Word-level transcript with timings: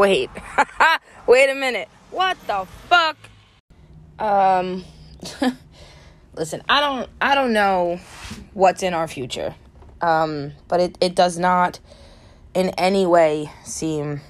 wait. 0.00 0.30
wait 1.26 1.50
a 1.50 1.54
minute. 1.54 1.88
What 2.10 2.38
the 2.46 2.66
fuck? 2.88 3.18
Um 4.18 4.84
listen, 6.34 6.62
I 6.68 6.80
don't 6.80 7.10
I 7.20 7.34
don't 7.34 7.52
know 7.52 8.00
what's 8.54 8.82
in 8.82 8.94
our 8.94 9.06
future. 9.06 9.54
Um 10.00 10.52
but 10.68 10.80
it 10.80 10.98
it 11.02 11.14
does 11.14 11.38
not 11.38 11.80
in 12.54 12.70
any 12.70 13.04
way 13.04 13.52
seem 13.64 14.22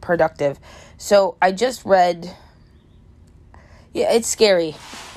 productive. 0.00 0.60
So 0.96 1.36
I 1.42 1.50
just 1.50 1.84
read 1.84 2.32
yeah, 3.92 4.12
it's 4.12 4.28
scary. 4.28 4.76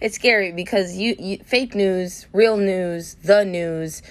it's 0.00 0.14
scary 0.14 0.52
because 0.52 0.96
you, 0.96 1.16
you 1.18 1.38
fake 1.44 1.74
news, 1.74 2.26
real 2.32 2.56
news, 2.56 3.16
the 3.24 3.44
news, 3.44 4.02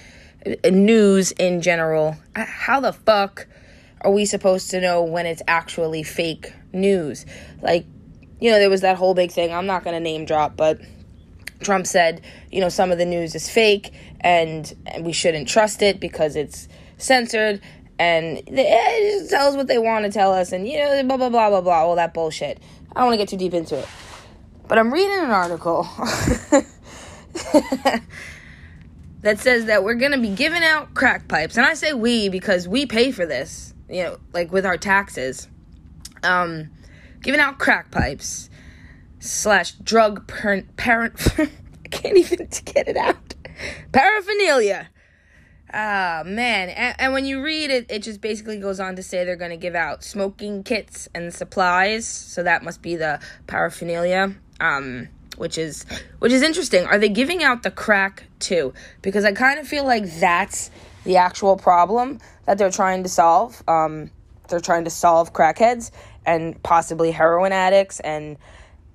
uh, 0.46 0.68
news 0.70 1.32
in 1.32 1.60
general. 1.60 2.16
How 2.36 2.80
the 2.80 2.92
fuck 2.92 3.48
are 4.04 4.10
we 4.10 4.26
supposed 4.26 4.70
to 4.70 4.80
know 4.80 5.02
when 5.02 5.26
it's 5.26 5.42
actually 5.48 6.02
fake 6.02 6.52
news? 6.72 7.24
Like, 7.62 7.86
you 8.40 8.50
know, 8.50 8.58
there 8.58 8.70
was 8.70 8.82
that 8.82 8.96
whole 8.96 9.14
big 9.14 9.32
thing. 9.32 9.52
I'm 9.52 9.66
not 9.66 9.82
going 9.84 9.94
to 9.94 10.00
name 10.00 10.26
drop, 10.26 10.56
but 10.56 10.80
Trump 11.62 11.86
said, 11.86 12.20
you 12.52 12.60
know, 12.60 12.68
some 12.68 12.92
of 12.92 12.98
the 12.98 13.06
news 13.06 13.34
is 13.34 13.48
fake 13.48 13.92
and, 14.20 14.72
and 14.86 15.04
we 15.04 15.12
shouldn't 15.12 15.48
trust 15.48 15.82
it 15.82 15.98
because 16.00 16.36
it's 16.36 16.68
censored 16.98 17.60
and 17.98 18.42
they 18.46 18.66
eh, 18.66 19.18
just 19.18 19.30
tell 19.30 19.48
us 19.48 19.56
what 19.56 19.66
they 19.66 19.78
want 19.78 20.04
to 20.04 20.10
tell 20.10 20.32
us 20.32 20.52
and, 20.52 20.68
you 20.68 20.78
know, 20.78 21.02
blah, 21.04 21.16
blah, 21.16 21.30
blah, 21.30 21.48
blah, 21.48 21.60
blah, 21.60 21.78
all 21.84 21.96
that 21.96 22.12
bullshit. 22.12 22.60
I 22.94 23.00
don't 23.00 23.08
want 23.08 23.14
to 23.14 23.18
get 23.18 23.28
too 23.28 23.36
deep 23.36 23.54
into 23.54 23.78
it. 23.78 23.88
But 24.68 24.78
I'm 24.78 24.92
reading 24.92 25.18
an 25.18 25.30
article 25.30 25.82
that 29.20 29.38
says 29.38 29.66
that 29.66 29.84
we're 29.84 29.94
going 29.94 30.12
to 30.12 30.20
be 30.20 30.34
giving 30.34 30.62
out 30.62 30.94
crack 30.94 31.28
pipes. 31.28 31.56
And 31.56 31.66
I 31.66 31.74
say 31.74 31.92
we 31.92 32.28
because 32.28 32.66
we 32.66 32.86
pay 32.86 33.10
for 33.10 33.26
this, 33.26 33.73
you 33.88 34.02
know, 34.02 34.18
like 34.32 34.52
with 34.52 34.66
our 34.66 34.76
taxes. 34.78 35.48
Um, 36.22 36.70
giving 37.22 37.40
out 37.40 37.58
crack 37.58 37.90
pipes 37.90 38.48
slash 39.18 39.72
drug 39.72 40.26
parent. 40.26 40.76
parent 40.76 41.14
I 41.38 41.88
can't 41.90 42.16
even 42.16 42.48
get 42.64 42.88
it 42.88 42.96
out. 42.96 43.34
Paraphernalia. 43.92 44.88
Ah, 45.72 46.22
man. 46.24 46.68
And, 46.70 46.96
and, 47.00 47.12
when 47.12 47.24
you 47.24 47.42
read 47.42 47.70
it, 47.70 47.86
it 47.90 48.02
just 48.02 48.20
basically 48.20 48.60
goes 48.60 48.78
on 48.78 48.94
to 48.96 49.02
say 49.02 49.24
they're 49.24 49.34
going 49.34 49.50
to 49.50 49.56
give 49.56 49.74
out 49.74 50.04
smoking 50.04 50.62
kits 50.62 51.08
and 51.14 51.34
supplies. 51.34 52.06
So 52.06 52.44
that 52.44 52.62
must 52.62 52.80
be 52.80 52.94
the 52.94 53.20
paraphernalia 53.48 54.34
um, 54.60 55.08
which 55.36 55.58
is 55.58 55.84
which 56.18 56.32
is 56.32 56.42
interesting. 56.42 56.86
Are 56.86 56.98
they 56.98 57.08
giving 57.08 57.42
out 57.42 57.62
the 57.62 57.70
crack 57.70 58.24
too? 58.38 58.72
Because 59.02 59.24
I 59.24 59.32
kind 59.32 59.58
of 59.58 59.66
feel 59.66 59.84
like 59.84 60.04
that's 60.18 60.70
the 61.04 61.16
actual 61.16 61.56
problem 61.56 62.18
that 62.46 62.58
they're 62.58 62.70
trying 62.70 63.02
to 63.02 63.08
solve. 63.08 63.62
Um, 63.68 64.10
they're 64.48 64.60
trying 64.60 64.84
to 64.84 64.90
solve 64.90 65.32
crackheads 65.32 65.90
and 66.26 66.62
possibly 66.62 67.10
heroin 67.10 67.52
addicts 67.52 68.00
and 68.00 68.36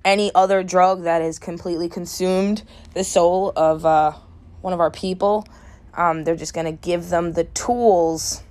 any 0.04 0.30
other 0.34 0.62
drug 0.62 1.02
that 1.04 1.22
has 1.22 1.38
completely 1.38 1.88
consumed 1.88 2.62
the 2.94 3.04
soul 3.04 3.52
of 3.56 3.84
uh, 3.84 4.12
one 4.60 4.72
of 4.72 4.80
our 4.80 4.90
people. 4.90 5.46
Um, 5.94 6.24
they're 6.24 6.36
just 6.36 6.54
going 6.54 6.66
to 6.66 6.72
give 6.72 7.08
them 7.10 7.32
the 7.32 7.44
tools, 7.44 8.42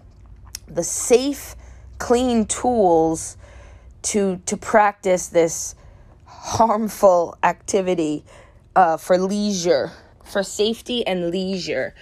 the 0.67 0.83
safe, 0.83 1.55
clean 1.97 2.45
tools 2.45 3.37
to 4.01 4.41
to 4.45 4.55
practice 4.55 5.27
this 5.27 5.75
harmful 6.25 7.37
activity 7.43 8.23
uh, 8.75 8.97
for 8.97 9.17
leisure, 9.17 9.91
for 10.23 10.43
safety 10.43 11.05
and 11.05 11.31
leisure. 11.31 11.93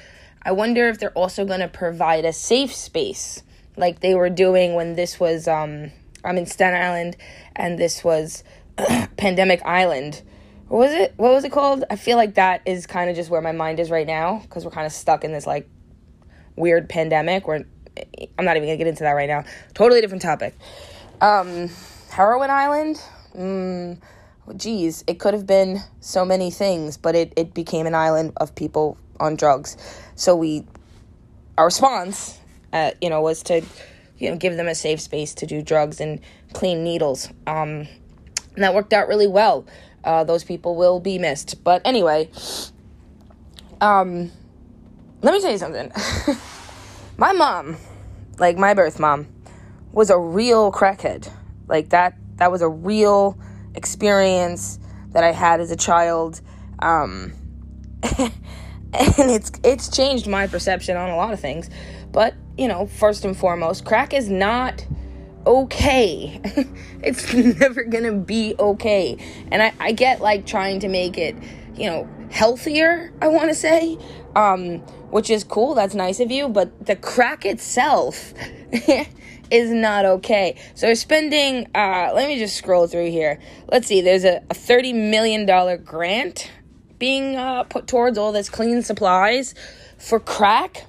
I 0.47 0.51
wonder 0.51 0.87
if 0.87 0.97
they're 0.97 1.11
also 1.11 1.43
going 1.43 1.59
to 1.59 1.67
provide 1.67 2.23
a 2.23 2.31
safe 2.31 2.73
space 2.73 3.43
like 3.75 3.99
they 3.99 4.15
were 4.15 4.29
doing 4.29 4.75
when 4.75 4.95
this 4.95 5.19
was, 5.19 5.45
um, 5.45 5.91
I'm 6.23 6.37
in 6.37 6.45
Staten 6.45 6.81
Island 6.81 7.17
and 7.53 7.77
this 7.77 8.01
was 8.01 8.45
Pandemic 9.17 9.61
Island. 9.65 10.21
What 10.69 10.77
was 10.77 10.91
it? 10.93 11.13
What 11.17 11.33
was 11.33 11.43
it 11.43 11.51
called? 11.51 11.83
I 11.89 11.97
feel 11.97 12.15
like 12.15 12.35
that 12.35 12.61
is 12.65 12.87
kind 12.87 13.09
of 13.09 13.17
just 13.17 13.29
where 13.29 13.41
my 13.41 13.51
mind 13.51 13.81
is 13.81 13.91
right 13.91 14.07
now 14.07 14.39
because 14.39 14.63
we're 14.63 14.71
kind 14.71 14.87
of 14.87 14.93
stuck 14.93 15.25
in 15.25 15.33
this 15.33 15.45
like 15.45 15.69
weird 16.55 16.87
pandemic 16.87 17.45
where 17.45 17.65
I'm 18.39 18.45
not 18.45 18.55
even 18.55 18.69
gonna 18.69 18.77
get 18.77 18.87
into 18.87 19.03
that 19.03 19.11
right 19.11 19.27
now. 19.27 19.43
Totally 19.73 19.99
different 19.99 20.21
topic. 20.21 20.55
Um, 21.19 21.69
Heroin 22.09 22.49
Island. 22.49 23.01
Mm, 23.35 23.99
geez, 24.55 25.03
it 25.07 25.19
could 25.19 25.33
have 25.33 25.45
been 25.45 25.81
so 25.99 26.23
many 26.23 26.51
things, 26.51 26.95
but 26.95 27.15
it, 27.15 27.33
it 27.35 27.53
became 27.53 27.85
an 27.85 27.95
island 27.95 28.31
of 28.37 28.55
people 28.55 28.97
on 29.19 29.35
drugs. 29.35 29.77
So 30.17 30.35
we, 30.35 30.65
our 31.57 31.65
response, 31.65 32.39
uh, 32.73 32.91
you 32.99 33.09
know, 33.09 33.21
was 33.21 33.43
to, 33.43 33.61
you 34.17 34.31
know, 34.31 34.35
give 34.35 34.57
them 34.57 34.67
a 34.67 34.73
safe 34.73 34.99
space 34.99 35.35
to 35.35 35.45
do 35.45 35.61
drugs 35.61 36.01
and 36.01 36.19
clean 36.53 36.83
needles. 36.83 37.29
Um, 37.45 37.87
and 38.55 38.63
that 38.63 38.73
worked 38.73 38.93
out 38.93 39.07
really 39.07 39.27
well. 39.27 39.67
Uh, 40.03 40.23
those 40.23 40.43
people 40.43 40.75
will 40.75 40.99
be 40.99 41.19
missed. 41.19 41.63
But 41.63 41.83
anyway, 41.85 42.29
um, 43.79 44.31
let 45.21 45.35
me 45.35 45.41
tell 45.41 45.51
you 45.51 45.59
something. 45.59 45.91
my 47.17 47.31
mom, 47.31 47.77
like 48.39 48.57
my 48.57 48.73
birth 48.73 48.99
mom, 48.99 49.27
was 49.91 50.09
a 50.09 50.17
real 50.17 50.71
crackhead. 50.71 51.31
Like 51.67 51.89
that, 51.89 52.15
that 52.37 52.51
was 52.51 52.63
a 52.63 52.69
real 52.69 53.37
experience 53.75 54.79
that 55.11 55.23
I 55.23 55.31
had 55.31 55.59
as 55.59 55.69
a 55.69 55.75
child. 55.75 56.41
Um, 56.79 57.33
and 58.93 59.29
it's 59.31 59.51
it's 59.63 59.89
changed 59.95 60.27
my 60.27 60.47
perception 60.47 60.97
on 60.97 61.09
a 61.09 61.15
lot 61.15 61.33
of 61.33 61.39
things. 61.39 61.69
But, 62.11 62.35
you 62.57 62.67
know, 62.67 62.87
first 62.87 63.25
and 63.25 63.35
foremost, 63.35 63.85
crack 63.85 64.13
is 64.13 64.29
not 64.29 64.85
okay. 65.45 66.41
it's 67.03 67.33
never 67.33 67.83
gonna 67.83 68.13
be 68.13 68.55
okay. 68.57 69.17
And 69.51 69.61
I, 69.61 69.73
I 69.79 69.91
get 69.91 70.21
like 70.21 70.45
trying 70.45 70.79
to 70.81 70.87
make 70.87 71.17
it, 71.17 71.35
you 71.75 71.89
know, 71.89 72.09
healthier, 72.31 73.11
I 73.21 73.27
wanna 73.27 73.55
say. 73.55 73.97
Um, 74.35 74.79
which 75.09 75.29
is 75.29 75.43
cool, 75.43 75.73
that's 75.73 75.95
nice 75.95 76.19
of 76.19 76.31
you, 76.31 76.49
but 76.49 76.85
the 76.85 76.95
crack 76.95 77.45
itself 77.45 78.33
is 79.51 79.71
not 79.71 80.05
okay. 80.05 80.55
So 80.75 80.85
they're 80.85 80.95
spending, 80.95 81.67
uh, 81.73 82.11
let 82.13 82.27
me 82.27 82.37
just 82.37 82.57
scroll 82.57 82.87
through 82.87 83.09
here. 83.09 83.39
Let's 83.71 83.87
see, 83.87 84.01
there's 84.01 84.25
a, 84.25 84.37
a 84.49 84.53
$30 84.53 84.93
million 85.09 85.45
grant 85.83 86.51
being 86.99 87.35
uh, 87.35 87.63
put 87.63 87.87
towards 87.87 88.17
all 88.17 88.31
this 88.31 88.49
clean 88.49 88.81
supplies 88.81 89.55
for 89.97 90.19
crack. 90.19 90.85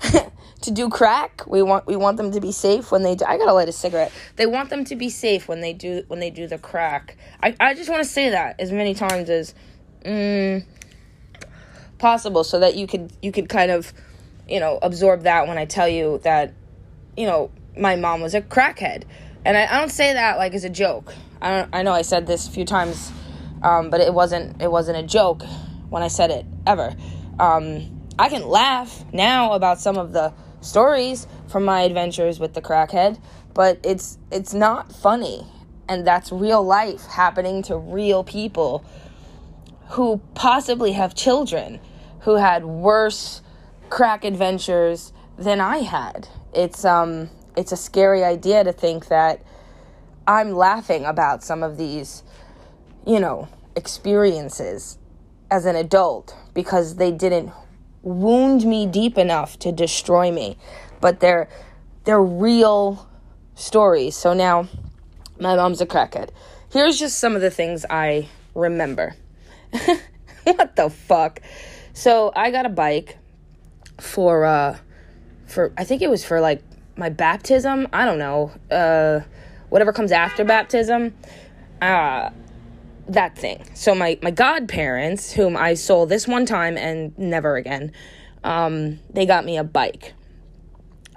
to 0.60 0.70
do 0.70 0.88
crack, 0.88 1.46
we 1.46 1.62
want 1.62 1.86
we 1.86 1.96
want 1.96 2.16
them 2.16 2.30
to 2.32 2.40
be 2.40 2.52
safe 2.52 2.90
when 2.92 3.02
they 3.02 3.14
do. 3.14 3.24
I 3.24 3.38
gotta 3.38 3.52
light 3.52 3.68
a 3.68 3.72
cigarette. 3.72 4.12
They 4.36 4.46
want 4.46 4.70
them 4.70 4.84
to 4.84 4.96
be 4.96 5.10
safe 5.10 5.48
when 5.48 5.60
they 5.60 5.72
do 5.72 6.04
when 6.08 6.20
they 6.20 6.30
do 6.30 6.46
the 6.46 6.58
crack. 6.58 7.16
I, 7.42 7.54
I 7.58 7.74
just 7.74 7.88
want 7.88 8.02
to 8.02 8.08
say 8.08 8.30
that 8.30 8.60
as 8.60 8.72
many 8.72 8.94
times 8.94 9.30
as 9.30 9.54
mm, 10.04 10.64
possible, 11.98 12.44
so 12.44 12.60
that 12.60 12.76
you 12.76 12.86
could 12.86 13.12
you 13.22 13.32
could 13.32 13.48
kind 13.48 13.70
of 13.70 13.92
you 14.48 14.60
know 14.60 14.78
absorb 14.82 15.22
that 15.22 15.48
when 15.48 15.58
I 15.58 15.64
tell 15.64 15.88
you 15.88 16.20
that 16.24 16.52
you 17.16 17.26
know, 17.26 17.50
my 17.76 17.96
mom 17.96 18.20
was 18.20 18.34
a 18.34 18.40
crackhead. 18.40 19.04
And 19.44 19.56
I, 19.56 19.66
I 19.66 19.78
don't 19.78 19.90
say 19.90 20.12
that 20.12 20.38
like 20.38 20.54
as 20.54 20.64
a 20.64 20.70
joke. 20.70 21.14
I 21.40 21.60
don't, 21.60 21.74
I 21.74 21.82
know 21.82 21.92
I 21.92 22.02
said 22.02 22.26
this 22.26 22.48
a 22.48 22.50
few 22.50 22.64
times, 22.64 23.10
um, 23.66 23.90
but 23.90 24.00
it 24.00 24.14
wasn't 24.14 24.60
it 24.62 24.70
wasn't 24.70 24.96
a 24.96 25.02
joke 25.02 25.42
when 25.88 26.02
I 26.02 26.08
said 26.08 26.30
it 26.30 26.46
ever. 26.66 26.94
Um, 27.38 28.08
I 28.18 28.28
can 28.28 28.46
laugh 28.48 29.04
now 29.12 29.52
about 29.52 29.80
some 29.80 29.98
of 29.98 30.12
the 30.12 30.32
stories 30.60 31.26
from 31.48 31.64
my 31.64 31.82
adventures 31.82 32.40
with 32.40 32.54
the 32.54 32.62
crackhead, 32.62 33.20
but 33.54 33.78
it's 33.82 34.18
it's 34.30 34.54
not 34.54 34.92
funny, 34.92 35.46
and 35.88 36.06
that's 36.06 36.32
real 36.32 36.62
life 36.62 37.04
happening 37.06 37.62
to 37.64 37.76
real 37.76 38.24
people 38.24 38.84
who 39.90 40.20
possibly 40.34 40.92
have 40.92 41.14
children 41.14 41.80
who 42.20 42.36
had 42.36 42.64
worse 42.64 43.40
crack 43.88 44.24
adventures 44.24 45.12
than 45.38 45.60
I 45.60 45.78
had 45.78 46.28
it's 46.56 46.84
um 46.84 47.28
it's 47.56 47.70
a 47.70 47.76
scary 47.76 48.24
idea 48.24 48.64
to 48.64 48.72
think 48.72 49.08
that 49.08 49.42
I'm 50.26 50.52
laughing 50.52 51.04
about 51.04 51.44
some 51.44 51.62
of 51.62 51.76
these, 51.76 52.24
you 53.06 53.20
know, 53.20 53.48
experiences 53.76 54.98
as 55.50 55.66
an 55.66 55.76
adult 55.76 56.36
because 56.54 56.96
they 56.96 57.12
didn't 57.12 57.52
wound 58.02 58.64
me 58.64 58.86
deep 58.86 59.18
enough 59.18 59.58
to 59.60 59.70
destroy 59.70 60.30
me. 60.32 60.56
But 61.00 61.20
they're 61.20 61.48
they're 62.04 62.22
real 62.22 63.08
stories. 63.54 64.16
So 64.16 64.32
now 64.32 64.68
my 65.38 65.54
mom's 65.54 65.80
a 65.80 65.86
crackhead. 65.86 66.30
Here's 66.72 66.98
just 66.98 67.18
some 67.18 67.36
of 67.36 67.42
the 67.42 67.50
things 67.50 67.84
I 67.88 68.28
remember. 68.54 69.14
what 70.44 70.76
the 70.76 70.90
fuck? 70.90 71.40
So 71.92 72.32
I 72.34 72.50
got 72.50 72.66
a 72.66 72.70
bike 72.70 73.18
for 74.00 74.44
uh 74.44 74.78
for 75.46 75.72
I 75.76 75.84
think 75.84 76.02
it 76.02 76.10
was 76.10 76.24
for 76.24 76.40
like 76.40 76.62
my 76.96 77.08
baptism. 77.08 77.88
I 77.92 78.04
don't 78.04 78.18
know. 78.18 78.52
Uh, 78.70 79.20
whatever 79.68 79.92
comes 79.92 80.12
after 80.12 80.44
baptism. 80.44 81.14
Uh, 81.80 82.30
that 83.08 83.36
thing. 83.36 83.64
So 83.74 83.94
my 83.94 84.18
my 84.22 84.30
godparents, 84.30 85.32
whom 85.32 85.56
I 85.56 85.74
saw 85.74 86.06
this 86.06 86.26
one 86.26 86.46
time 86.46 86.76
and 86.76 87.16
never 87.18 87.56
again, 87.56 87.92
um, 88.44 89.00
they 89.10 89.26
got 89.26 89.44
me 89.44 89.56
a 89.58 89.64
bike. 89.64 90.14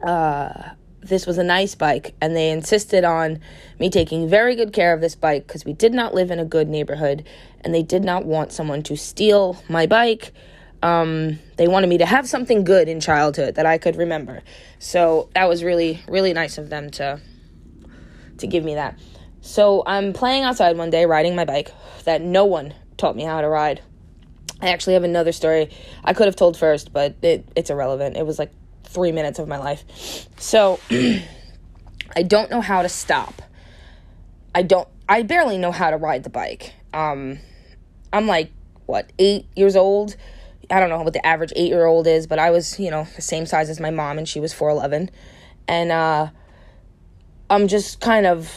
Uh, 0.03 0.69
this 1.01 1.25
was 1.25 1.37
a 1.37 1.43
nice 1.43 1.75
bike 1.75 2.13
and 2.21 2.35
they 2.35 2.51
insisted 2.51 3.03
on 3.03 3.39
me 3.79 3.89
taking 3.89 4.29
very 4.29 4.55
good 4.55 4.73
care 4.73 4.93
of 4.93 5.01
this 5.01 5.15
bike 5.15 5.47
because 5.47 5.65
we 5.65 5.73
did 5.73 5.93
not 5.93 6.13
live 6.13 6.31
in 6.31 6.39
a 6.39 6.45
good 6.45 6.67
neighborhood 6.67 7.25
and 7.61 7.73
they 7.73 7.83
did 7.83 8.03
not 8.03 8.25
want 8.25 8.51
someone 8.51 8.83
to 8.83 8.95
steal 8.95 9.61
my 9.67 9.85
bike 9.85 10.33
um, 10.81 11.39
they 11.57 11.67
wanted 11.67 11.87
me 11.87 11.97
to 11.97 12.05
have 12.05 12.27
something 12.27 12.63
good 12.63 12.87
in 12.87 12.99
childhood 12.99 13.55
that 13.55 13.65
i 13.65 13.77
could 13.77 13.95
remember 13.95 14.41
so 14.77 15.29
that 15.33 15.47
was 15.47 15.63
really 15.63 16.01
really 16.07 16.33
nice 16.33 16.57
of 16.57 16.69
them 16.69 16.89
to 16.89 17.19
to 18.37 18.47
give 18.47 18.63
me 18.63 18.75
that 18.75 18.97
so 19.41 19.83
i'm 19.85 20.13
playing 20.13 20.43
outside 20.43 20.77
one 20.77 20.89
day 20.89 21.05
riding 21.05 21.35
my 21.35 21.45
bike 21.45 21.71
that 22.05 22.21
no 22.21 22.45
one 22.45 22.73
taught 22.97 23.15
me 23.15 23.23
how 23.23 23.41
to 23.41 23.47
ride 23.47 23.81
i 24.61 24.69
actually 24.69 24.93
have 24.93 25.03
another 25.03 25.31
story 25.31 25.69
i 26.03 26.13
could 26.13 26.25
have 26.27 26.35
told 26.35 26.57
first 26.57 26.91
but 26.91 27.15
it, 27.21 27.47
it's 27.55 27.69
irrelevant 27.69 28.17
it 28.17 28.25
was 28.25 28.37
like 28.39 28.51
three 28.89 29.11
minutes 29.11 29.39
of 29.39 29.47
my 29.47 29.57
life. 29.57 30.27
So 30.37 30.79
I 30.91 32.23
don't 32.23 32.49
know 32.49 32.61
how 32.61 32.81
to 32.81 32.89
stop. 32.89 33.41
I 34.53 34.63
don't, 34.63 34.87
I 35.07 35.21
barely 35.21 35.57
know 35.57 35.71
how 35.71 35.91
to 35.91 35.97
ride 35.97 36.23
the 36.23 36.29
bike. 36.29 36.73
Um, 36.93 37.39
I'm 38.11 38.27
like, 38.27 38.51
what, 38.87 39.11
eight 39.19 39.45
years 39.55 39.75
old? 39.75 40.15
I 40.71 40.79
don't 40.79 40.89
know 40.89 41.01
what 41.01 41.13
the 41.13 41.25
average 41.25 41.53
eight 41.55 41.69
year 41.69 41.85
old 41.85 42.07
is, 42.07 42.27
but 42.27 42.39
I 42.39 42.49
was, 42.49 42.79
you 42.79 42.91
know, 42.91 43.07
the 43.15 43.21
same 43.21 43.45
size 43.45 43.69
as 43.69 43.79
my 43.79 43.91
mom 43.91 44.17
and 44.17 44.27
she 44.27 44.39
was 44.39 44.53
4'11. 44.53 45.09
And 45.67 45.91
uh, 45.91 46.29
I'm 47.49 47.67
just 47.67 48.01
kind 48.01 48.25
of 48.25 48.51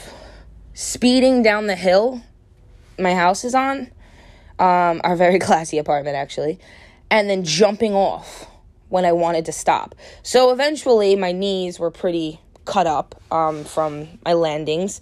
speeding 0.75 1.43
down 1.43 1.67
the 1.67 1.77
hill 1.77 2.23
my 2.99 3.15
house 3.15 3.45
is 3.45 3.55
on, 3.55 3.91
um, 4.59 5.01
our 5.05 5.17
very 5.17 5.39
classy 5.41 5.79
apartment 5.79 6.17
actually, 6.17 6.59
and 7.11 7.29
then 7.29 7.45
jumping 7.45 7.95
off 7.95 8.47
when 8.89 9.05
I 9.05 9.13
wanted 9.13 9.47
to 9.47 9.53
stop. 9.53 9.95
So 10.23 10.53
eventually, 10.53 11.17
my 11.17 11.33
knees 11.33 11.79
were 11.79 11.91
pretty 11.91 12.41
cut 12.65 12.87
up 12.87 13.21
um, 13.33 13.65
from 13.65 14.07
my 14.25 14.35
landings, 14.35 15.01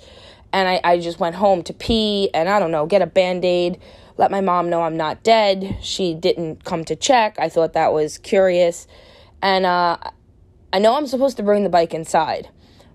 and 0.52 0.68
I, 0.68 0.80
I 0.82 0.98
just 0.98 1.20
went 1.20 1.36
home 1.36 1.62
to 1.64 1.72
pee 1.72 2.30
and 2.34 2.48
I 2.48 2.58
don't 2.58 2.70
know, 2.70 2.86
get 2.86 3.02
a 3.02 3.06
band 3.06 3.44
aid, 3.44 3.80
let 4.16 4.30
my 4.30 4.40
mom 4.40 4.68
know 4.68 4.82
I'm 4.82 4.96
not 4.96 5.22
dead. 5.22 5.78
She 5.80 6.14
didn't 6.14 6.64
come 6.64 6.84
to 6.86 6.96
check. 6.96 7.38
I 7.38 7.48
thought 7.48 7.72
that 7.74 7.92
was 7.92 8.18
curious. 8.18 8.86
And 9.40 9.64
uh, 9.64 9.96
I 10.72 10.78
know 10.78 10.96
I'm 10.96 11.06
supposed 11.06 11.36
to 11.38 11.42
bring 11.42 11.62
the 11.62 11.70
bike 11.70 11.94
inside, 11.94 12.48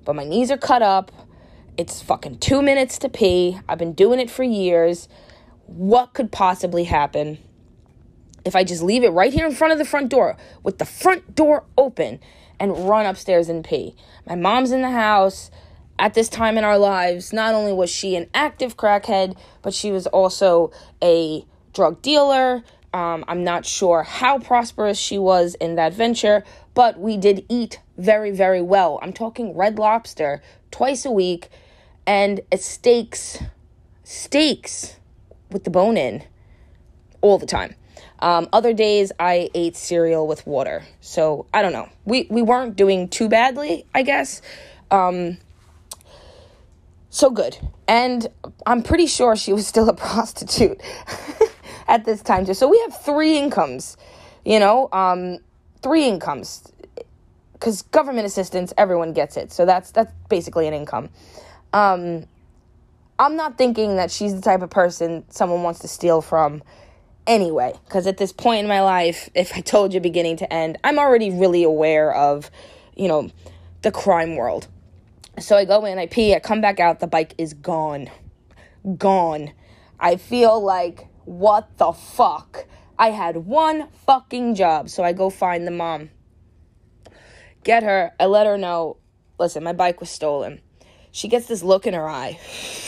but 0.03 0.15
my 0.15 0.23
knees 0.23 0.51
are 0.51 0.57
cut 0.57 0.81
up. 0.81 1.11
It's 1.77 2.01
fucking 2.01 2.39
two 2.39 2.61
minutes 2.61 2.97
to 2.99 3.09
pee. 3.09 3.59
I've 3.67 3.77
been 3.77 3.93
doing 3.93 4.19
it 4.19 4.29
for 4.29 4.43
years. 4.43 5.07
What 5.65 6.13
could 6.13 6.31
possibly 6.31 6.85
happen? 6.85 7.39
if 8.45 8.55
I 8.55 8.63
just 8.63 8.83
leave 8.83 9.03
it 9.03 9.09
right 9.09 9.33
here 9.33 9.45
in 9.45 9.51
front 9.51 9.73
of 9.73 9.79
the 9.79 9.85
front 9.85 10.09
door 10.09 10.37
with 10.63 10.77
the 10.77 10.85
front 10.85 11.35
door 11.35 11.65
open 11.77 12.19
and 12.59 12.87
run 12.87 13.05
upstairs 13.07 13.49
and 13.49 13.65
pee. 13.65 13.95
My 14.25 14.35
mom's 14.35 14.71
in 14.71 14.81
the 14.81 14.91
house. 14.91 15.51
At 15.97 16.13
this 16.13 16.27
time 16.27 16.57
in 16.57 16.65
our 16.65 16.77
lives, 16.77 17.31
not 17.31 17.55
only 17.55 17.71
was 17.71 17.89
she 17.89 18.15
an 18.17 18.29
active 18.33 18.77
crackhead, 18.77 19.37
but 19.61 19.73
she 19.73 19.91
was 19.91 20.07
also 20.07 20.71
a 21.01 21.45
drug 21.73 22.01
dealer. 22.01 22.63
Um, 22.93 23.23
I'm 23.27 23.43
not 23.45 23.65
sure 23.65 24.03
how 24.03 24.39
prosperous 24.39 24.97
she 24.97 25.17
was 25.17 25.55
in 25.55 25.75
that 25.75 25.93
venture, 25.93 26.43
but 26.73 26.99
we 26.99 27.15
did 27.15 27.45
eat 27.47 27.79
very, 27.97 28.31
very 28.31 28.61
well. 28.61 28.99
I'm 29.01 29.13
talking 29.13 29.55
red 29.55 29.79
lobster 29.79 30.41
twice 30.69 31.05
a 31.05 31.11
week 31.11 31.49
and 32.07 32.41
steaks, 32.55 33.39
steaks 34.03 34.95
with 35.51 35.63
the 35.63 35.69
bone 35.69 35.97
in 35.97 36.23
all 37.21 37.37
the 37.37 37.45
time. 37.45 37.75
Um, 38.19 38.47
other 38.53 38.73
days 38.73 39.11
I 39.19 39.49
ate 39.53 39.75
cereal 39.75 40.27
with 40.27 40.45
water. 40.47 40.83
So 41.01 41.45
I 41.53 41.61
don't 41.61 41.73
know. 41.73 41.89
We 42.05 42.27
we 42.29 42.41
weren't 42.41 42.75
doing 42.75 43.07
too 43.09 43.29
badly, 43.29 43.85
I 43.93 44.03
guess. 44.03 44.41
Um, 44.91 45.37
so 47.09 47.29
good. 47.29 47.57
And 47.87 48.27
I'm 48.65 48.83
pretty 48.83 49.07
sure 49.07 49.35
she 49.35 49.53
was 49.53 49.67
still 49.67 49.89
a 49.89 49.93
prostitute 50.07 50.81
at 51.87 52.05
this 52.05 52.21
time 52.21 52.45
too. 52.45 52.53
So 52.53 52.67
we 52.67 52.79
have 52.79 53.01
three 53.01 53.37
incomes, 53.37 53.97
you 54.43 54.59
know, 54.59 54.89
um, 54.91 55.39
three 55.81 56.05
incomes. 56.05 56.71
Because 57.53 57.83
government 57.83 58.27
assistance, 58.27 58.73
everyone 58.77 59.13
gets 59.13 59.37
it. 59.37 59.51
So 59.51 59.65
that's 59.65 59.91
that's 59.91 60.11
basically 60.29 60.67
an 60.67 60.73
income. 60.73 61.09
Um, 61.75 62.25
I'm 63.19 63.35
not 63.35 63.57
thinking 63.57 63.97
that 63.97 64.09
she's 64.09 64.33
the 64.33 64.39
type 64.41 64.61
of 64.61 64.69
person 64.69 65.25
someone 65.29 65.61
wants 65.61 65.81
to 65.81 65.89
steal 65.89 66.21
from 66.21 66.63
anyway, 67.27 67.73
because 67.83 68.07
at 68.07 68.15
this 68.15 68.31
point 68.31 68.61
in 68.61 68.67
my 68.67 68.81
life, 68.81 69.29
if 69.35 69.53
I 69.57 69.59
told 69.59 69.93
you 69.93 69.99
beginning 69.99 70.37
to 70.37 70.53
end, 70.53 70.77
I'm 70.85 70.97
already 70.97 71.31
really 71.31 71.63
aware 71.63 72.13
of, 72.15 72.49
you 72.95 73.09
know, 73.09 73.29
the 73.81 73.91
crime 73.91 74.37
world. 74.37 74.69
So 75.37 75.57
I 75.57 75.65
go 75.65 75.83
in, 75.83 75.99
I 75.99 76.05
pee, 76.05 76.33
I 76.33 76.39
come 76.39 76.61
back 76.61 76.79
out, 76.79 77.01
the 77.01 77.07
bike 77.07 77.33
is 77.37 77.53
gone. 77.53 78.09
Gone. 78.97 79.51
I 79.99 80.15
feel 80.15 80.63
like, 80.63 81.07
what 81.25 81.77
the 81.77 81.91
fuck? 81.91 82.65
I 82.97 83.09
had 83.09 83.35
one 83.35 83.89
fucking 84.05 84.55
job. 84.55 84.89
So 84.89 85.03
I 85.03 85.11
go 85.11 85.29
find 85.29 85.67
the 85.67 85.71
mom. 85.71 86.09
Get 87.65 87.83
her, 87.83 88.13
I 88.17 88.27
let 88.27 88.47
her 88.47 88.57
know, 88.57 88.95
listen, 89.37 89.61
my 89.61 89.73
bike 89.73 89.99
was 89.99 90.09
stolen. 90.09 90.61
She 91.15 91.29
gets 91.29 91.47
this 91.47 91.63
look 91.63 91.87
in 91.87 91.93
her 91.93 92.09
eye. 92.09 92.37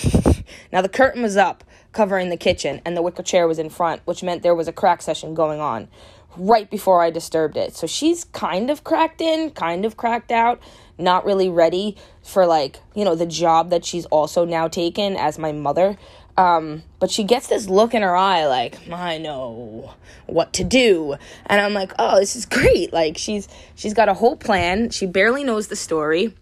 now 0.74 0.82
the 0.82 0.90
curtain 0.90 1.24
was 1.24 1.38
up 1.38 1.64
covering 1.94 2.28
the 2.28 2.36
kitchen, 2.36 2.82
and 2.84 2.96
the 2.96 3.02
wicker 3.02 3.24
chair 3.24 3.48
was 3.48 3.58
in 3.58 3.70
front, 3.70 4.02
which 4.04 4.22
meant 4.22 4.44
there 4.44 4.54
was 4.54 4.68
a 4.68 4.74
crack 4.74 5.02
session 5.02 5.34
going 5.34 5.62
on 5.62 5.88
right 6.36 6.70
before 6.70 7.02
I 7.02 7.10
disturbed 7.10 7.56
it. 7.56 7.74
So 7.74 7.88
she's 7.88 8.26
kind 8.26 8.70
of 8.70 8.84
cracked 8.84 9.22
in, 9.22 9.52
kind 9.52 9.86
of 9.86 9.96
cracked 9.96 10.30
out, 10.30 10.62
not 10.98 11.24
really 11.24 11.48
ready 11.48 11.96
for 12.22 12.46
like, 12.46 12.82
you 12.94 13.06
know, 13.06 13.16
the 13.16 13.26
job 13.26 13.70
that 13.70 13.86
she's 13.86 14.06
also 14.08 14.44
now 14.44 14.68
taken 14.68 15.16
as 15.16 15.40
my 15.40 15.54
mother. 15.54 15.98
Um, 16.36 16.84
but 17.00 17.10
she 17.10 17.24
gets 17.24 17.48
this 17.48 17.70
look 17.70 17.94
in 17.94 18.02
her 18.02 18.16
eye 18.16 18.46
like, 18.46 18.78
I 18.92 19.20
know 19.20 19.94
what 20.26 20.52
to 20.54 20.66
do. 20.66 21.16
And 21.46 21.62
I'm 21.62 21.74
like, 21.74 21.94
oh, 21.98 22.20
this 22.20 22.36
is 22.36 22.46
great. 22.46 22.92
Like 22.92 23.18
she's 23.18 23.48
she's 23.76 23.94
got 23.94 24.10
a 24.10 24.14
whole 24.14 24.36
plan. 24.36 24.90
She 24.90 25.06
barely 25.06 25.46
knows 25.46 25.70
the 25.70 25.78
story. 25.78 26.34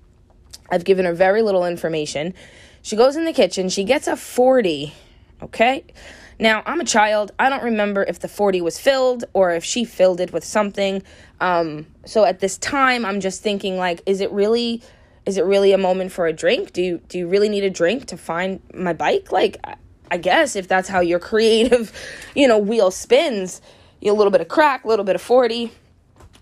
I've 0.70 0.84
given 0.84 1.06
her 1.06 1.14
very 1.14 1.42
little 1.42 1.66
information. 1.66 2.34
She 2.82 2.96
goes 2.96 3.16
in 3.16 3.26
the 3.26 3.34
kitchen, 3.34 3.70
she 3.70 3.84
gets 3.84 4.08
a 4.08 4.16
40 4.16 4.94
Okay? 5.42 5.84
Now, 6.40 6.64
I'm 6.66 6.82
a 6.82 6.86
child. 6.86 7.32
I 7.40 7.50
don't 7.50 7.64
remember 7.64 8.04
if 8.04 8.20
the 8.20 8.28
40 8.28 8.62
was 8.62 8.80
filled 8.80 9.26
or 9.34 9.52
if 9.52 9.64
she 9.64 9.86
filled 9.86 10.20
it 10.20 10.34
with 10.34 10.44
something. 10.44 11.02
Um, 11.40 11.88
so 12.06 12.26
at 12.26 12.40
this 12.40 12.58
time, 12.58 13.06
I'm 13.06 13.22
just 13.22 13.42
thinking 13.42 13.78
like 13.78 14.02
is 14.06 14.22
it 14.22 14.32
really 14.32 14.82
is 15.26 15.38
it 15.38 15.46
really 15.46 15.72
a 15.72 15.78
moment 15.78 16.12
for 16.12 16.28
a 16.28 16.34
drink? 16.34 16.74
Do 16.74 16.82
you 16.82 17.02
do 17.08 17.18
you 17.18 17.28
really 17.28 17.50
need 17.50 17.64
a 17.64 17.70
drink 17.70 18.08
to 18.08 18.18
find 18.18 18.60
my 18.74 18.94
bike? 18.94 19.32
Like 19.32 19.58
I 20.12 20.18
guess 20.18 20.56
if 20.56 20.68
that's 20.68 20.90
how 20.90 21.00
your 21.00 21.20
creative, 21.32 21.92
you 22.36 22.48
know, 22.48 22.58
wheel 22.58 22.92
spins, 22.92 23.62
a 24.04 24.12
little 24.12 24.32
bit 24.32 24.42
of 24.42 24.48
crack, 24.48 24.84
a 24.84 24.88
little 24.88 25.06
bit 25.06 25.16
of 25.16 25.22
40. 25.22 25.72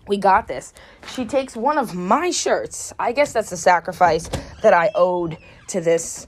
We 0.06 0.16
got 0.16 0.48
this. 0.48 0.72
She 1.14 1.24
takes 1.24 1.56
one 1.56 1.78
of 1.78 1.94
my 1.94 2.30
shirts. 2.30 2.92
I 2.98 3.12
guess 3.12 3.32
that's 3.32 3.52
a 3.52 3.56
sacrifice 3.56 4.28
that 4.62 4.74
I 4.74 4.90
owed 4.94 5.38
to 5.68 5.80
this 5.80 6.26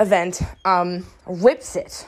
event 0.00 0.42
um, 0.64 1.06
rips 1.26 1.76
it 1.76 2.06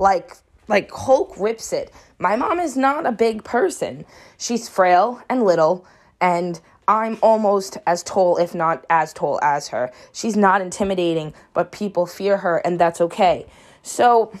like 0.00 0.36
like 0.66 0.90
Hulk 0.90 1.34
rips 1.38 1.72
it. 1.72 1.92
My 2.18 2.34
mom 2.34 2.58
is 2.58 2.76
not 2.76 3.06
a 3.06 3.12
big 3.12 3.44
person. 3.44 4.04
She's 4.38 4.68
frail 4.68 5.22
and 5.28 5.44
little 5.44 5.86
and 6.20 6.60
I'm 6.88 7.18
almost 7.22 7.78
as 7.86 8.02
tall 8.02 8.36
if 8.38 8.54
not 8.54 8.84
as 8.90 9.12
tall 9.12 9.38
as 9.42 9.68
her. 9.68 9.92
She's 10.12 10.36
not 10.36 10.60
intimidating, 10.60 11.34
but 11.54 11.70
people 11.70 12.06
fear 12.06 12.38
her 12.38 12.58
and 12.64 12.80
that's 12.80 13.00
okay. 13.00 13.46
So 13.82 14.32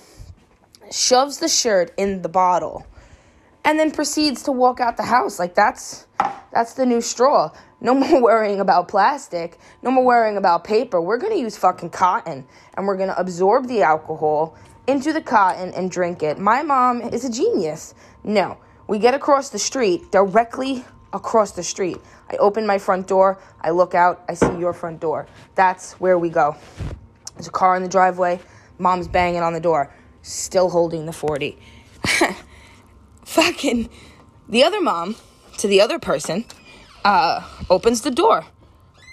shoves 0.90 1.38
the 1.38 1.48
shirt 1.48 1.92
in 1.96 2.22
the 2.22 2.28
bottle 2.28 2.86
and 3.64 3.78
then 3.78 3.90
proceeds 3.90 4.42
to 4.44 4.52
walk 4.52 4.80
out 4.80 4.96
the 4.96 5.04
house 5.04 5.38
like 5.38 5.54
that's 5.54 6.06
that's 6.52 6.74
the 6.74 6.84
new 6.84 7.00
straw. 7.00 7.50
No 7.80 7.94
more 7.94 8.22
worrying 8.22 8.60
about 8.60 8.88
plastic. 8.88 9.58
No 9.82 9.90
more 9.90 10.04
worrying 10.04 10.36
about 10.36 10.64
paper. 10.64 11.00
We're 11.00 11.18
going 11.18 11.32
to 11.32 11.38
use 11.38 11.56
fucking 11.56 11.90
cotton 11.90 12.46
and 12.74 12.86
we're 12.86 12.96
going 12.96 13.08
to 13.08 13.18
absorb 13.18 13.68
the 13.68 13.82
alcohol 13.82 14.56
into 14.86 15.12
the 15.12 15.20
cotton 15.20 15.72
and 15.74 15.90
drink 15.90 16.22
it. 16.22 16.38
My 16.38 16.62
mom 16.62 17.00
is 17.00 17.24
a 17.24 17.30
genius. 17.30 17.94
No, 18.24 18.58
we 18.88 18.98
get 18.98 19.14
across 19.14 19.50
the 19.50 19.58
street, 19.58 20.10
directly 20.10 20.84
across 21.12 21.52
the 21.52 21.62
street. 21.62 21.98
I 22.30 22.36
open 22.36 22.66
my 22.66 22.78
front 22.78 23.06
door, 23.06 23.38
I 23.60 23.70
look 23.70 23.94
out, 23.94 24.24
I 24.28 24.34
see 24.34 24.58
your 24.58 24.72
front 24.72 25.00
door. 25.00 25.26
That's 25.54 25.92
where 25.94 26.18
we 26.18 26.28
go. 26.28 26.56
There's 27.34 27.48
a 27.48 27.52
car 27.52 27.76
in 27.76 27.82
the 27.82 27.88
driveway, 27.88 28.40
mom's 28.78 29.08
banging 29.08 29.42
on 29.42 29.52
the 29.52 29.60
door, 29.60 29.92
still 30.22 30.68
holding 30.68 31.06
the 31.06 31.12
40. 31.12 31.58
Fucking 33.30 33.88
the 34.48 34.64
other 34.64 34.80
mom 34.80 35.16
to 35.58 35.68
the 35.68 35.80
other 35.80 35.98
person 35.98 36.44
uh, 37.04 37.46
opens 37.68 38.00
the 38.02 38.10
door. 38.10 38.44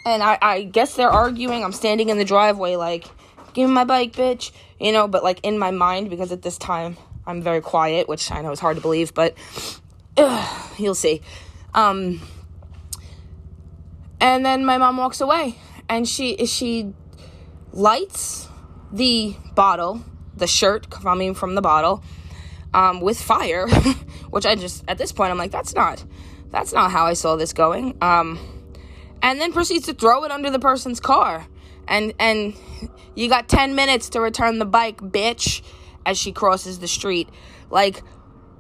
And 0.06 0.24
I, 0.24 0.38
I 0.42 0.64
guess 0.64 0.96
they're 0.96 1.10
arguing. 1.10 1.64
I'm 1.64 1.74
standing 1.74 2.10
in 2.10 2.18
the 2.18 2.26
driveway, 2.26 2.76
like, 2.76 3.06
give 3.54 3.68
me 3.70 3.74
my 3.76 3.84
bike, 3.84 4.14
bitch. 4.14 4.52
You 4.80 4.92
know, 4.92 5.08
but 5.08 5.24
like 5.24 5.40
in 5.44 5.58
my 5.60 5.72
mind, 5.72 6.10
because 6.10 6.32
at 6.32 6.42
this 6.42 6.58
time 6.58 6.98
I'm 7.26 7.42
very 7.42 7.62
quiet, 7.62 8.08
which 8.08 8.32
I 8.32 8.42
know 8.42 8.52
is 8.52 8.60
hard 8.60 8.78
to 8.78 8.82
believe, 8.82 9.14
but 9.14 9.36
ugh, 10.18 10.80
you'll 10.80 10.96
see. 10.96 11.22
Um, 11.74 12.22
And 14.20 14.46
then 14.46 14.66
my 14.66 14.78
mom 14.78 14.98
walks 14.98 15.22
away 15.22 15.56
and 15.88 16.08
she 16.08 16.46
she 16.46 16.94
lights 17.72 18.48
the 18.92 19.36
bottle, 19.54 20.02
the 20.36 20.48
shirt 20.48 20.90
coming 20.90 21.34
from 21.34 21.56
the 21.56 21.62
bottle, 21.62 22.04
um, 22.74 23.00
with 23.02 23.22
fire, 23.22 23.68
which 24.30 24.46
I 24.46 24.56
just 24.56 24.84
at 24.88 24.98
this 24.98 25.12
point 25.12 25.32
I'm 25.32 25.38
like, 25.38 25.52
that's 25.52 25.76
not 25.76 26.04
that's 26.52 26.74
not 26.74 26.92
how 26.92 27.06
I 27.06 27.14
saw 27.14 27.36
this 27.36 27.54
going. 27.54 27.98
Um, 28.02 28.40
and 29.22 29.40
then 29.40 29.52
proceeds 29.52 29.86
to 29.88 29.94
throw 29.94 30.24
it 30.24 30.32
under 30.32 30.50
the 30.50 30.60
person's 30.60 31.00
car. 31.00 31.46
And 31.88 32.14
and 32.20 32.54
you 33.16 33.30
got 33.30 33.50
10 33.50 33.76
minutes 33.76 34.10
to 34.10 34.22
return 34.22 34.60
the 34.60 34.66
bike, 34.66 34.98
bitch, 34.98 35.62
as 36.06 36.18
she 36.18 36.32
crosses 36.32 36.80
the 36.80 36.88
street. 36.88 37.30
Like, 37.70 38.04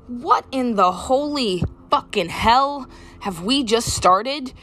what 0.08 0.46
in 0.52 0.76
the 0.76 0.92
holy 0.92 1.64
fucking 1.90 2.30
hell 2.30 2.90
have 3.20 3.44
we 3.44 3.64
just 3.64 3.90
started? 3.90 4.54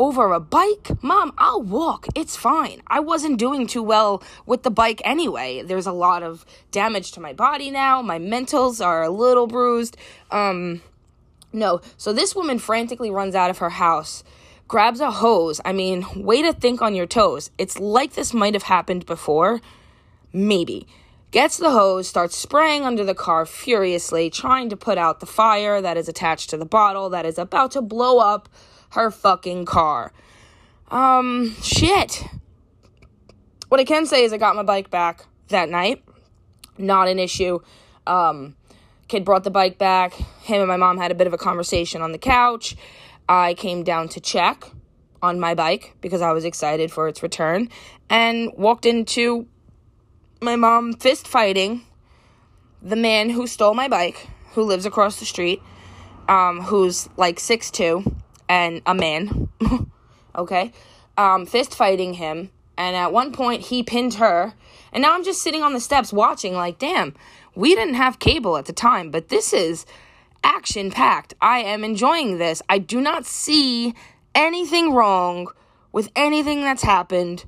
Over 0.00 0.32
a 0.32 0.40
bike? 0.40 0.90
Mom, 1.02 1.30
I'll 1.36 1.60
walk. 1.60 2.06
It's 2.14 2.34
fine. 2.34 2.80
I 2.86 3.00
wasn't 3.00 3.38
doing 3.38 3.66
too 3.66 3.82
well 3.82 4.22
with 4.46 4.62
the 4.62 4.70
bike 4.70 5.02
anyway. 5.04 5.62
There's 5.62 5.86
a 5.86 5.92
lot 5.92 6.22
of 6.22 6.46
damage 6.70 7.12
to 7.12 7.20
my 7.20 7.34
body 7.34 7.70
now. 7.70 8.00
My 8.00 8.18
mentals 8.18 8.82
are 8.82 9.02
a 9.02 9.10
little 9.10 9.46
bruised. 9.46 9.98
Um 10.30 10.80
no. 11.52 11.82
So 11.98 12.14
this 12.14 12.34
woman 12.34 12.58
frantically 12.58 13.10
runs 13.10 13.34
out 13.34 13.50
of 13.50 13.58
her 13.58 13.68
house, 13.68 14.24
grabs 14.68 15.00
a 15.00 15.10
hose. 15.10 15.60
I 15.66 15.74
mean, 15.74 16.06
way 16.16 16.40
to 16.40 16.54
think 16.54 16.80
on 16.80 16.94
your 16.94 17.06
toes. 17.06 17.50
It's 17.58 17.78
like 17.78 18.14
this 18.14 18.32
might 18.32 18.54
have 18.54 18.62
happened 18.62 19.04
before. 19.04 19.60
Maybe. 20.32 20.86
Gets 21.30 21.58
the 21.58 21.70
hose, 21.70 22.08
starts 22.08 22.36
spraying 22.36 22.84
under 22.84 23.04
the 23.04 23.14
car 23.14 23.44
furiously, 23.44 24.30
trying 24.30 24.70
to 24.70 24.76
put 24.76 24.96
out 24.96 25.20
the 25.20 25.26
fire 25.26 25.82
that 25.82 25.98
is 25.98 26.08
attached 26.08 26.48
to 26.50 26.56
the 26.56 26.64
bottle 26.64 27.10
that 27.10 27.26
is 27.26 27.38
about 27.38 27.72
to 27.72 27.82
blow 27.82 28.18
up 28.18 28.48
her 28.90 29.10
fucking 29.10 29.64
car. 29.64 30.12
Um, 30.90 31.54
shit. 31.62 32.24
What 33.68 33.80
I 33.80 33.84
can 33.84 34.06
say 34.06 34.24
is 34.24 34.32
I 34.32 34.38
got 34.38 34.56
my 34.56 34.62
bike 34.62 34.90
back 34.90 35.26
that 35.48 35.68
night. 35.68 36.02
Not 36.78 37.08
an 37.08 37.18
issue. 37.18 37.60
Um, 38.06 38.56
kid 39.08 39.24
brought 39.24 39.44
the 39.44 39.50
bike 39.50 39.78
back. 39.78 40.14
Him 40.14 40.60
and 40.60 40.68
my 40.68 40.76
mom 40.76 40.98
had 40.98 41.10
a 41.10 41.14
bit 41.14 41.26
of 41.26 41.32
a 41.32 41.38
conversation 41.38 42.02
on 42.02 42.12
the 42.12 42.18
couch. 42.18 42.76
I 43.28 43.54
came 43.54 43.84
down 43.84 44.08
to 44.10 44.20
check 44.20 44.64
on 45.22 45.38
my 45.38 45.54
bike 45.54 45.94
because 46.00 46.22
I 46.22 46.32
was 46.32 46.44
excited 46.44 46.90
for 46.90 47.06
its 47.06 47.22
return 47.22 47.68
and 48.08 48.50
walked 48.56 48.86
into 48.86 49.46
my 50.40 50.56
mom 50.56 50.94
fist 50.94 51.28
fighting 51.28 51.82
the 52.82 52.96
man 52.96 53.30
who 53.30 53.46
stole 53.46 53.74
my 53.74 53.86
bike, 53.86 54.28
who 54.52 54.62
lives 54.62 54.86
across 54.86 55.20
the 55.20 55.26
street, 55.26 55.62
um, 56.28 56.62
who's 56.62 57.08
like 57.16 57.38
six 57.38 57.70
two 57.70 58.02
and 58.50 58.82
a 58.84 58.96
man, 58.96 59.48
okay, 60.36 60.72
um, 61.16 61.46
fist 61.46 61.72
fighting 61.72 62.14
him. 62.14 62.50
And 62.76 62.96
at 62.96 63.12
one 63.12 63.32
point, 63.32 63.62
he 63.62 63.84
pinned 63.84 64.14
her. 64.14 64.54
And 64.92 65.02
now 65.02 65.14
I'm 65.14 65.22
just 65.22 65.40
sitting 65.40 65.62
on 65.62 65.72
the 65.72 65.78
steps 65.78 66.12
watching, 66.12 66.54
like, 66.54 66.80
damn, 66.80 67.14
we 67.54 67.76
didn't 67.76 67.94
have 67.94 68.18
cable 68.18 68.56
at 68.56 68.64
the 68.64 68.72
time, 68.72 69.12
but 69.12 69.28
this 69.28 69.52
is 69.52 69.86
action 70.42 70.90
packed. 70.90 71.32
I 71.40 71.60
am 71.60 71.84
enjoying 71.84 72.38
this. 72.38 72.60
I 72.68 72.78
do 72.78 73.00
not 73.00 73.24
see 73.24 73.94
anything 74.34 74.92
wrong 74.92 75.46
with 75.92 76.10
anything 76.16 76.62
that's 76.62 76.82
happened 76.82 77.44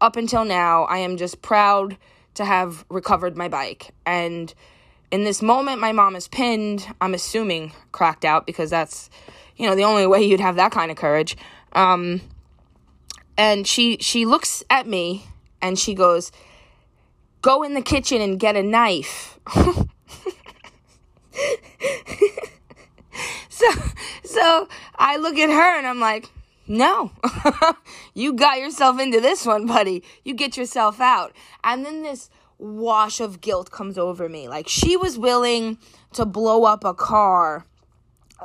up 0.00 0.16
until 0.16 0.46
now. 0.46 0.84
I 0.84 0.98
am 0.98 1.18
just 1.18 1.42
proud 1.42 1.98
to 2.34 2.46
have 2.46 2.86
recovered 2.88 3.36
my 3.36 3.48
bike. 3.48 3.92
And 4.06 4.54
in 5.10 5.24
this 5.24 5.42
moment, 5.42 5.80
my 5.80 5.92
mom 5.92 6.16
is 6.16 6.28
pinned. 6.28 6.86
I'm 6.98 7.12
assuming 7.12 7.72
cracked 7.92 8.24
out 8.24 8.46
because 8.46 8.70
that's 8.70 9.10
you 9.56 9.66
know, 9.66 9.74
the 9.74 9.84
only 9.84 10.06
way 10.06 10.22
you'd 10.22 10.40
have 10.40 10.56
that 10.56 10.72
kind 10.72 10.90
of 10.90 10.96
courage. 10.96 11.36
Um, 11.72 12.20
and 13.36 13.66
she 13.66 13.98
she 14.00 14.24
looks 14.24 14.64
at 14.70 14.86
me 14.86 15.24
and 15.60 15.78
she 15.78 15.94
goes, 15.94 16.32
"Go 17.42 17.62
in 17.62 17.74
the 17.74 17.82
kitchen 17.82 18.20
and 18.20 18.40
get 18.40 18.56
a 18.56 18.62
knife." 18.62 19.38
so 23.48 23.66
so 24.24 24.68
I 24.96 25.16
look 25.16 25.36
at 25.38 25.50
her 25.50 25.78
and 25.78 25.86
I'm 25.86 26.00
like, 26.00 26.30
"No. 26.66 27.12
you 28.14 28.32
got 28.32 28.58
yourself 28.58 28.98
into 29.00 29.20
this 29.20 29.44
one, 29.44 29.66
buddy. 29.66 30.02
You 30.24 30.34
get 30.34 30.56
yourself 30.56 31.00
out." 31.00 31.32
And 31.62 31.84
then 31.84 32.02
this 32.02 32.30
wash 32.58 33.20
of 33.20 33.42
guilt 33.42 33.70
comes 33.70 33.98
over 33.98 34.28
me. 34.28 34.48
Like 34.48 34.68
she 34.68 34.96
was 34.96 35.18
willing 35.18 35.78
to 36.14 36.24
blow 36.24 36.64
up 36.64 36.84
a 36.84 36.94
car 36.94 37.66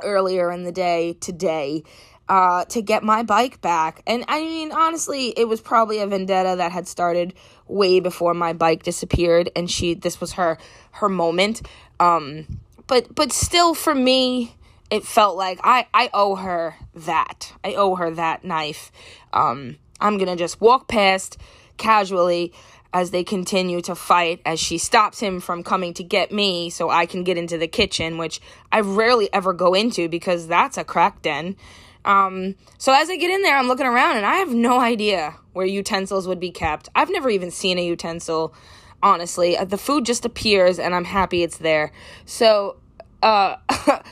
earlier 0.02 0.50
in 0.50 0.64
the 0.64 0.72
day 0.72 1.14
today 1.20 1.82
uh, 2.28 2.64
to 2.66 2.80
get 2.80 3.02
my 3.02 3.22
bike 3.22 3.60
back. 3.60 4.02
And 4.06 4.24
I 4.28 4.40
mean, 4.40 4.72
honestly, 4.72 5.28
it 5.36 5.46
was 5.48 5.60
probably 5.60 5.98
a 5.98 6.06
vendetta 6.06 6.56
that 6.56 6.72
had 6.72 6.88
started 6.88 7.34
way 7.68 8.00
before 8.00 8.34
my 8.34 8.52
bike 8.52 8.82
disappeared, 8.82 9.50
and 9.54 9.70
she 9.70 9.94
this 9.94 10.20
was 10.20 10.32
her 10.32 10.58
her 10.92 11.08
moment. 11.08 11.62
Um, 12.00 12.60
but 12.86 13.14
but 13.14 13.32
still, 13.32 13.74
for 13.74 13.94
me, 13.94 14.56
it 14.90 15.04
felt 15.04 15.36
like 15.36 15.60
I 15.62 15.86
I 15.92 16.10
owe 16.14 16.36
her 16.36 16.76
that. 16.94 17.52
I 17.64 17.74
owe 17.74 17.96
her 17.96 18.10
that 18.12 18.44
knife. 18.44 18.92
Um, 19.32 19.76
I'm 20.00 20.18
gonna 20.18 20.36
just 20.36 20.60
walk 20.60 20.88
past 20.88 21.38
casually 21.76 22.52
as 22.92 23.10
they 23.10 23.24
continue 23.24 23.80
to 23.80 23.94
fight 23.94 24.40
as 24.44 24.60
she 24.60 24.78
stops 24.78 25.20
him 25.20 25.40
from 25.40 25.62
coming 25.62 25.94
to 25.94 26.02
get 26.02 26.30
me 26.30 26.68
so 26.70 26.90
I 26.90 27.06
can 27.06 27.24
get 27.24 27.38
into 27.38 27.56
the 27.56 27.68
kitchen, 27.68 28.18
which 28.18 28.40
I 28.70 28.80
rarely 28.80 29.32
ever 29.32 29.52
go 29.52 29.74
into 29.74 30.08
because 30.08 30.46
that's 30.46 30.76
a 30.76 30.84
crack 30.84 31.22
den. 31.22 31.56
Um, 32.04 32.56
so 32.78 32.92
as 32.92 33.08
I 33.08 33.16
get 33.16 33.30
in 33.30 33.42
there, 33.42 33.56
I'm 33.56 33.68
looking 33.68 33.86
around 33.86 34.16
and 34.16 34.26
I 34.26 34.36
have 34.36 34.52
no 34.52 34.80
idea 34.80 35.36
where 35.52 35.66
utensils 35.66 36.26
would 36.26 36.40
be 36.40 36.50
kept. 36.50 36.88
I've 36.94 37.10
never 37.10 37.30
even 37.30 37.50
seen 37.50 37.78
a 37.78 37.84
utensil, 37.84 38.54
honestly. 39.02 39.56
The 39.56 39.78
food 39.78 40.04
just 40.04 40.24
appears 40.24 40.78
and 40.78 40.94
I'm 40.94 41.04
happy 41.04 41.42
it's 41.42 41.58
there. 41.58 41.92
So, 42.26 42.76
uh, 43.22 43.56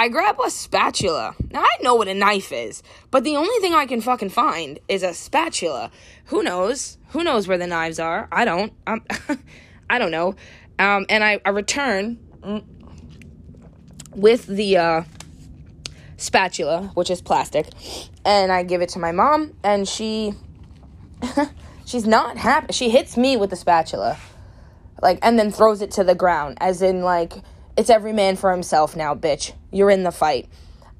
I 0.00 0.08
grab 0.08 0.40
a 0.42 0.48
spatula. 0.48 1.34
Now 1.50 1.60
I 1.60 1.82
know 1.82 1.94
what 1.94 2.08
a 2.08 2.14
knife 2.14 2.52
is, 2.52 2.82
but 3.10 3.22
the 3.22 3.36
only 3.36 3.60
thing 3.60 3.74
I 3.74 3.84
can 3.84 4.00
fucking 4.00 4.30
find 4.30 4.78
is 4.88 5.02
a 5.02 5.12
spatula. 5.12 5.90
Who 6.28 6.42
knows? 6.42 6.96
Who 7.08 7.22
knows 7.22 7.46
where 7.46 7.58
the 7.58 7.66
knives 7.66 8.00
are? 8.00 8.26
I 8.32 8.46
don't. 8.46 8.72
Um, 8.86 9.04
I 9.90 9.98
don't 9.98 10.10
know. 10.10 10.36
Um, 10.78 11.04
and 11.10 11.22
I, 11.22 11.42
I 11.44 11.50
return 11.50 12.18
with 14.12 14.46
the 14.46 14.78
uh, 14.78 15.02
spatula, 16.16 16.92
which 16.94 17.10
is 17.10 17.20
plastic, 17.20 17.68
and 18.24 18.50
I 18.50 18.62
give 18.62 18.80
it 18.80 18.88
to 18.90 18.98
my 18.98 19.12
mom, 19.12 19.52
and 19.62 19.86
she 19.86 20.32
she's 21.84 22.06
not 22.06 22.38
happy. 22.38 22.72
She 22.72 22.88
hits 22.88 23.18
me 23.18 23.36
with 23.36 23.50
the 23.50 23.56
spatula, 23.56 24.16
like, 25.02 25.18
and 25.20 25.38
then 25.38 25.50
throws 25.50 25.82
it 25.82 25.90
to 25.90 26.04
the 26.04 26.14
ground, 26.14 26.56
as 26.58 26.80
in 26.80 27.02
like 27.02 27.34
it's 27.80 27.88
every 27.88 28.12
man 28.12 28.36
for 28.36 28.50
himself 28.50 28.94
now, 28.94 29.14
bitch. 29.14 29.54
You're 29.72 29.88
in 29.88 30.02
the 30.02 30.12
fight. 30.12 30.50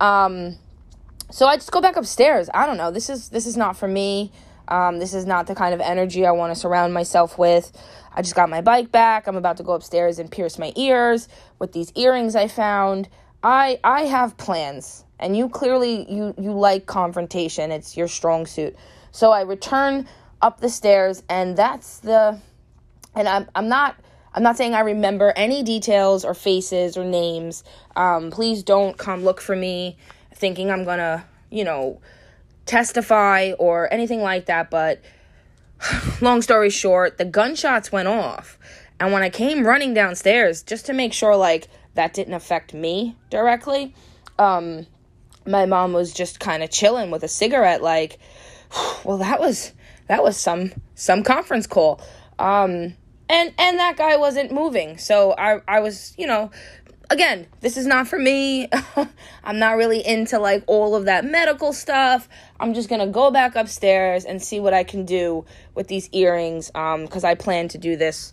Um, 0.00 0.56
so 1.30 1.46
I 1.46 1.56
just 1.56 1.70
go 1.70 1.82
back 1.82 1.96
upstairs. 1.96 2.48
I 2.54 2.64
don't 2.64 2.78
know. 2.78 2.90
This 2.90 3.10
is 3.10 3.28
this 3.28 3.44
is 3.44 3.54
not 3.54 3.76
for 3.76 3.86
me. 3.86 4.32
Um, 4.66 4.98
this 4.98 5.12
is 5.12 5.26
not 5.26 5.46
the 5.46 5.54
kind 5.54 5.74
of 5.74 5.80
energy 5.82 6.24
I 6.24 6.30
want 6.30 6.54
to 6.54 6.58
surround 6.58 6.94
myself 6.94 7.36
with. 7.36 7.70
I 8.14 8.22
just 8.22 8.34
got 8.34 8.48
my 8.48 8.62
bike 8.62 8.90
back. 8.90 9.26
I'm 9.26 9.36
about 9.36 9.58
to 9.58 9.62
go 9.62 9.72
upstairs 9.72 10.18
and 10.18 10.30
pierce 10.30 10.58
my 10.58 10.72
ears 10.74 11.28
with 11.58 11.72
these 11.72 11.92
earrings 11.96 12.34
I 12.34 12.48
found. 12.48 13.10
I 13.42 13.78
I 13.84 14.02
have 14.04 14.38
plans, 14.38 15.04
and 15.18 15.36
you 15.36 15.50
clearly 15.50 16.10
you 16.10 16.34
you 16.38 16.52
like 16.52 16.86
confrontation. 16.86 17.72
It's 17.72 17.94
your 17.94 18.08
strong 18.08 18.46
suit. 18.46 18.74
So 19.12 19.32
I 19.32 19.42
return 19.42 20.08
up 20.40 20.60
the 20.60 20.70
stairs, 20.70 21.22
and 21.28 21.58
that's 21.58 21.98
the. 21.98 22.40
And 23.14 23.28
I'm 23.28 23.50
I'm 23.54 23.68
not. 23.68 23.96
I'm 24.32 24.42
not 24.42 24.56
saying 24.56 24.74
I 24.74 24.80
remember 24.80 25.32
any 25.34 25.62
details 25.62 26.24
or 26.24 26.34
faces 26.34 26.96
or 26.96 27.04
names. 27.04 27.64
Um, 27.96 28.30
please 28.30 28.62
don't 28.62 28.96
come 28.96 29.24
look 29.24 29.40
for 29.40 29.56
me 29.56 29.96
thinking 30.34 30.70
I'm 30.70 30.84
gonna, 30.84 31.24
you 31.50 31.64
know, 31.64 32.00
testify 32.66 33.52
or 33.58 33.92
anything 33.92 34.22
like 34.22 34.46
that, 34.46 34.70
but 34.70 35.00
long 36.20 36.42
story 36.42 36.70
short, 36.70 37.18
the 37.18 37.24
gunshots 37.24 37.90
went 37.90 38.08
off. 38.08 38.58
And 39.00 39.12
when 39.12 39.22
I 39.22 39.30
came 39.30 39.66
running 39.66 39.94
downstairs 39.94 40.62
just 40.62 40.86
to 40.86 40.92
make 40.92 41.12
sure 41.12 41.34
like 41.34 41.68
that 41.94 42.14
didn't 42.14 42.34
affect 42.34 42.72
me 42.72 43.16
directly, 43.30 43.94
um 44.38 44.86
my 45.46 45.66
mom 45.66 45.92
was 45.92 46.12
just 46.12 46.38
kind 46.38 46.62
of 46.62 46.70
chilling 46.70 47.10
with 47.10 47.24
a 47.24 47.28
cigarette 47.28 47.82
like 47.82 48.18
well 49.04 49.18
that 49.18 49.40
was 49.40 49.72
that 50.06 50.22
was 50.22 50.36
some 50.36 50.72
some 50.94 51.24
conference 51.24 51.66
call. 51.66 52.00
Um 52.38 52.94
and 53.30 53.54
and 53.56 53.78
that 53.78 53.96
guy 53.96 54.16
wasn't 54.16 54.52
moving. 54.52 54.98
So 54.98 55.32
I 55.38 55.62
I 55.66 55.80
was, 55.80 56.12
you 56.18 56.26
know, 56.26 56.50
again, 57.08 57.46
this 57.60 57.76
is 57.76 57.86
not 57.86 58.08
for 58.08 58.18
me. 58.18 58.68
I'm 59.44 59.58
not 59.58 59.76
really 59.76 60.04
into 60.04 60.38
like 60.38 60.64
all 60.66 60.96
of 60.96 61.04
that 61.04 61.24
medical 61.24 61.72
stuff. 61.72 62.28
I'm 62.58 62.74
just 62.74 62.88
gonna 62.90 63.06
go 63.06 63.30
back 63.30 63.54
upstairs 63.54 64.24
and 64.24 64.42
see 64.42 64.58
what 64.60 64.74
I 64.74 64.82
can 64.84 65.04
do 65.04 65.46
with 65.74 65.86
these 65.86 66.10
earrings. 66.12 66.70
Um, 66.74 67.04
because 67.04 67.24
I 67.24 67.36
plan 67.36 67.68
to 67.68 67.78
do 67.78 67.96
this 67.96 68.32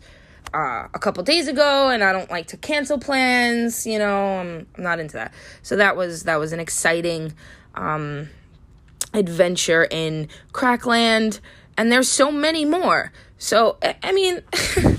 uh, 0.54 0.88
a 0.94 1.00
couple 1.00 1.24
days 1.24 1.48
ago, 1.48 1.90
and 1.90 2.04
I 2.04 2.12
don't 2.12 2.32
like 2.32 2.48
to 2.48 2.58
cancel 2.58 2.98
plans. 2.98 3.86
You 3.86 4.00
know, 4.00 4.40
I'm, 4.40 4.68
I'm 4.76 4.84
not 4.84 5.00
into 5.00 5.14
that. 5.14 5.34
So 5.62 5.76
that 5.76 5.96
was 5.96 6.24
that 6.24 6.40
was 6.40 6.54
an 6.54 6.60
exciting, 6.60 7.34
um, 7.76 8.30
adventure 9.14 9.88
in 9.90 10.28
Crackland, 10.54 11.40
and 11.78 11.92
there's 11.92 12.10
so 12.10 12.32
many 12.32 12.66
more. 12.66 13.12
So, 13.38 13.78
I 14.04 14.12
mean, 14.12 14.42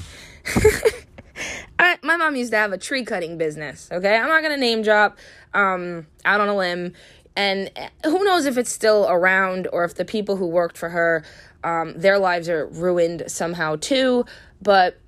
I, 1.78 1.99
my 2.02 2.16
mom 2.16 2.37
used 2.37 2.52
to 2.52 2.56
have 2.56 2.73
a 2.73 2.78
tree 2.78 3.04
cutting 3.04 3.37
business, 3.37 3.88
okay? 3.90 4.16
I'm 4.16 4.28
not 4.28 4.42
gonna 4.42 4.56
name 4.56 4.82
drop 4.82 5.18
um, 5.54 6.06
out 6.25 6.40
on 6.40 6.49
a 6.49 6.56
limb. 6.56 6.94
And 7.37 7.70
who 8.04 8.25
knows 8.25 8.47
if 8.47 8.58
it's 8.58 8.73
still 8.73 9.06
around 9.08 9.68
or 9.73 9.85
if 9.85 9.94
the 9.94 10.04
people 10.04 10.37
who 10.37 10.47
worked 10.47 10.76
for 10.76 10.88
her, 10.88 11.25
um, 11.62 11.94
their 11.97 12.18
lives 12.18 12.49
are 12.49 12.66
ruined 12.66 13.25
somehow 13.28 13.76
too. 13.76 14.25
But 14.61 14.99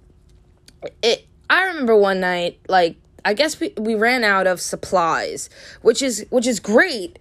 it, 1.03 1.27
I 1.49 1.65
remember 1.65 1.97
one 1.97 2.21
night, 2.21 2.61
like, 2.69 2.97
I 3.25 3.35
guess 3.35 3.59
we, 3.59 3.75
we 3.77 3.95
ran 3.95 4.25
out 4.25 4.47
of 4.47 4.61
supplies, 4.61 5.51
which 5.83 6.03
is 6.03 6.25
which 6.31 6.47
is 6.47 6.59
great 6.61 7.19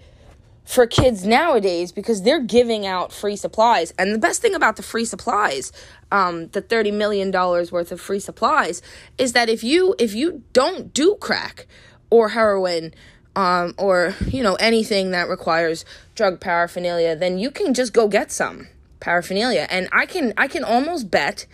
for 0.70 0.86
kids 0.86 1.26
nowadays 1.26 1.92
because 1.92 2.22
they're 2.22 2.44
giving 2.44 2.86
out 2.86 3.12
free 3.12 3.36
supplies. 3.36 3.92
And 3.98 4.14
the 4.14 4.20
best 4.20 4.40
thing 4.40 4.54
about 4.54 4.76
the 4.76 4.84
free 4.84 5.04
supplies, 5.04 5.72
um, 6.12 6.50
the 6.50 6.62
thirty 6.62 6.92
million 6.92 7.32
dollars 7.32 7.72
worth 7.72 7.92
of 7.92 8.00
free 8.00 8.20
supplies, 8.20 8.84
is 9.18 9.34
that 9.34 9.50
if 9.50 9.64
you 9.64 9.96
if 9.98 10.14
you 10.14 10.44
don't 10.54 10.94
do 10.94 11.16
crack 11.20 11.66
or 12.12 12.30
heroin 12.30 12.94
um, 13.36 13.74
or 13.80 14.14
you 14.28 14.44
know 14.44 14.54
anything 14.56 15.10
that 15.10 15.28
requires 15.28 15.86
drug 16.14 16.40
paraphernalia, 16.40 17.16
then 17.16 17.40
you 17.40 17.50
can 17.50 17.74
just 17.74 17.92
go 17.92 18.08
get 18.08 18.32
some 18.32 18.68
paraphernalia. 19.00 19.66
And 19.72 19.90
I 19.92 20.06
can 20.06 20.36
I 20.38 20.48
can 20.48 20.64
almost 20.64 21.10
bet 21.10 21.48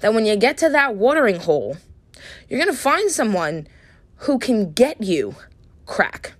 that 0.00 0.12
when 0.12 0.26
you 0.26 0.36
get 0.36 0.58
to 0.58 0.68
that 0.68 0.94
watering 0.94 1.40
hole, 1.40 1.78
you're 2.50 2.60
gonna 2.60 2.74
find 2.74 3.10
someone 3.10 3.66
who 4.26 4.38
can 4.38 4.72
get 4.72 5.02
you 5.02 5.36
crack 5.86 6.34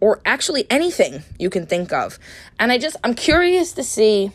or 0.00 0.20
actually 0.24 0.66
anything 0.70 1.22
you 1.38 1.50
can 1.50 1.66
think 1.66 1.92
of. 1.92 2.18
And 2.58 2.72
I 2.72 2.78
just 2.78 2.96
I'm 3.04 3.14
curious 3.14 3.72
to 3.72 3.82
see 3.82 4.32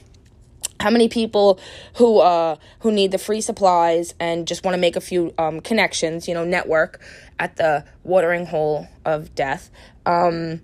how 0.80 0.90
many 0.90 1.10
people 1.10 1.60
who 1.96 2.20
uh 2.20 2.56
who 2.80 2.92
need 2.92 3.12
the 3.12 3.18
free 3.18 3.42
supplies 3.42 4.14
and 4.20 4.48
just 4.48 4.64
want 4.64 4.76
to 4.76 4.82
make 4.82 4.96
a 4.96 5.02
few 5.02 5.34
um 5.38 5.60
connections, 5.62 6.28
you 6.28 6.34
know, 6.34 6.46
network 6.46 7.02
at 7.40 7.58
the 7.58 7.86
watering 8.04 8.46
hole 8.46 8.88
of 9.06 9.36
death. 9.36 9.70
Um 10.06 10.62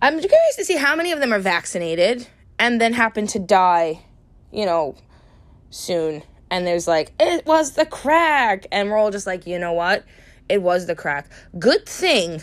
I'm 0.00 0.18
curious 0.18 0.56
to 0.56 0.64
see 0.64 0.76
how 0.76 0.96
many 0.96 1.12
of 1.12 1.20
them 1.20 1.32
are 1.32 1.38
vaccinated 1.38 2.26
and 2.58 2.80
then 2.80 2.92
happen 2.92 3.26
to 3.28 3.38
die, 3.38 4.04
you 4.50 4.66
know, 4.66 4.96
soon. 5.70 6.22
And 6.50 6.66
there's 6.66 6.86
like, 6.86 7.12
it 7.18 7.46
was 7.46 7.72
the 7.72 7.86
crack. 7.86 8.66
And 8.72 8.90
we're 8.90 8.98
all 8.98 9.10
just 9.10 9.26
like, 9.26 9.46
you 9.46 9.58
know 9.58 9.72
what? 9.72 10.04
It 10.48 10.60
was 10.60 10.86
the 10.86 10.94
crack. 10.94 11.30
Good 11.58 11.86
thing 11.86 12.42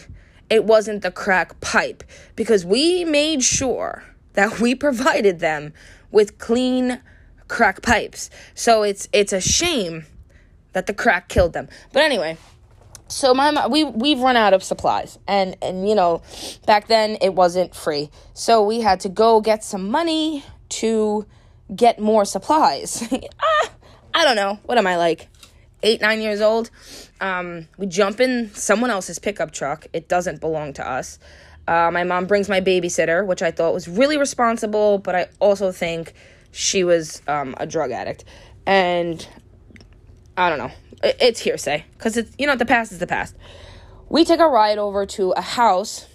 it 0.50 0.66
wasn't 0.66 1.02
the 1.02 1.12
crack 1.12 1.60
pipe 1.62 2.04
because 2.36 2.66
we 2.66 3.06
made 3.06 3.44
sure 3.44 4.04
that 4.34 4.60
we 4.60 4.76
provided 4.76 5.40
them 5.40 5.74
with 6.12 6.38
clean 6.38 7.02
crack 7.48 7.82
pipes. 7.82 8.30
So 8.56 8.84
it's 8.84 9.08
it's 9.12 9.34
a 9.34 9.42
shame 9.42 10.06
that 10.74 10.88
the 10.88 10.94
crack 10.94 11.28
killed 11.28 11.54
them. 11.54 11.68
But 11.92 12.04
anyway, 12.04 12.38
so 13.08 13.34
my 13.34 13.68
we 13.68 13.84
we've 13.84 14.20
run 14.20 14.36
out 14.36 14.54
of 14.54 14.64
supplies 14.64 15.20
and 15.28 15.58
and 15.62 15.88
you 15.90 15.96
know 15.96 16.22
back 16.66 16.88
then 16.88 17.18
it 17.22 17.34
wasn't 17.34 17.76
free. 17.76 18.10
So 18.34 18.64
we 18.64 18.82
had 18.82 19.00
to 19.02 19.10
go 19.10 19.42
get 19.42 19.64
some 19.64 19.90
money 19.90 20.46
to 20.70 21.26
get 21.76 22.00
more 22.00 22.26
supplies. 22.26 23.04
ah, 23.40 23.72
I 24.14 24.26
don't 24.26 24.36
know. 24.36 24.60
What 24.64 24.78
am 24.78 24.88
I 24.88 24.98
like? 24.98 25.28
8 25.82 26.02
9 26.02 26.22
years 26.22 26.42
old. 26.42 26.70
Um, 27.22 27.68
we 27.78 27.86
jump 27.86 28.20
in 28.20 28.52
someone 28.54 28.90
else's 28.90 29.20
pickup 29.20 29.52
truck. 29.52 29.88
It 29.94 30.08
doesn't 30.08 30.40
belong 30.40 30.74
to 30.74 30.88
us. 30.88 31.20
Uh, 31.68 31.92
my 31.92 32.04
mom 32.04 32.26
brings 32.26 32.50
my 32.50 32.62
babysitter, 32.62 33.26
which 33.26 33.42
I 33.42 33.52
thought 33.52 33.74
was 33.74 33.88
really 33.88 34.18
responsible, 34.18 34.98
but 34.98 35.16
I 35.16 35.28
also 35.40 35.72
think 35.72 36.14
she 36.52 36.84
was 36.84 37.22
um, 37.28 37.54
a 37.58 37.68
drug 37.68 37.92
addict. 37.92 38.24
And 38.66 39.26
I 40.36 40.50
don't 40.50 40.58
know. 40.58 40.72
It's 41.04 41.40
hearsay 41.40 41.86
because 41.94 42.18
it's 42.18 42.34
you 42.38 42.48
know 42.48 42.56
the 42.56 42.66
past 42.66 42.92
is 42.92 43.00
the 43.00 43.08
past. 43.08 43.36
We 44.10 44.26
take 44.26 44.40
a 44.40 44.48
ride 44.48 44.78
over 44.78 45.06
to 45.06 45.32
a 45.32 45.42
house 45.42 46.08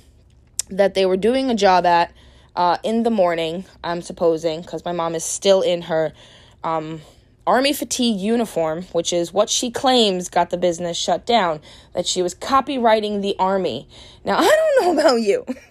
that 0.69 0.95
they 0.95 1.07
were 1.07 1.17
doing 1.17 1.51
a 1.51 1.55
job 1.55 1.87
at 1.87 2.13
uh, 2.57 2.79
in 2.83 3.03
the 3.03 3.11
morning. 3.11 3.65
I'm 3.83 4.03
supposing 4.03 4.63
because 4.63 4.85
my 4.85 4.93
mom 4.93 5.15
is 5.15 5.25
still 5.25 5.63
in 5.63 5.83
her 5.83 6.13
um, 6.63 7.01
army 7.47 7.73
fatigue 7.73 8.19
uniform, 8.19 8.83
which 8.93 9.13
is 9.13 9.33
what 9.33 9.51
she 9.51 9.71
claims 9.71 10.29
got 10.29 10.51
the 10.51 10.57
business 10.57 10.97
shut 10.97 11.27
down, 11.27 11.61
that 11.93 12.07
she 12.07 12.23
was 12.23 12.35
copywriting 12.35 13.23
the 13.23 13.37
army. 13.39 13.89
Now, 14.25 14.39
I 14.41 14.45
don't 14.45 14.97
know 14.97 15.01
about 15.01 15.17
you, 15.17 15.45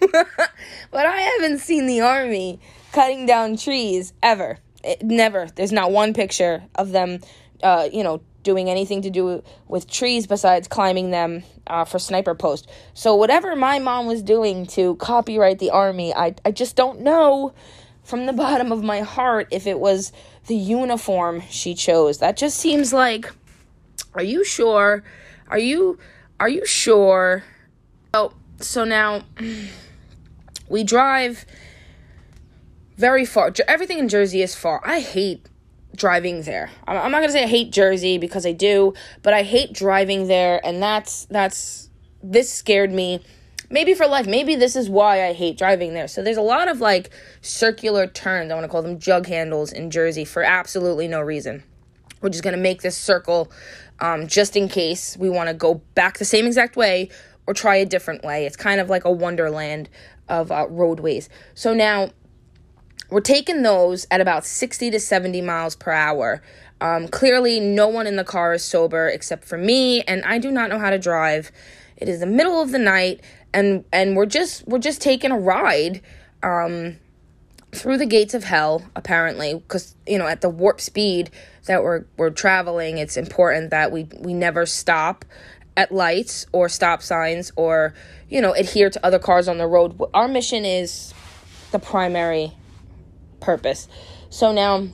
but 0.90 1.06
I 1.06 1.16
haven't 1.16 1.58
seen 1.58 1.86
the 1.86 2.00
army 2.00 2.60
cutting 2.92 3.26
down 3.26 3.56
trees 3.56 4.12
ever. 4.22 4.58
It, 4.82 5.02
never. 5.02 5.48
There's 5.54 5.72
not 5.72 5.90
one 5.90 6.14
picture 6.14 6.64
of 6.74 6.90
them, 6.92 7.20
uh, 7.62 7.88
you 7.92 8.04
know, 8.04 8.20
doing 8.44 8.70
anything 8.70 9.02
to 9.02 9.10
do 9.10 9.42
with 9.66 9.90
trees 9.90 10.26
besides 10.26 10.68
climbing 10.68 11.10
them 11.10 11.42
uh, 11.66 11.84
for 11.84 11.98
sniper 11.98 12.34
post. 12.34 12.70
So 12.92 13.16
whatever 13.16 13.56
my 13.56 13.78
mom 13.78 14.06
was 14.06 14.22
doing 14.22 14.66
to 14.68 14.94
copyright 14.96 15.58
the 15.58 15.70
army, 15.70 16.14
I 16.14 16.34
I 16.44 16.52
just 16.52 16.76
don't 16.76 17.00
know 17.00 17.54
from 18.04 18.26
the 18.26 18.32
bottom 18.44 18.70
of 18.70 18.84
my 18.84 19.00
heart 19.00 19.48
if 19.50 19.66
it 19.66 19.80
was 19.80 20.12
the 20.46 20.54
uniform 20.54 21.42
she 21.50 21.74
chose. 21.74 22.18
That 22.18 22.36
just 22.36 22.58
seems 22.58 22.92
like 22.92 23.30
are 24.14 24.22
you 24.22 24.44
sure? 24.44 25.02
Are 25.48 25.58
you 25.58 25.98
are 26.40 26.48
you 26.48 26.66
sure? 26.66 27.44
Oh, 28.12 28.32
so 28.60 28.84
now 28.84 29.22
we 30.68 30.84
drive 30.84 31.44
very 32.96 33.24
far. 33.24 33.52
Everything 33.66 33.98
in 33.98 34.08
Jersey 34.08 34.42
is 34.42 34.54
far. 34.54 34.80
I 34.84 35.00
hate 35.00 35.48
driving 35.96 36.42
there. 36.42 36.70
I'm 36.86 37.10
not 37.10 37.20
gonna 37.20 37.32
say 37.32 37.44
I 37.44 37.48
hate 37.48 37.72
Jersey 37.72 38.18
because 38.18 38.46
I 38.46 38.52
do, 38.52 38.94
but 39.22 39.32
I 39.32 39.42
hate 39.42 39.72
driving 39.72 40.28
there, 40.28 40.64
and 40.64 40.82
that's 40.82 41.26
that's 41.26 41.90
this 42.22 42.52
scared 42.52 42.92
me 42.92 43.20
maybe 43.70 43.94
for 43.94 44.06
life. 44.06 44.26
Maybe 44.26 44.56
this 44.56 44.76
is 44.76 44.88
why 44.88 45.26
I 45.26 45.32
hate 45.32 45.58
driving 45.58 45.94
there. 45.94 46.08
So 46.08 46.22
there's 46.22 46.36
a 46.36 46.42
lot 46.42 46.68
of 46.68 46.80
like 46.80 47.10
circular 47.40 48.06
turns. 48.06 48.50
I 48.50 48.54
want 48.54 48.64
to 48.64 48.68
call 48.68 48.82
them 48.82 48.98
jug 48.98 49.26
handles 49.26 49.72
in 49.72 49.90
Jersey 49.90 50.24
for 50.24 50.42
absolutely 50.42 51.08
no 51.08 51.20
reason. 51.20 51.62
We're 52.20 52.30
just 52.30 52.42
going 52.44 52.56
to 52.56 52.62
make 52.62 52.82
this 52.82 52.96
circle 52.96 53.50
um, 54.00 54.26
just 54.26 54.56
in 54.56 54.68
case 54.68 55.16
we 55.16 55.28
want 55.28 55.48
to 55.48 55.54
go 55.54 55.82
back 55.94 56.18
the 56.18 56.24
same 56.24 56.46
exact 56.46 56.76
way 56.76 57.10
or 57.46 57.54
try 57.54 57.76
a 57.76 57.86
different 57.86 58.24
way. 58.24 58.46
It's 58.46 58.56
kind 58.56 58.80
of 58.80 58.88
like 58.88 59.04
a 59.04 59.12
wonderland 59.12 59.88
of 60.28 60.50
uh, 60.50 60.66
roadways. 60.68 61.28
So 61.54 61.74
now 61.74 62.10
we're 63.10 63.20
taking 63.20 63.62
those 63.62 64.06
at 64.10 64.20
about 64.20 64.44
60 64.44 64.90
to 64.90 65.00
70 65.00 65.42
miles 65.42 65.76
per 65.76 65.92
hour. 65.92 66.42
Um, 66.80 67.08
clearly, 67.08 67.60
no 67.60 67.88
one 67.88 68.06
in 68.06 68.16
the 68.16 68.24
car 68.24 68.54
is 68.54 68.64
sober 68.64 69.08
except 69.08 69.44
for 69.44 69.56
me, 69.56 70.02
and 70.02 70.24
I 70.24 70.38
do 70.38 70.50
not 70.50 70.70
know 70.70 70.78
how 70.78 70.90
to 70.90 70.98
drive. 70.98 71.52
It 71.96 72.08
is 72.08 72.20
the 72.20 72.26
middle 72.26 72.60
of 72.60 72.72
the 72.72 72.78
night, 72.78 73.20
and 73.54 73.84
and 73.92 74.16
we're 74.16 74.26
just 74.26 74.66
we're 74.66 74.78
just 74.78 75.00
taking 75.00 75.30
a 75.30 75.38
ride 75.38 76.02
um, 76.42 76.96
through 77.72 77.96
the 77.96 78.06
gates 78.06 78.34
of 78.34 78.44
hell 78.44 78.82
apparently 78.94 79.54
because 79.54 79.94
you 80.06 80.18
know 80.18 80.26
at 80.26 80.42
the 80.42 80.48
warp 80.50 80.80
speed 80.80 81.30
that 81.66 81.82
we're 81.82 82.04
we're 82.18 82.30
traveling 82.30 82.98
it's 82.98 83.16
important 83.16 83.70
that 83.70 83.90
we 83.90 84.06
we 84.18 84.34
never 84.34 84.66
stop 84.66 85.24
at 85.76 85.90
lights 85.90 86.46
or 86.52 86.68
stop 86.68 87.02
signs 87.02 87.52
or 87.56 87.94
you 88.28 88.40
know 88.40 88.52
adhere 88.52 88.90
to 88.90 89.04
other 89.04 89.18
cars 89.18 89.48
on 89.48 89.58
the 89.58 89.66
road. 89.66 90.00
Our 90.12 90.28
mission 90.28 90.64
is 90.64 91.14
the 91.72 91.78
primary 91.78 92.52
purpose. 93.40 93.88
So 94.30 94.52
now 94.52 94.88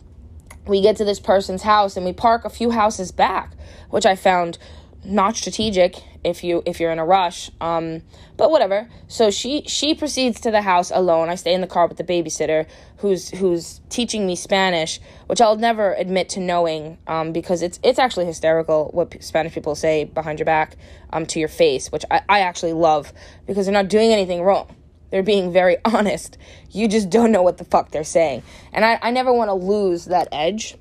we 0.67 0.81
get 0.81 0.97
to 0.97 1.05
this 1.05 1.21
person's 1.21 1.63
house 1.63 1.97
and 1.97 2.05
we 2.05 2.13
park 2.13 2.45
a 2.45 2.51
few 2.51 2.71
houses 2.71 3.11
back 3.11 3.53
which 3.89 4.05
i 4.07 4.15
found 4.15 4.59
not 5.05 5.37
strategic 5.37 5.97
if 6.23 6.45
you 6.45 6.63
if 6.67 6.79
you're 6.79 6.93
in 6.93 6.99
a 6.99 7.05
rush 7.05 7.51
um 7.61 8.03
but 8.37 8.51
whatever. 8.51 8.89
So 9.09 9.31
she 9.31 9.63
she 9.67 9.95
proceeds 9.95 10.41
to 10.41 10.51
the 10.51 10.63
house 10.63 10.91
alone. 10.91 11.29
I 11.29 11.35
stay 11.35 11.55
in 11.55 11.61
the 11.61 11.67
car 11.67 11.87
with 11.87 11.97
the 11.97 12.05
babysitter 12.05 12.67
who's 13.01 13.31
who's 13.31 13.81
teaching 13.89 14.27
me 14.27 14.37
spanish 14.37 15.01
which 15.27 15.41
i'll 15.41 15.57
never 15.57 15.95
admit 15.95 16.29
to 16.29 16.41
knowing 16.41 16.99
um 17.07 17.33
because 17.33 17.63
it's 17.63 17.81
it's 17.83 17.99
actually 17.99 18.27
hysterical 18.27 18.91
what 18.93 19.23
spanish 19.23 19.55
people 19.55 19.75
say 19.75 20.05
behind 20.05 20.39
your 20.39 20.45
back 20.45 20.77
um 21.13 21.25
to 21.25 21.39
your 21.39 21.49
face 21.49 21.91
which 21.91 22.05
i, 22.11 22.21
I 22.29 22.41
actually 22.41 22.75
love 22.75 23.13
because 23.47 23.67
they're 23.67 23.73
not 23.73 23.89
doing 23.89 24.13
anything 24.13 24.43
wrong. 24.43 24.77
They're 25.11 25.25
being 25.25 25.53
very 25.53 25.77
honest. 25.85 26.39
You 26.71 26.87
just 26.87 27.11
don't 27.11 27.33
know 27.33 27.43
what 27.43 27.59
the 27.59 27.65
fuck 27.65 27.91
they're 27.91 28.05
saying. 28.05 28.43
And 28.73 28.85
i, 28.85 28.99
I 29.01 29.11
never 29.11 29.33
want 29.33 29.49
to 29.49 29.55
lose 29.55 30.07
that 30.07 30.29
edge 30.31 30.77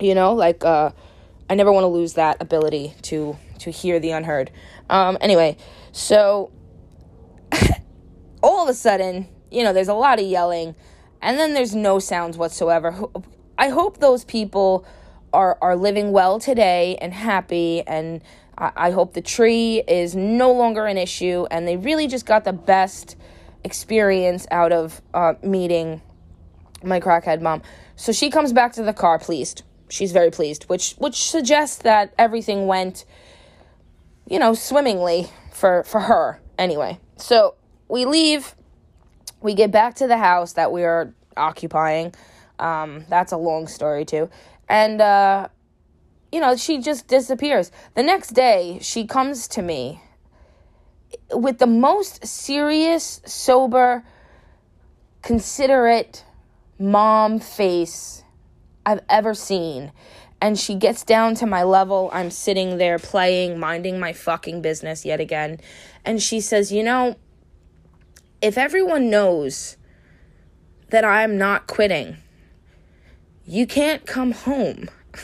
you 0.00 0.14
know 0.14 0.32
like 0.32 0.64
uh 0.64 0.90
I 1.52 1.54
never 1.54 1.70
want 1.70 1.84
to 1.84 1.88
lose 1.88 2.14
that 2.14 2.40
ability 2.40 2.94
to 3.02 3.36
to 3.58 3.70
hear 3.70 4.00
the 4.00 4.12
unheard. 4.12 4.50
Um, 4.88 5.18
anyway, 5.20 5.58
so 5.92 6.50
all 8.42 8.62
of 8.62 8.70
a 8.70 8.74
sudden, 8.74 9.28
you 9.50 9.62
know, 9.62 9.74
there's 9.74 9.88
a 9.88 9.94
lot 9.94 10.18
of 10.18 10.24
yelling, 10.24 10.74
and 11.20 11.38
then 11.38 11.52
there's 11.52 11.74
no 11.74 11.98
sounds 11.98 12.38
whatsoever. 12.38 12.98
I 13.58 13.68
hope 13.68 13.98
those 13.98 14.24
people 14.24 14.86
are 15.34 15.58
are 15.60 15.76
living 15.76 16.12
well 16.12 16.40
today 16.40 16.96
and 17.02 17.12
happy, 17.12 17.82
and 17.86 18.22
I, 18.56 18.72
I 18.74 18.90
hope 18.92 19.12
the 19.12 19.20
tree 19.20 19.82
is 19.86 20.16
no 20.16 20.52
longer 20.52 20.86
an 20.86 20.96
issue, 20.96 21.44
and 21.50 21.68
they 21.68 21.76
really 21.76 22.06
just 22.06 22.24
got 22.24 22.44
the 22.44 22.54
best 22.54 23.14
experience 23.62 24.46
out 24.50 24.72
of 24.72 25.02
uh, 25.12 25.34
meeting 25.42 26.00
my 26.82 26.98
crackhead 26.98 27.42
mom. 27.42 27.60
So 27.94 28.10
she 28.10 28.30
comes 28.30 28.54
back 28.54 28.72
to 28.72 28.82
the 28.82 28.94
car 28.94 29.18
pleased. 29.18 29.64
She's 29.92 30.12
very 30.12 30.30
pleased, 30.30 30.70
which 30.70 30.94
which 30.94 31.28
suggests 31.28 31.76
that 31.82 32.14
everything 32.18 32.66
went, 32.66 33.04
you 34.26 34.38
know, 34.38 34.54
swimmingly 34.54 35.28
for 35.52 35.84
for 35.84 36.00
her 36.00 36.40
anyway. 36.56 36.98
So 37.16 37.56
we 37.88 38.06
leave. 38.06 38.54
We 39.42 39.52
get 39.52 39.70
back 39.70 39.96
to 39.96 40.06
the 40.06 40.16
house 40.16 40.54
that 40.54 40.72
we 40.72 40.82
are 40.84 41.12
occupying. 41.36 42.14
Um, 42.58 43.04
that's 43.10 43.32
a 43.32 43.36
long 43.36 43.66
story 43.66 44.06
too, 44.06 44.30
and 44.66 44.98
uh, 45.02 45.48
you 46.32 46.40
know 46.40 46.56
she 46.56 46.78
just 46.78 47.06
disappears. 47.06 47.70
The 47.94 48.02
next 48.02 48.30
day, 48.30 48.78
she 48.80 49.06
comes 49.06 49.46
to 49.48 49.60
me 49.60 50.00
with 51.34 51.58
the 51.58 51.66
most 51.66 52.26
serious, 52.26 53.20
sober, 53.26 54.04
considerate 55.20 56.24
mom 56.78 57.40
face 57.40 58.22
I've 58.84 59.00
ever 59.08 59.34
seen. 59.34 59.92
And 60.40 60.58
she 60.58 60.74
gets 60.74 61.04
down 61.04 61.34
to 61.36 61.46
my 61.46 61.62
level. 61.62 62.10
I'm 62.12 62.30
sitting 62.30 62.78
there 62.78 62.98
playing, 62.98 63.58
minding 63.58 64.00
my 64.00 64.12
fucking 64.12 64.60
business 64.60 65.04
yet 65.04 65.20
again. 65.20 65.60
And 66.04 66.20
she 66.20 66.40
says, 66.40 66.72
You 66.72 66.82
know, 66.82 67.16
if 68.40 68.58
everyone 68.58 69.08
knows 69.08 69.76
that 70.90 71.04
I'm 71.04 71.38
not 71.38 71.68
quitting, 71.68 72.16
you 73.46 73.66
can't 73.66 74.04
come 74.04 74.32
home. 74.32 74.88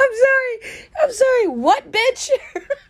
I'm 0.00 0.16
sorry. 0.16 0.58
I'm 1.02 1.12
sorry. 1.12 1.48
What, 1.48 1.92
bitch? 1.92 2.30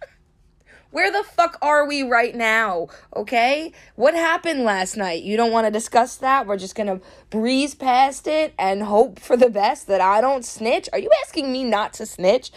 Where 0.91 1.13
the 1.13 1.23
fuck 1.23 1.57
are 1.63 1.87
we 1.87 2.03
right 2.03 2.35
now? 2.35 2.89
Okay? 3.15 3.73
What 3.95 4.15
happened 4.15 4.65
last 4.65 4.97
night? 4.97 5.23
You 5.23 5.37
don't 5.37 5.53
want 5.53 5.67
to 5.67 5.71
discuss 5.71 6.17
that? 6.17 6.47
We're 6.47 6.57
just 6.57 6.75
gonna 6.75 7.01
breeze 7.31 7.75
past 7.75 8.27
it 8.27 8.55
and 8.59 8.83
hope 8.83 9.21
for 9.21 9.37
the 9.37 9.51
best 9.51 9.87
that 9.87 10.01
I 10.01 10.21
don't 10.21 10.45
snitch? 10.45 10.89
Are 10.93 10.99
you 10.99 11.11
asking 11.25 11.53
me 11.53 11.63
not 11.63 11.93
to 11.95 12.07
snitch? 12.07 12.51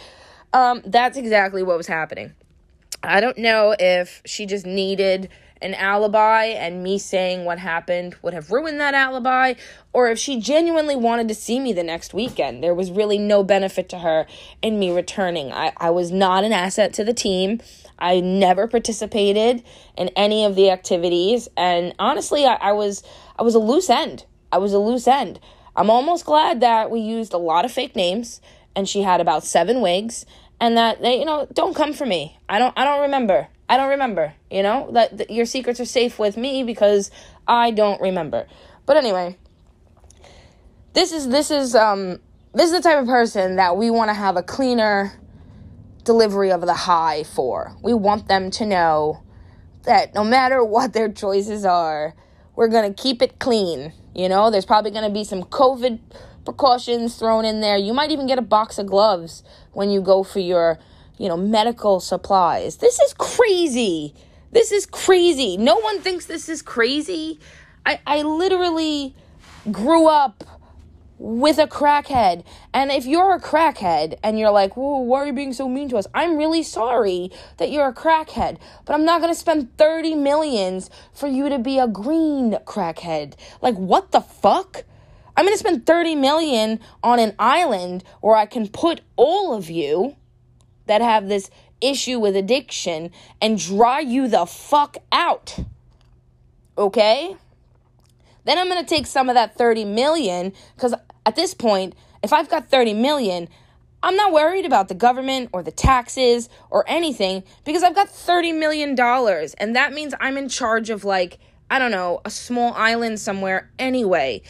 Um, 0.52 0.82
that's 0.84 1.16
exactly 1.16 1.62
what 1.62 1.76
was 1.76 1.86
happening. 1.86 2.34
I 3.02 3.20
don't 3.20 3.38
know 3.38 3.76
if 3.78 4.22
she 4.24 4.46
just 4.46 4.66
needed 4.66 5.28
an 5.62 5.74
alibi 5.74 6.44
and 6.44 6.82
me 6.82 6.98
saying 6.98 7.44
what 7.44 7.58
happened 7.58 8.16
would 8.22 8.34
have 8.34 8.50
ruined 8.50 8.80
that 8.80 8.94
alibi, 8.94 9.54
or 9.92 10.08
if 10.08 10.18
she 10.18 10.38
genuinely 10.40 10.96
wanted 10.96 11.28
to 11.28 11.34
see 11.34 11.58
me 11.58 11.72
the 11.72 11.82
next 11.82 12.12
weekend. 12.12 12.62
There 12.62 12.74
was 12.74 12.90
really 12.90 13.18
no 13.18 13.42
benefit 13.42 13.88
to 13.90 13.98
her 14.00 14.26
in 14.62 14.78
me 14.78 14.90
returning. 14.90 15.52
I, 15.52 15.72
I 15.76 15.90
was 15.90 16.10
not 16.10 16.44
an 16.44 16.52
asset 16.52 16.92
to 16.94 17.04
the 17.04 17.14
team. 17.14 17.60
I 17.98 18.20
never 18.20 18.66
participated 18.66 19.62
in 19.96 20.08
any 20.10 20.44
of 20.44 20.56
the 20.56 20.70
activities, 20.70 21.48
and 21.56 21.94
honestly, 21.98 22.44
I, 22.44 22.54
I 22.54 22.72
was 22.72 23.02
I 23.38 23.42
was 23.42 23.54
a 23.54 23.60
loose 23.60 23.88
end. 23.88 24.24
I 24.52 24.58
was 24.58 24.72
a 24.72 24.78
loose 24.78 25.06
end. 25.06 25.40
I'm 25.76 25.90
almost 25.90 26.24
glad 26.24 26.60
that 26.60 26.90
we 26.90 27.00
used 27.00 27.32
a 27.32 27.38
lot 27.38 27.64
of 27.64 27.72
fake 27.72 27.96
names, 27.96 28.40
and 28.76 28.88
she 28.88 29.02
had 29.02 29.20
about 29.20 29.44
seven 29.44 29.80
wigs, 29.80 30.26
and 30.60 30.76
that 30.76 31.00
they, 31.02 31.18
you 31.18 31.24
know, 31.24 31.46
don't 31.52 31.74
come 31.74 31.92
for 31.92 32.06
me. 32.06 32.38
I 32.48 32.58
don't 32.58 32.76
I 32.76 32.84
don't 32.84 33.02
remember. 33.02 33.48
I 33.68 33.76
don't 33.76 33.90
remember. 33.90 34.34
You 34.50 34.62
know 34.62 34.90
that, 34.92 35.18
that 35.18 35.30
your 35.30 35.46
secrets 35.46 35.80
are 35.80 35.86
safe 35.86 36.18
with 36.18 36.36
me 36.36 36.62
because 36.62 37.10
I 37.46 37.70
don't 37.70 38.00
remember. 38.00 38.46
But 38.86 38.96
anyway, 38.96 39.38
this 40.92 41.12
is 41.12 41.28
this 41.28 41.50
is 41.50 41.74
um 41.74 42.20
this 42.52 42.66
is 42.66 42.72
the 42.72 42.82
type 42.82 43.00
of 43.00 43.06
person 43.06 43.56
that 43.56 43.76
we 43.76 43.90
want 43.90 44.10
to 44.10 44.14
have 44.14 44.36
a 44.36 44.42
cleaner 44.42 45.12
delivery 46.04 46.52
of 46.52 46.60
the 46.60 46.74
high 46.74 47.24
for. 47.24 47.74
We 47.82 47.94
want 47.94 48.28
them 48.28 48.50
to 48.52 48.66
know 48.66 49.22
that 49.84 50.14
no 50.14 50.24
matter 50.24 50.62
what 50.62 50.92
their 50.92 51.10
choices 51.10 51.64
are, 51.64 52.14
we're 52.54 52.68
going 52.68 52.92
to 52.92 53.02
keep 53.02 53.22
it 53.22 53.38
clean. 53.38 53.92
You 54.14 54.28
know, 54.28 54.50
there's 54.50 54.66
probably 54.66 54.90
going 54.90 55.04
to 55.04 55.12
be 55.12 55.24
some 55.24 55.42
COVID 55.42 55.98
precautions 56.44 57.16
thrown 57.16 57.44
in 57.44 57.60
there. 57.60 57.76
You 57.76 57.92
might 57.92 58.10
even 58.10 58.26
get 58.26 58.38
a 58.38 58.42
box 58.42 58.78
of 58.78 58.86
gloves 58.86 59.42
when 59.72 59.90
you 59.90 60.00
go 60.00 60.22
for 60.22 60.38
your, 60.38 60.78
you 61.18 61.28
know, 61.28 61.36
medical 61.36 62.00
supplies. 62.00 62.76
This 62.76 62.98
is 63.00 63.14
crazy. 63.14 64.14
This 64.52 64.72
is 64.72 64.86
crazy. 64.86 65.56
No 65.56 65.76
one 65.76 66.00
thinks 66.00 66.26
this 66.26 66.48
is 66.48 66.62
crazy. 66.62 67.40
I, 67.86 68.00
I 68.06 68.22
literally 68.22 69.14
grew 69.70 70.06
up 70.06 70.44
with 71.18 71.58
a 71.58 71.66
crackhead. 71.66 72.44
And 72.72 72.90
if 72.90 73.06
you're 73.06 73.34
a 73.34 73.40
crackhead 73.40 74.18
and 74.22 74.38
you're 74.38 74.50
like, 74.50 74.76
whoa, 74.76 74.98
why 74.98 75.22
are 75.22 75.26
you 75.26 75.32
being 75.32 75.52
so 75.52 75.68
mean 75.68 75.88
to 75.90 75.96
us? 75.96 76.06
I'm 76.12 76.36
really 76.36 76.62
sorry 76.62 77.30
that 77.58 77.70
you're 77.70 77.88
a 77.88 77.94
crackhead, 77.94 78.58
but 78.84 78.94
I'm 78.94 79.04
not 79.04 79.20
gonna 79.20 79.34
spend 79.34 79.76
30 79.78 80.16
millions 80.16 80.90
for 81.12 81.28
you 81.28 81.48
to 81.48 81.58
be 81.58 81.78
a 81.78 81.86
green 81.86 82.52
crackhead. 82.66 83.34
Like, 83.62 83.76
what 83.76 84.12
the 84.12 84.20
fuck? 84.20 84.84
I'm 85.36 85.44
gonna 85.44 85.56
spend 85.56 85.86
30 85.86 86.16
million 86.16 86.80
on 87.02 87.18
an 87.18 87.34
island 87.38 88.04
where 88.20 88.36
I 88.36 88.46
can 88.46 88.68
put 88.68 89.00
all 89.16 89.54
of 89.54 89.70
you 89.70 90.16
that 90.86 91.00
have 91.00 91.28
this 91.28 91.50
issue 91.80 92.18
with 92.18 92.36
addiction 92.36 93.10
and 93.40 93.58
dry 93.58 94.00
you 94.00 94.28
the 94.28 94.46
fuck 94.46 94.96
out. 95.12 95.58
Okay? 96.76 97.36
Then 98.44 98.58
I'm 98.58 98.68
going 98.68 98.82
to 98.82 98.88
take 98.88 99.06
some 99.06 99.28
of 99.28 99.34
that 99.34 99.56
30 99.56 99.84
million 99.84 100.52
cuz 100.76 100.94
at 101.26 101.36
this 101.36 101.54
point, 101.54 101.94
if 102.22 102.32
I've 102.32 102.48
got 102.48 102.68
30 102.68 102.94
million, 102.94 103.48
I'm 104.02 104.16
not 104.16 104.32
worried 104.32 104.66
about 104.66 104.88
the 104.88 104.94
government 104.94 105.48
or 105.52 105.62
the 105.62 105.70
taxes 105.70 106.50
or 106.70 106.84
anything 106.86 107.42
because 107.64 107.82
I've 107.82 107.94
got 107.94 108.10
30 108.10 108.52
million 108.52 108.94
dollars 108.94 109.54
and 109.54 109.74
that 109.76 109.92
means 109.92 110.14
I'm 110.20 110.36
in 110.36 110.48
charge 110.48 110.90
of 110.90 111.04
like 111.04 111.38
I 111.70 111.78
don't 111.78 111.90
know, 111.90 112.20
a 112.24 112.30
small 112.30 112.74
island 112.74 113.18
somewhere 113.18 113.70
anyway. 113.78 114.42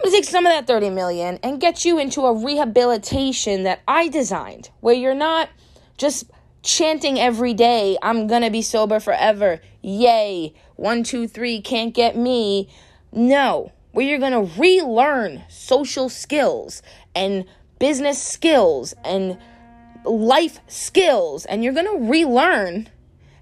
I'm 0.00 0.10
gonna 0.10 0.16
take 0.16 0.24
some 0.24 0.46
of 0.46 0.52
that 0.52 0.66
30 0.66 0.90
million 0.90 1.38
and 1.42 1.60
get 1.60 1.84
you 1.84 1.98
into 1.98 2.22
a 2.22 2.34
rehabilitation 2.34 3.62
that 3.62 3.80
I 3.86 4.08
designed 4.08 4.70
where 4.80 4.94
you're 4.94 5.14
not 5.14 5.48
just 5.96 6.30
chanting 6.62 7.18
every 7.18 7.54
day, 7.54 7.96
I'm 8.02 8.26
gonna 8.26 8.50
be 8.50 8.62
sober 8.62 9.00
forever. 9.00 9.60
Yay. 9.82 10.54
One, 10.76 11.04
two, 11.04 11.28
three, 11.28 11.60
can't 11.60 11.94
get 11.94 12.16
me. 12.16 12.68
No 13.12 13.72
where 13.94 14.04
you're 14.04 14.18
to 14.32 14.60
relearn 14.60 15.44
social 15.48 16.08
skills 16.08 16.82
and 17.14 17.44
business 17.78 18.20
skills 18.20 18.92
and 19.04 19.38
life 20.04 20.58
skills, 20.66 21.46
and 21.46 21.62
you're 21.62 21.72
to 21.86 22.10
relearn 22.10 22.88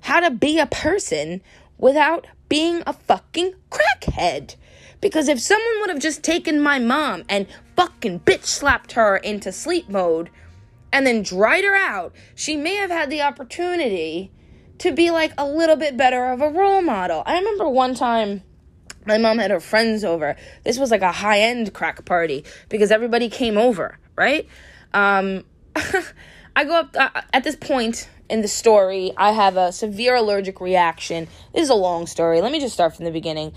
how 0.02 0.20
to 0.20 0.30
be 0.30 0.58
a 0.58 0.66
person 0.66 1.40
without 1.78 2.26
being 2.50 2.82
a 2.86 2.92
fucking 2.92 3.54
crackhead. 3.70 4.56
Because 5.02 5.28
if 5.28 5.40
someone 5.40 5.80
would 5.80 5.90
have 5.90 5.98
just 5.98 6.22
taken 6.22 6.62
my 6.62 6.78
mom 6.78 7.24
and 7.28 7.46
fucking 7.76 8.20
bitch 8.20 8.44
slapped 8.44 8.92
her 8.92 9.18
into 9.18 9.52
sleep 9.52 9.90
mode 9.90 10.30
and 10.92 11.06
then 11.06 11.22
dried 11.22 11.64
her 11.64 11.74
out, 11.74 12.14
she 12.34 12.56
may 12.56 12.76
have 12.76 12.90
had 12.90 13.10
the 13.10 13.20
opportunity 13.20 14.30
to 14.78 14.92
be 14.92 15.10
like 15.10 15.32
a 15.36 15.44
little 15.46 15.76
bit 15.76 15.96
better 15.96 16.26
of 16.26 16.40
a 16.40 16.48
role 16.48 16.80
model. 16.80 17.24
I 17.26 17.36
remember 17.36 17.68
one 17.68 17.94
time 17.94 18.42
my 19.04 19.18
mom 19.18 19.38
had 19.38 19.50
her 19.50 19.60
friends 19.60 20.04
over. 20.04 20.36
This 20.64 20.78
was 20.78 20.92
like 20.92 21.02
a 21.02 21.12
high 21.12 21.40
end 21.40 21.74
crack 21.74 22.04
party 22.04 22.44
because 22.68 22.92
everybody 22.92 23.28
came 23.28 23.58
over, 23.58 23.98
right? 24.16 24.46
Um, 24.94 25.44
I 26.54 26.64
go 26.64 26.76
up 26.76 26.96
uh, 26.96 27.22
at 27.32 27.42
this 27.42 27.56
point 27.56 28.08
in 28.30 28.40
the 28.40 28.48
story. 28.48 29.12
I 29.16 29.32
have 29.32 29.56
a 29.56 29.72
severe 29.72 30.14
allergic 30.14 30.60
reaction. 30.60 31.26
This 31.52 31.64
is 31.64 31.70
a 31.70 31.74
long 31.74 32.06
story. 32.06 32.40
Let 32.40 32.52
me 32.52 32.60
just 32.60 32.74
start 32.74 32.94
from 32.94 33.04
the 33.04 33.10
beginning. 33.10 33.52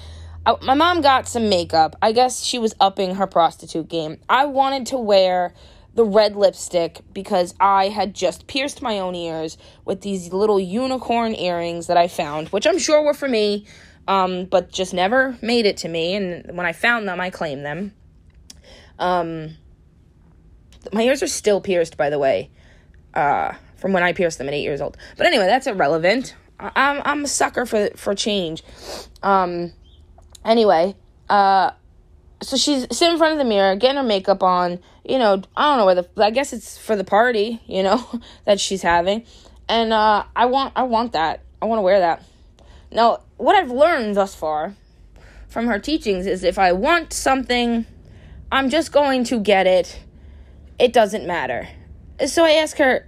I, 0.46 0.56
my 0.62 0.74
mom 0.74 1.02
got 1.02 1.28
some 1.28 1.50
makeup. 1.50 1.96
I 2.02 2.12
guess 2.12 2.44
she 2.44 2.60
was 2.60 2.76
upping 2.80 3.16
her 3.16 3.28
prostitute 3.28 3.88
game. 3.88 4.20
I 4.30 4.46
wanted 4.46 4.86
to 4.88 4.98
wear 4.98 5.54
the 5.94 6.04
red 6.04 6.36
lipstick 6.36 7.02
because 7.14 7.56
I 7.60 7.88
had 7.88 8.14
just 8.14 8.48
pierced 8.48 8.82
my 8.82 9.00
own 9.00 9.16
ears 9.16 9.58
with 9.86 10.02
these 10.02 10.34
little 10.34 10.60
unicorn 10.60 11.34
earrings 11.36 11.88
that 11.88 11.98
I 11.98 12.08
found, 12.08 12.50
which 12.50 12.68
I'm 12.68 12.78
sure 12.78 13.02
were 13.02 13.14
for 13.14 13.30
me 13.30 13.66
um, 14.08 14.46
but 14.46 14.72
just 14.72 14.94
never 14.94 15.38
made 15.42 15.66
it 15.66 15.78
to 15.78 15.88
me. 15.88 16.16
And 16.16 16.56
when 16.56 16.66
I 16.66 16.74
found 16.74 17.08
them, 17.08 17.20
I 17.20 17.30
claimed 17.30 17.66
them. 17.66 17.94
Um, 19.00 19.56
my 20.94 21.02
ears 21.04 21.24
are 21.24 21.28
still 21.28 21.60
pierced, 21.60 21.98
by 21.98 22.10
the 22.10 22.20
way, 22.20 22.52
uh, 23.14 23.54
from 23.78 23.94
when 23.94 24.04
I 24.04 24.14
pierced 24.14 24.38
them 24.38 24.48
at 24.48 24.54
eight 24.54 24.64
years 24.64 24.82
old. 24.82 24.98
But 25.18 25.28
anyway, 25.28 25.46
that's 25.48 25.68
irrelevant. 25.68 26.36
I- 26.60 26.72
I'm 26.76 27.02
I'm 27.04 27.24
a 27.26 27.28
sucker 27.28 27.66
for 27.66 27.90
for 27.96 28.16
change. 28.16 28.64
Um, 29.24 29.74
anyway, 30.46 30.96
uh, 31.30 31.72
so 32.42 32.58
she's 32.58 32.86
sitting 32.96 33.14
in 33.14 33.18
front 33.18 33.34
of 33.34 33.40
the 33.40 33.46
mirror, 33.46 33.76
getting 33.76 33.98
her 33.98 34.04
makeup 34.04 34.44
on. 34.44 34.80
You 35.04 35.20
know, 35.20 35.42
I 35.56 35.70
don't 35.70 35.78
know 35.78 35.86
where 35.86 35.96
the. 35.96 36.08
I 36.18 36.32
guess 36.32 36.54
it's 36.54 36.78
for 36.78 36.96
the 36.96 37.04
party. 37.04 37.62
You 37.68 37.84
know 37.84 38.22
that 38.46 38.60
she's 38.60 38.82
having, 38.82 39.26
and 39.68 39.92
uh, 39.92 40.24
I 40.36 40.46
want 40.46 40.74
I 40.76 40.84
want 40.84 41.14
that. 41.14 41.42
I 41.62 41.66
want 41.66 41.80
to 41.80 41.84
wear 41.84 42.00
that. 42.00 42.24
Now, 42.92 43.24
what 43.38 43.56
I've 43.56 43.72
learned 43.72 44.16
thus 44.16 44.36
far 44.36 44.76
from 45.48 45.68
her 45.68 45.80
teachings 45.80 46.26
is 46.26 46.44
if 46.44 46.60
I 46.60 46.72
want 46.72 47.12
something, 47.12 47.86
I'm 48.52 48.70
just 48.70 48.92
going 48.92 49.24
to 49.26 49.40
get 49.40 49.68
it. 49.68 50.00
It 50.78 50.94
doesn't 50.94 51.26
matter. 51.26 51.68
So 52.28 52.44
I 52.46 52.52
ask 52.52 52.78
her 52.78 53.08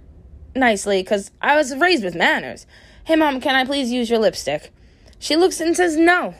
nicely, 0.54 1.02
because 1.02 1.30
I 1.40 1.56
was 1.56 1.74
raised 1.76 2.04
with 2.04 2.14
manners 2.14 2.66
Hey, 3.08 3.16
mom, 3.16 3.40
can 3.40 3.54
I 3.54 3.64
please 3.64 3.90
use 3.90 4.10
your 4.10 4.18
lipstick? 4.18 4.70
She 5.18 5.34
looks 5.34 5.62
and 5.62 5.74
says, 5.74 5.96
No. 5.96 6.34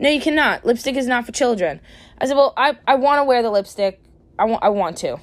No, 0.00 0.08
you 0.08 0.20
cannot. 0.20 0.64
Lipstick 0.64 0.96
is 0.96 1.06
not 1.06 1.26
for 1.26 1.32
children. 1.32 1.80
I 2.18 2.26
said, 2.26 2.36
Well, 2.36 2.54
I, 2.56 2.76
I 2.88 2.94
want 2.96 3.20
to 3.20 3.24
wear 3.24 3.42
the 3.42 3.50
lipstick. 3.50 4.02
I 4.38 4.46
want, 4.46 4.64
I 4.64 4.70
want 4.70 4.96
to. 4.98 5.18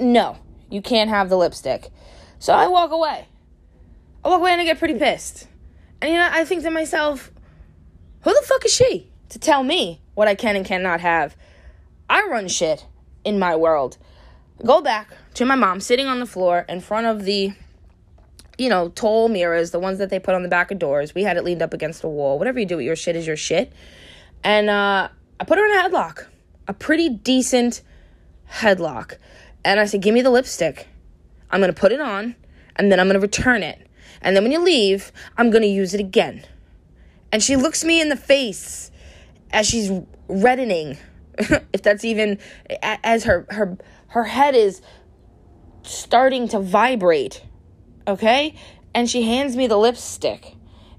No, 0.00 0.38
you 0.68 0.82
can't 0.82 1.08
have 1.08 1.28
the 1.28 1.36
lipstick. 1.36 1.90
So 2.40 2.52
I 2.52 2.66
walk 2.66 2.90
away. 2.90 3.28
I 4.24 4.28
walk 4.28 4.40
away 4.40 4.52
and 4.52 4.60
I 4.60 4.64
get 4.64 4.78
pretty 4.78 4.98
pissed. 4.98 5.46
And 6.02 6.10
you 6.10 6.18
know, 6.18 6.28
I 6.30 6.44
think 6.44 6.64
to 6.64 6.70
myself, 6.70 7.30
who 8.22 8.34
the 8.34 8.44
fuck 8.44 8.64
is 8.64 8.74
she 8.74 9.12
to 9.28 9.38
tell 9.38 9.62
me 9.62 10.02
what 10.14 10.26
I 10.26 10.34
can 10.34 10.56
and 10.56 10.66
cannot 10.66 11.00
have? 11.00 11.36
I 12.10 12.26
run 12.26 12.48
shit 12.48 12.86
in 13.24 13.38
my 13.38 13.54
world. 13.54 13.98
Go 14.64 14.80
back 14.80 15.10
to 15.34 15.44
my 15.44 15.54
mom 15.54 15.80
sitting 15.80 16.06
on 16.06 16.18
the 16.18 16.26
floor 16.26 16.64
in 16.68 16.80
front 16.80 17.06
of 17.06 17.24
the, 17.24 17.52
you 18.58 18.68
know, 18.68 18.88
tall 18.90 19.28
mirrors, 19.28 19.70
the 19.70 19.80
ones 19.80 19.98
that 19.98 20.10
they 20.10 20.18
put 20.18 20.34
on 20.34 20.42
the 20.42 20.48
back 20.48 20.70
of 20.70 20.78
doors. 20.78 21.14
We 21.14 21.22
had 21.22 21.36
it 21.36 21.44
leaned 21.44 21.62
up 21.62 21.74
against 21.74 22.04
a 22.04 22.08
wall. 22.08 22.38
Whatever 22.38 22.60
you 22.60 22.66
do 22.66 22.76
with 22.76 22.86
your 22.86 22.96
shit 22.96 23.16
is 23.16 23.26
your 23.26 23.36
shit. 23.36 23.72
And 24.42 24.70
uh, 24.70 25.08
I 25.40 25.44
put 25.44 25.58
her 25.58 25.66
in 25.66 25.72
a 25.72 25.88
headlock, 25.88 26.26
a 26.68 26.72
pretty 26.72 27.08
decent 27.08 27.82
headlock. 28.50 29.18
And 29.64 29.80
I 29.80 29.86
said, 29.86 30.02
Give 30.02 30.14
me 30.14 30.22
the 30.22 30.30
lipstick. 30.30 30.88
I'm 31.50 31.60
going 31.60 31.72
to 31.72 31.80
put 31.80 31.92
it 31.92 32.00
on 32.00 32.36
and 32.76 32.90
then 32.90 33.00
I'm 33.00 33.06
going 33.06 33.14
to 33.14 33.20
return 33.20 33.62
it. 33.62 33.86
And 34.20 34.34
then 34.34 34.42
when 34.42 34.52
you 34.52 34.60
leave, 34.60 35.12
I'm 35.36 35.50
going 35.50 35.62
to 35.62 35.68
use 35.68 35.94
it 35.94 36.00
again. 36.00 36.44
And 37.30 37.42
she 37.42 37.56
looks 37.56 37.84
me 37.84 38.00
in 38.00 38.08
the 38.08 38.16
face 38.16 38.90
as 39.52 39.66
she's 39.66 39.90
reddening, 40.28 40.98
if 41.72 41.82
that's 41.82 42.04
even 42.04 42.38
as 42.82 43.24
her 43.24 43.46
her 43.50 43.76
her 44.08 44.24
head 44.24 44.54
is 44.54 44.80
starting 45.82 46.48
to 46.48 46.60
vibrate. 46.60 47.42
Okay? 48.06 48.54
And 48.94 49.08
she 49.08 49.22
hands 49.22 49.56
me 49.56 49.66
the 49.66 49.76
lipstick. 49.76 50.54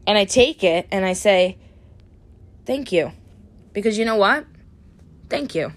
And 0.07 0.17
I 0.17 0.25
take 0.25 0.63
it 0.63 0.87
and 0.91 1.05
I 1.05 1.13
say, 1.13 1.57
"Thank 2.65 2.91
you." 2.91 3.11
Because 3.73 3.97
you 3.97 4.05
know 4.05 4.15
what? 4.15 4.45
Thank 5.29 5.55
you. 5.55 5.73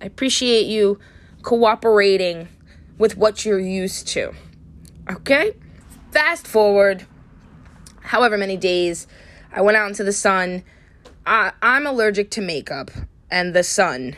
I 0.00 0.06
appreciate 0.06 0.66
you 0.66 0.98
cooperating 1.42 2.48
with 2.98 3.16
what 3.16 3.44
you're 3.44 3.58
used 3.58 4.08
to. 4.08 4.32
Okay? 5.10 5.54
Fast 6.10 6.46
forward 6.46 7.06
however 8.04 8.38
many 8.38 8.56
days, 8.56 9.06
I 9.52 9.60
went 9.62 9.76
out 9.76 9.88
into 9.88 10.04
the 10.04 10.12
sun. 10.12 10.62
I, 11.26 11.52
I'm 11.62 11.86
allergic 11.86 12.30
to 12.32 12.40
makeup 12.40 12.90
and 13.30 13.54
the 13.54 13.64
sun 13.64 14.16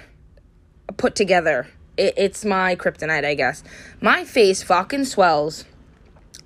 put 0.97 1.15
together. 1.15 1.69
It, 1.97 2.15
it's 2.17 2.45
my 2.45 2.77
kryptonite, 2.77 3.25
I 3.25 3.35
guess. 3.35 3.63
My 4.01 4.25
face 4.25 4.63
fucking 4.63 5.07
swells 5.07 5.65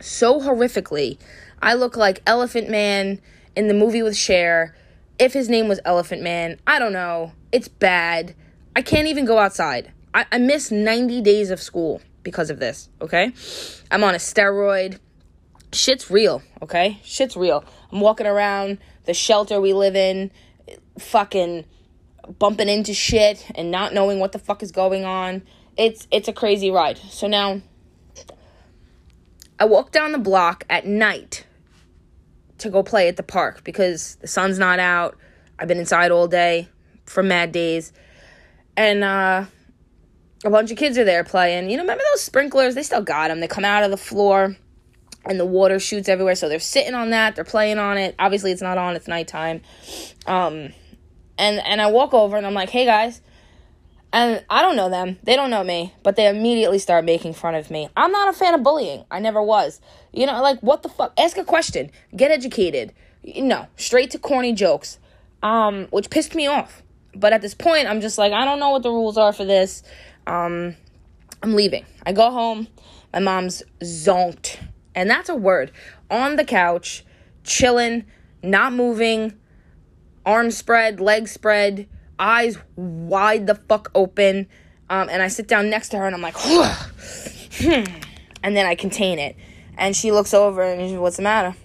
so 0.01 0.41
horrifically. 0.41 1.19
I 1.63 1.75
look 1.75 1.97
like 1.97 2.23
Elephant 2.27 2.71
Man 2.71 3.21
in 3.57 3.69
the 3.69 3.75
movie 3.75 4.03
with 4.03 4.17
Cher. 4.17 4.75
If 5.19 5.33
his 5.33 5.49
name 5.49 5.69
was 5.69 5.81
Elephant 5.85 6.23
Man, 6.23 6.59
I 6.67 6.79
don't 6.79 6.93
know. 6.93 7.33
It's 7.53 7.69
bad. 7.69 8.35
I 8.75 8.83
can't 8.83 9.09
even 9.09 9.25
go 9.25 9.39
outside. 9.39 9.93
I, 10.15 10.27
I 10.33 10.39
miss 10.39 10.71
90 10.71 11.21
days 11.21 11.51
of 11.51 11.61
school 11.61 12.01
because 12.23 12.51
of 12.51 12.59
this, 12.59 12.89
okay? 13.01 13.33
I'm 13.91 14.05
on 14.05 14.15
a 14.15 14.19
steroid. 14.19 14.99
Shit's 15.73 16.11
real, 16.11 16.43
okay? 16.63 16.99
Shit's 17.05 17.37
real. 17.37 17.65
I'm 17.93 18.01
walking 18.01 18.27
around 18.27 18.79
the 19.05 19.15
shelter 19.15 19.61
we 19.61 19.73
live 19.73 19.95
in, 19.97 20.31
fucking 20.99 21.65
bumping 22.39 22.69
into 22.69 22.95
shit 22.95 23.47
and 23.55 23.71
not 23.71 23.93
knowing 23.93 24.19
what 24.19 24.33
the 24.33 24.39
fuck 24.39 24.63
is 24.63 24.73
going 24.73 25.05
on. 25.05 25.43
It's 25.77 26.07
it's 26.11 26.29
a 26.29 26.33
crazy 26.33 26.71
ride. 26.71 26.99
So 26.99 27.27
now 27.27 27.63
I 29.61 29.67
walk 29.67 29.93
down 29.93 30.13
the 30.13 30.19
block 30.19 30.65
at 30.71 30.87
night 30.87 31.47
to 32.59 32.71
go 32.71 32.83
play 32.83 33.09
at 33.09 33.17
the 33.17 33.23
park 33.23 33.63
because 33.63 34.17
the 34.17 34.27
sun's 34.27 34.59
not 34.59 34.79
out. 34.79 35.17
I've 35.59 35.69
been 35.69 35.79
inside 35.79 36.11
all 36.11 36.27
day 36.27 36.69
for 37.05 37.23
mad 37.23 37.53
days. 37.53 37.93
And 38.77 39.05
uh 39.05 39.45
a 40.43 40.51
bunch 40.51 40.71
of 40.71 40.79
kids 40.79 40.97
are 40.97 41.05
there 41.05 41.23
playing. 41.23 41.69
You 41.69 41.77
know, 41.77 41.83
remember 41.83 42.03
those 42.13 42.23
sprinklers? 42.23 42.75
They 42.75 42.83
still 42.83 43.03
got 43.03 43.29
them. 43.29 43.41
They 43.41 43.49
come 43.49 43.65
out 43.65 43.83
of 43.83 43.91
the 43.91 43.99
floor 43.99 44.57
and 45.27 45.39
the 45.39 45.45
water 45.45 45.79
shoots 45.79 46.09
everywhere. 46.09 46.35
So 46.35 46.49
they're 46.49 46.59
sitting 46.59 46.95
on 46.95 47.11
that. 47.11 47.37
They're 47.37 47.45
playing 47.45 47.79
on 47.79 47.99
it. 47.99 48.15
Obviously, 48.19 48.53
it's 48.53 48.63
not 48.63 48.79
on. 48.79 48.97
It's 48.97 49.07
nighttime. 49.07 49.61
Um, 50.27 50.73
and 51.37 51.61
and 51.67 51.81
I 51.81 51.91
walk 51.91 52.15
over 52.15 52.37
and 52.37 52.47
I'm 52.47 52.55
like, 52.55 52.71
"Hey 52.71 52.87
guys," 52.87 53.21
and 54.13 54.45
I 54.51 54.63
don't 54.63 54.77
know 54.77 54.91
them. 54.91 55.19
They 55.23 55.37
don't 55.37 55.51
know 55.51 55.63
me, 55.63 55.95
but 56.03 56.17
they 56.17 56.29
immediately 56.29 56.79
start 56.79 57.05
making 57.05 57.35
fun 57.35 57.55
of 57.55 57.71
me. 57.71 57.89
I'm 57.97 58.11
not 58.11 58.29
a 58.29 58.33
fan 58.33 58.55
of 58.55 58.63
bullying. 58.63 59.05
I 59.11 59.21
never 59.21 59.43
was. 59.43 59.81
You 60.13 60.27
know, 60.27 60.43
like 60.43 60.61
what 60.61 60.83
the 60.83 60.89
fuck? 60.89 61.13
Ask 61.19 61.37
a 61.37 61.45
question. 61.45 61.91
Get 62.17 62.31
educated. 62.31 62.93
No, 63.25 63.67
straight 63.77 64.11
to 64.13 64.19
corny 64.19 64.53
jokes. 64.53 64.99
Um, 65.43 65.87
which 65.91 66.11
pissed 66.11 66.35
me 66.35 66.47
off. 66.47 66.83
But 67.15 67.33
at 67.33 67.41
this 67.41 67.55
point, 67.55 67.89
I'm 67.89 68.01
just 68.01 68.19
like, 68.19 68.33
I 68.33 68.45
don't 68.45 68.61
know 68.61 68.71
what 68.71 68.83
the 68.83 68.91
rules 68.91 69.17
are 69.17 69.33
for 69.33 69.45
this. 69.45 69.83
Um, 70.27 70.77
I'm 71.43 71.55
leaving. 71.55 71.87
I 72.05 72.13
go 72.13 72.31
home. 72.31 72.69
My 73.13 73.21
mom's 73.21 73.63
zonked. 73.81 74.59
And 74.95 75.09
that's 75.09 75.29
a 75.29 75.35
word. 75.35 75.73
On 76.11 76.37
the 76.37 76.45
couch, 76.45 77.05
chilling, 77.45 78.05
not 78.43 78.73
moving, 78.73 79.35
arms 80.27 80.57
spread, 80.57 81.01
legs 81.01 81.31
spread, 81.31 81.89
eyes 82.21 82.59
wide 82.77 83.47
the 83.47 83.55
fuck 83.55 83.91
open. 83.95 84.47
Um, 84.89 85.09
and 85.09 85.23
I 85.23 85.29
sit 85.29 85.49
down 85.49 85.71
next 85.71 85.91
to 85.91 85.99
her 85.99 86.07
and 86.07 86.15
I'm 86.15 86.23
like, 86.23 86.37
hmm. 86.37 87.85
and 88.43 88.57
then 88.57 88.67
I 88.67 88.75
contain 88.75 89.19
it. 89.19 89.37
And 89.79 89.97
she 89.97 90.13
looks 90.13 90.35
over 90.35 90.63
and 90.63 90.89
she's, 90.89 90.99
what's 90.99 91.17
the 91.17 91.23
matter? 91.23 91.57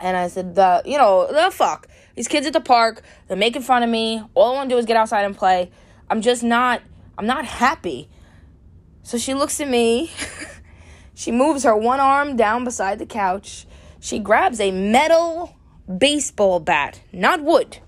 And 0.00 0.16
I 0.16 0.28
said, 0.28 0.54
the, 0.54 0.82
you 0.84 0.96
know, 0.96 1.26
the 1.30 1.50
fuck. 1.50 1.88
These 2.14 2.28
kids 2.28 2.46
at 2.46 2.52
the 2.52 2.60
park, 2.60 3.02
they're 3.26 3.36
making 3.36 3.62
fun 3.62 3.82
of 3.82 3.90
me. 3.90 4.22
All 4.34 4.52
I 4.52 4.54
want 4.54 4.70
to 4.70 4.74
do 4.74 4.78
is 4.78 4.86
get 4.86 4.96
outside 4.96 5.24
and 5.24 5.36
play. 5.36 5.70
I'm 6.10 6.22
just 6.22 6.42
not 6.42 6.82
I'm 7.18 7.26
not 7.26 7.44
happy. 7.44 8.08
So 9.02 9.18
she 9.18 9.34
looks 9.34 9.60
at 9.60 9.68
me. 9.68 10.12
she 11.14 11.32
moves 11.32 11.64
her 11.64 11.76
one 11.76 11.98
arm 11.98 12.36
down 12.36 12.62
beside 12.62 13.00
the 13.00 13.06
couch. 13.06 13.66
She 13.98 14.20
grabs 14.20 14.60
a 14.60 14.70
metal 14.70 15.56
baseball 15.98 16.60
bat, 16.60 17.00
not 17.12 17.42
wood. 17.42 17.78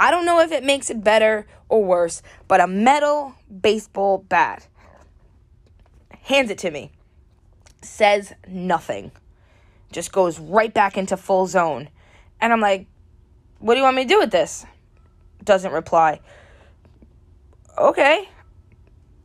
I 0.00 0.10
don't 0.10 0.26
know 0.26 0.40
if 0.40 0.50
it 0.50 0.64
makes 0.64 0.90
it 0.90 1.04
better 1.04 1.46
or 1.68 1.84
worse, 1.84 2.22
but 2.48 2.60
a 2.60 2.66
metal 2.66 3.34
baseball 3.60 4.18
bat. 4.18 4.66
Hands 6.22 6.50
it 6.50 6.58
to 6.58 6.72
me. 6.72 6.90
Says 7.82 8.32
nothing. 8.48 9.12
Just 9.92 10.10
goes 10.10 10.40
right 10.40 10.74
back 10.74 10.98
into 10.98 11.16
full 11.16 11.46
zone. 11.46 11.88
And 12.40 12.52
I'm 12.52 12.60
like, 12.60 12.88
what 13.60 13.74
do 13.74 13.78
you 13.78 13.84
want 13.84 13.94
me 13.94 14.02
to 14.02 14.08
do 14.08 14.18
with 14.18 14.32
this? 14.32 14.66
Doesn't 15.44 15.72
reply. 15.72 16.20
Okay 17.78 18.28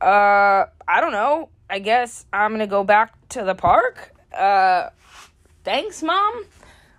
uh, 0.01 0.65
I 0.87 1.01
don't 1.01 1.11
know. 1.11 1.49
I 1.69 1.79
guess 1.79 2.25
I'm 2.31 2.51
gonna 2.51 2.67
go 2.67 2.83
back 2.83 3.13
to 3.29 3.43
the 3.43 3.55
park. 3.55 4.13
Uh, 4.31 4.89
thanks, 5.63 6.03
mom. 6.03 6.45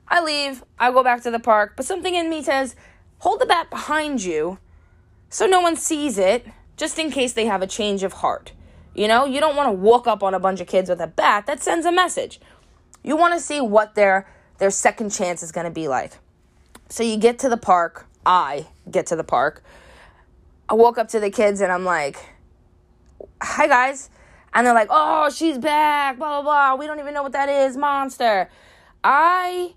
I 0.08 0.22
leave. 0.22 0.64
I 0.78 0.90
go 0.90 1.02
back 1.02 1.22
to 1.22 1.30
the 1.30 1.38
park, 1.38 1.74
but 1.76 1.86
something 1.86 2.14
in 2.14 2.28
me 2.28 2.42
says, 2.42 2.74
hold 3.18 3.40
the 3.40 3.46
bat 3.46 3.70
behind 3.70 4.22
you 4.22 4.58
so 5.28 5.46
no 5.46 5.60
one 5.60 5.76
sees 5.76 6.18
it, 6.18 6.46
just 6.76 6.98
in 6.98 7.10
case 7.10 7.32
they 7.32 7.46
have 7.46 7.62
a 7.62 7.66
change 7.66 8.02
of 8.02 8.14
heart. 8.14 8.52
You 8.94 9.08
know, 9.08 9.26
you 9.26 9.40
don't 9.40 9.56
want 9.56 9.68
to 9.68 9.72
walk 9.72 10.06
up 10.06 10.22
on 10.22 10.34
a 10.34 10.40
bunch 10.40 10.60
of 10.60 10.66
kids 10.66 10.88
with 10.88 11.00
a 11.00 11.06
bat. 11.06 11.46
That 11.46 11.62
sends 11.62 11.84
a 11.84 11.92
message. 11.92 12.40
You 13.02 13.16
want 13.16 13.34
to 13.34 13.40
see 13.40 13.60
what 13.60 13.94
their 13.94 14.26
their 14.58 14.70
second 14.70 15.10
chance 15.10 15.42
is 15.42 15.52
going 15.52 15.66
to 15.66 15.70
be 15.70 15.88
like. 15.88 16.14
So 16.88 17.02
you 17.02 17.18
get 17.18 17.38
to 17.40 17.48
the 17.48 17.58
park. 17.58 18.06
I 18.24 18.66
get 18.90 19.06
to 19.08 19.16
the 19.16 19.24
park. 19.24 19.62
I 20.68 20.74
walk 20.74 20.96
up 20.96 21.08
to 21.08 21.20
the 21.20 21.30
kids 21.30 21.60
and 21.60 21.70
I'm 21.70 21.84
like, 21.84 22.16
hi 23.42 23.68
guys. 23.68 24.08
And 24.54 24.66
they're 24.66 24.74
like, 24.74 24.88
oh, 24.90 25.28
she's 25.28 25.58
back, 25.58 26.16
blah, 26.16 26.40
blah, 26.40 26.42
blah. 26.42 26.80
We 26.80 26.86
don't 26.86 26.98
even 26.98 27.12
know 27.12 27.22
what 27.22 27.32
that 27.32 27.50
is, 27.50 27.76
monster. 27.76 28.48
I 29.04 29.74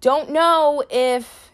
don't 0.00 0.30
know 0.30 0.82
if 0.90 1.52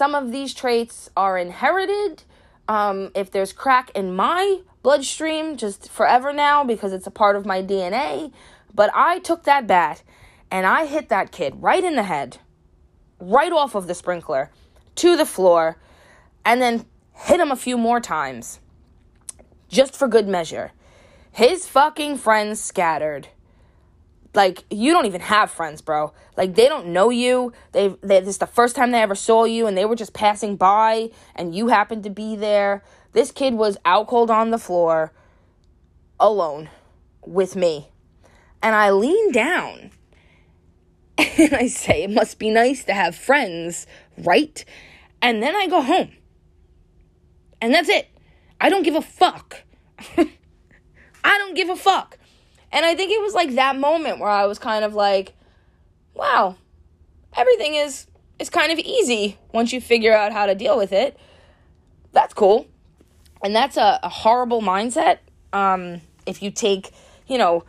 some 0.00 0.14
of 0.14 0.32
these 0.32 0.54
traits 0.54 1.10
are 1.14 1.36
inherited, 1.36 2.22
um, 2.68 3.10
if 3.14 3.30
there's 3.30 3.52
crack 3.52 3.90
in 3.94 4.16
my 4.16 4.62
bloodstream 4.82 5.58
just 5.58 5.90
forever 5.90 6.32
now 6.32 6.64
because 6.64 6.94
it's 6.94 7.06
a 7.06 7.10
part 7.10 7.36
of 7.36 7.44
my 7.44 7.62
DNA. 7.62 8.32
But 8.74 8.90
I 8.94 9.18
took 9.18 9.42
that 9.42 9.66
bat 9.66 10.02
and 10.50 10.66
I 10.66 10.86
hit 10.86 11.10
that 11.10 11.32
kid 11.32 11.52
right 11.58 11.84
in 11.84 11.96
the 11.96 12.04
head, 12.04 12.38
right 13.18 13.52
off 13.52 13.74
of 13.74 13.88
the 13.88 13.94
sprinkler 13.94 14.50
to 14.94 15.18
the 15.18 15.26
floor, 15.26 15.76
and 16.46 16.62
then 16.62 16.86
hit 17.12 17.38
him 17.38 17.50
a 17.50 17.56
few 17.66 17.76
more 17.76 18.00
times 18.00 18.58
just 19.68 19.94
for 19.94 20.08
good 20.08 20.26
measure. 20.26 20.72
His 21.30 21.66
fucking 21.66 22.16
friends 22.16 22.58
scattered. 22.58 23.28
Like 24.34 24.64
you 24.70 24.92
don't 24.92 25.06
even 25.06 25.20
have 25.22 25.50
friends, 25.50 25.80
bro. 25.80 26.12
Like 26.36 26.54
they 26.54 26.68
don't 26.68 26.88
know 26.88 27.10
you. 27.10 27.52
They, 27.72 27.88
this 28.00 28.28
is 28.28 28.38
the 28.38 28.46
first 28.46 28.76
time 28.76 28.92
they 28.92 29.02
ever 29.02 29.14
saw 29.14 29.44
you, 29.44 29.66
and 29.66 29.76
they 29.76 29.84
were 29.84 29.96
just 29.96 30.12
passing 30.12 30.56
by, 30.56 31.10
and 31.34 31.54
you 31.54 31.68
happened 31.68 32.04
to 32.04 32.10
be 32.10 32.36
there. 32.36 32.84
This 33.12 33.32
kid 33.32 33.54
was 33.54 33.76
out 33.84 34.06
cold 34.06 34.30
on 34.30 34.50
the 34.50 34.58
floor, 34.58 35.12
alone, 36.20 36.70
with 37.26 37.56
me, 37.56 37.88
and 38.62 38.76
I 38.76 38.90
lean 38.90 39.32
down, 39.32 39.90
and 41.18 41.54
I 41.54 41.66
say, 41.66 42.04
it 42.04 42.10
must 42.10 42.38
be 42.38 42.50
nice 42.50 42.84
to 42.84 42.94
have 42.94 43.16
friends, 43.16 43.86
right? 44.16 44.64
And 45.20 45.42
then 45.42 45.56
I 45.56 45.66
go 45.66 45.82
home. 45.82 46.12
And 47.60 47.74
that's 47.74 47.88
it. 47.88 48.08
I 48.60 48.70
don't 48.70 48.84
give 48.84 48.94
a 48.94 49.02
fuck. 49.02 49.64
I 50.16 50.28
don't 51.38 51.54
give 51.54 51.68
a 51.68 51.76
fuck. 51.76 52.16
And 52.72 52.86
I 52.86 52.94
think 52.94 53.12
it 53.12 53.20
was 53.20 53.34
like 53.34 53.54
that 53.54 53.76
moment 53.76 54.20
where 54.20 54.30
I 54.30 54.46
was 54.46 54.58
kind 54.58 54.84
of 54.84 54.94
like, 54.94 55.34
wow, 56.14 56.56
everything 57.36 57.74
is 57.74 58.06
is 58.38 58.48
kind 58.48 58.72
of 58.72 58.78
easy 58.78 59.38
once 59.52 59.72
you 59.72 59.80
figure 59.80 60.14
out 60.14 60.32
how 60.32 60.46
to 60.46 60.54
deal 60.54 60.76
with 60.76 60.92
it. 60.92 61.18
That's 62.12 62.32
cool. 62.32 62.66
And 63.42 63.54
that's 63.54 63.76
a, 63.76 64.00
a 64.02 64.08
horrible 64.08 64.62
mindset. 64.62 65.18
Um, 65.52 66.00
if 66.26 66.42
you 66.42 66.50
take, 66.50 66.90
you 67.26 67.36
know, 67.36 67.64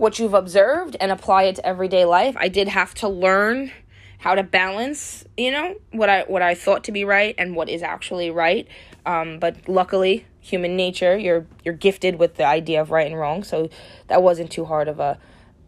what 0.00 0.18
you've 0.18 0.34
observed 0.34 0.96
and 0.98 1.12
apply 1.12 1.42
it 1.44 1.56
to 1.56 1.66
everyday 1.66 2.06
life. 2.06 2.34
I 2.38 2.48
did 2.48 2.68
have 2.68 2.94
to 2.94 3.08
learn 3.08 3.70
how 4.16 4.34
to 4.34 4.42
balance, 4.42 5.26
you 5.36 5.50
know, 5.50 5.74
what 5.90 6.08
I 6.08 6.22
what 6.22 6.40
I 6.40 6.54
thought 6.54 6.84
to 6.84 6.92
be 6.92 7.04
right 7.04 7.34
and 7.36 7.54
what 7.54 7.68
is 7.68 7.82
actually 7.82 8.30
right. 8.30 8.66
Um, 9.04 9.38
but 9.38 9.68
luckily, 9.68 10.26
human 10.40 10.76
nature, 10.76 11.16
you're 11.16 11.46
you're 11.64 11.74
gifted 11.74 12.18
with 12.18 12.36
the 12.36 12.44
idea 12.44 12.80
of 12.80 12.90
right 12.90 13.06
and 13.06 13.18
wrong, 13.18 13.42
so 13.44 13.68
that 14.08 14.22
wasn't 14.22 14.50
too 14.50 14.64
hard 14.64 14.88
of 14.88 15.00
a, 15.00 15.18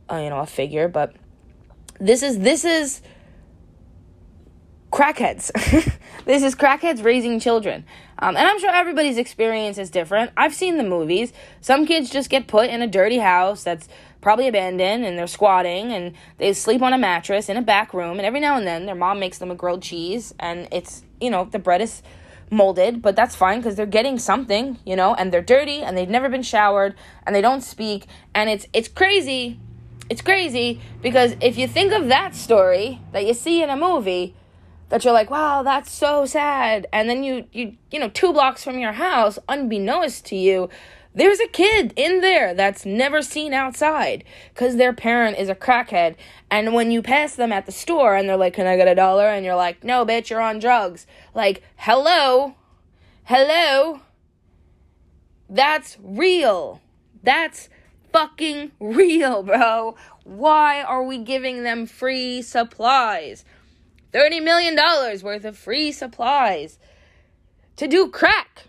a 0.08 0.22
you 0.22 0.30
know 0.30 0.40
a 0.40 0.46
figure. 0.46 0.88
But 0.88 1.14
this 2.00 2.22
is 2.22 2.40
this 2.40 2.64
is 2.64 3.02
crackheads. 4.92 5.50
this 6.24 6.42
is 6.42 6.54
crackheads 6.54 7.02
raising 7.02 7.40
children. 7.40 7.84
Um, 8.18 8.36
and 8.36 8.46
I'm 8.46 8.60
sure 8.60 8.70
everybody's 8.70 9.18
experience 9.18 9.78
is 9.78 9.90
different. 9.90 10.30
I've 10.36 10.54
seen 10.54 10.76
the 10.76 10.84
movies. 10.84 11.32
Some 11.60 11.86
kids 11.86 12.10
just 12.10 12.30
get 12.30 12.46
put 12.46 12.70
in 12.70 12.82
a 12.82 12.86
dirty 12.86 13.18
house 13.18 13.64
that's 13.64 13.88
probably 14.20 14.46
abandoned 14.46 15.04
and 15.04 15.18
they're 15.18 15.26
squatting 15.26 15.90
and 15.90 16.14
they 16.38 16.52
sleep 16.52 16.82
on 16.82 16.92
a 16.92 16.98
mattress 16.98 17.48
in 17.48 17.56
a 17.56 17.62
back 17.62 17.92
room. 17.92 18.18
And 18.18 18.26
every 18.26 18.38
now 18.38 18.56
and 18.56 18.66
then 18.66 18.86
their 18.86 18.94
mom 18.94 19.18
makes 19.18 19.38
them 19.38 19.50
a 19.50 19.56
grilled 19.56 19.82
cheese 19.82 20.32
and 20.38 20.68
it's, 20.70 21.02
you 21.20 21.30
know, 21.30 21.46
the 21.46 21.58
bread 21.58 21.80
is 21.80 22.02
molded, 22.52 23.02
but 23.02 23.16
that's 23.16 23.34
fine 23.34 23.58
because 23.58 23.74
they're 23.74 23.86
getting 23.86 24.18
something, 24.18 24.78
you 24.84 24.94
know, 24.94 25.14
and 25.14 25.32
they're 25.32 25.42
dirty 25.42 25.82
and 25.82 25.96
they've 25.96 26.08
never 26.08 26.28
been 26.28 26.42
showered 26.42 26.94
and 27.26 27.34
they 27.34 27.40
don't 27.40 27.62
speak. 27.62 28.06
And 28.34 28.50
it's, 28.50 28.66
it's 28.72 28.88
crazy. 28.88 29.58
It's 30.10 30.22
crazy 30.22 30.80
because 31.00 31.34
if 31.40 31.56
you 31.56 31.66
think 31.66 31.92
of 31.92 32.08
that 32.08 32.34
story 32.34 33.00
that 33.12 33.26
you 33.26 33.34
see 33.34 33.62
in 33.62 33.70
a 33.70 33.76
movie, 33.76 34.34
that 34.90 35.04
you're 35.04 35.14
like, 35.14 35.30
wow, 35.30 35.62
that's 35.62 35.90
so 35.90 36.26
sad. 36.26 36.86
And 36.92 37.08
then 37.08 37.24
you, 37.24 37.46
you, 37.50 37.78
you 37.90 37.98
know, 37.98 38.10
two 38.10 38.34
blocks 38.34 38.62
from 38.62 38.78
your 38.78 38.92
house, 38.92 39.38
unbeknownst 39.48 40.26
to 40.26 40.36
you, 40.36 40.68
there's 41.14 41.40
a 41.40 41.48
kid 41.48 41.92
in 41.96 42.20
there 42.20 42.54
that's 42.54 42.86
never 42.86 43.20
seen 43.22 43.52
outside 43.52 44.24
because 44.54 44.76
their 44.76 44.92
parent 44.92 45.38
is 45.38 45.48
a 45.48 45.54
crackhead. 45.54 46.16
And 46.50 46.72
when 46.72 46.90
you 46.90 47.02
pass 47.02 47.34
them 47.34 47.52
at 47.52 47.66
the 47.66 47.72
store 47.72 48.14
and 48.14 48.28
they're 48.28 48.36
like, 48.36 48.54
can 48.54 48.66
I 48.66 48.76
get 48.76 48.88
a 48.88 48.94
dollar? 48.94 49.26
And 49.26 49.44
you're 49.44 49.56
like, 49.56 49.84
no, 49.84 50.06
bitch, 50.06 50.30
you're 50.30 50.40
on 50.40 50.58
drugs. 50.58 51.06
Like, 51.34 51.62
hello, 51.76 52.54
hello. 53.24 54.00
That's 55.50 55.98
real. 56.02 56.80
That's 57.22 57.68
fucking 58.12 58.72
real, 58.80 59.42
bro. 59.42 59.96
Why 60.24 60.82
are 60.82 61.02
we 61.02 61.18
giving 61.18 61.62
them 61.62 61.86
free 61.86 62.40
supplies? 62.42 63.44
$30 64.12 64.42
million 64.42 64.76
worth 65.22 65.44
of 65.44 65.56
free 65.56 65.92
supplies 65.92 66.78
to 67.76 67.86
do 67.86 68.08
crack. 68.08 68.66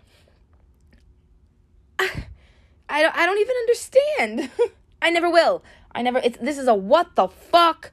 I 2.88 3.02
don't, 3.02 3.16
I 3.16 3.26
don't 3.26 3.38
even 3.38 3.56
understand. 3.56 4.50
I 5.02 5.10
never 5.10 5.30
will. 5.30 5.62
I 5.94 6.02
never, 6.02 6.18
it's, 6.18 6.38
this 6.38 6.58
is 6.58 6.68
a 6.68 6.74
what 6.74 7.14
the 7.16 7.28
fuck 7.28 7.92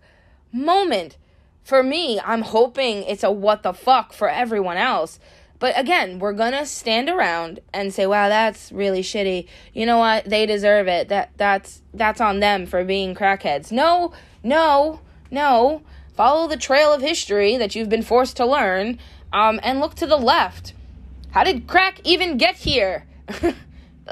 moment. 0.52 1.18
For 1.64 1.84
me, 1.84 2.20
I'm 2.20 2.42
hoping 2.42 3.04
it's 3.04 3.24
a 3.24 3.32
what 3.32 3.64
the 3.64 3.74
fuck 3.74 4.14
for 4.14 4.30
everyone 4.30 4.78
else. 4.78 5.20
But 5.60 5.78
again, 5.80 6.18
we're 6.18 6.34
gonna 6.34 6.66
stand 6.66 7.08
around 7.08 7.60
and 7.72 7.94
say, 7.94 8.08
"Wow, 8.08 8.30
that's 8.30 8.72
really 8.72 9.04
shitty." 9.04 9.46
You 9.74 9.86
know 9.86 10.00
what? 10.00 10.26
They 10.26 10.48
deserve 10.48 10.88
it. 10.88 11.08
That 11.10 11.30
that's 11.38 11.84
that's 11.94 12.20
on 12.20 12.40
them 12.40 12.66
for 12.66 12.84
being 12.84 13.14
crackheads. 13.14 13.72
No, 13.72 14.12
no, 14.42 15.02
no. 15.30 15.84
Follow 16.16 16.48
the 16.48 16.58
trail 16.58 16.92
of 16.92 17.02
history 17.02 17.58
that 17.58 17.76
you've 17.76 17.90
been 17.90 18.02
forced 18.02 18.38
to 18.38 18.46
learn, 18.46 18.98
um, 19.32 19.60
and 19.62 19.80
look 19.80 19.94
to 19.96 20.08
the 20.08 20.18
left. 20.18 20.74
How 21.30 21.44
did 21.44 21.68
crack 21.68 22.02
even 22.04 22.38
get 22.38 22.56
here? 22.56 23.06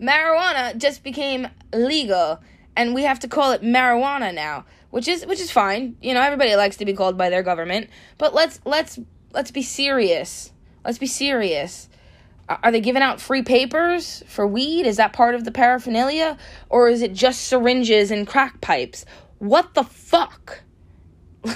marijuana 0.00 0.76
just 0.76 1.02
became 1.02 1.48
legal, 1.72 2.40
and 2.76 2.94
we 2.94 3.02
have 3.02 3.20
to 3.20 3.28
call 3.28 3.52
it 3.52 3.62
marijuana 3.62 4.34
now, 4.34 4.64
which 4.90 5.08
is 5.08 5.24
which 5.26 5.40
is 5.40 5.50
fine. 5.50 5.96
You 6.00 6.14
know, 6.14 6.22
everybody 6.22 6.54
likes 6.56 6.76
to 6.78 6.84
be 6.84 6.92
called 6.92 7.16
by 7.16 7.30
their 7.30 7.42
government, 7.42 7.90
but 8.18 8.34
let's 8.34 8.60
let's 8.64 8.98
let's 9.32 9.50
be 9.50 9.62
serious. 9.62 10.52
Let's 10.84 10.98
be 10.98 11.06
serious. 11.06 11.88
Are 12.48 12.70
they 12.70 12.80
giving 12.80 13.02
out 13.02 13.20
free 13.20 13.42
papers 13.42 14.22
for 14.28 14.46
weed? 14.46 14.86
Is 14.86 14.98
that 14.98 15.12
part 15.12 15.34
of 15.34 15.44
the 15.44 15.50
paraphernalia? 15.50 16.38
Or 16.68 16.88
is 16.88 17.02
it 17.02 17.12
just 17.12 17.42
syringes 17.42 18.12
and 18.12 18.26
crack 18.26 18.60
pipes? 18.60 19.04
What 19.38 19.74
the 19.74 19.84
fuck? 19.84 20.62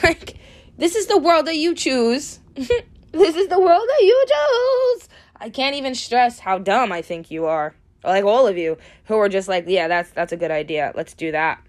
Like, 0.05 0.37
this 0.79 0.95
is 0.95 1.09
the 1.09 1.19
world 1.19 1.47
that 1.47 1.57
you 1.57 1.75
choose. 1.75 2.39
this 2.55 3.37
is 3.37 3.49
the 3.49 3.59
world 3.59 3.89
that 3.89 4.03
you 4.03 4.25
choose. 4.29 5.09
I 5.35 5.51
can't 5.51 5.75
even 5.75 5.97
stress 5.97 6.39
how 6.39 6.59
dumb 6.59 6.93
I 6.93 7.03
think 7.03 7.29
you 7.29 7.47
are. 7.47 7.75
Like 8.05 8.25
all 8.25 8.47
of 8.47 8.57
you 8.57 8.79
who 9.05 9.17
are 9.17 9.29
just 9.29 9.49
like, 9.49 9.65
yeah, 9.67 9.89
that's 9.89 10.11
that's 10.11 10.33
a 10.33 10.37
good 10.37 10.51
idea. 10.51 10.93
Let's 10.95 11.15
do 11.15 11.33
that. 11.33 11.61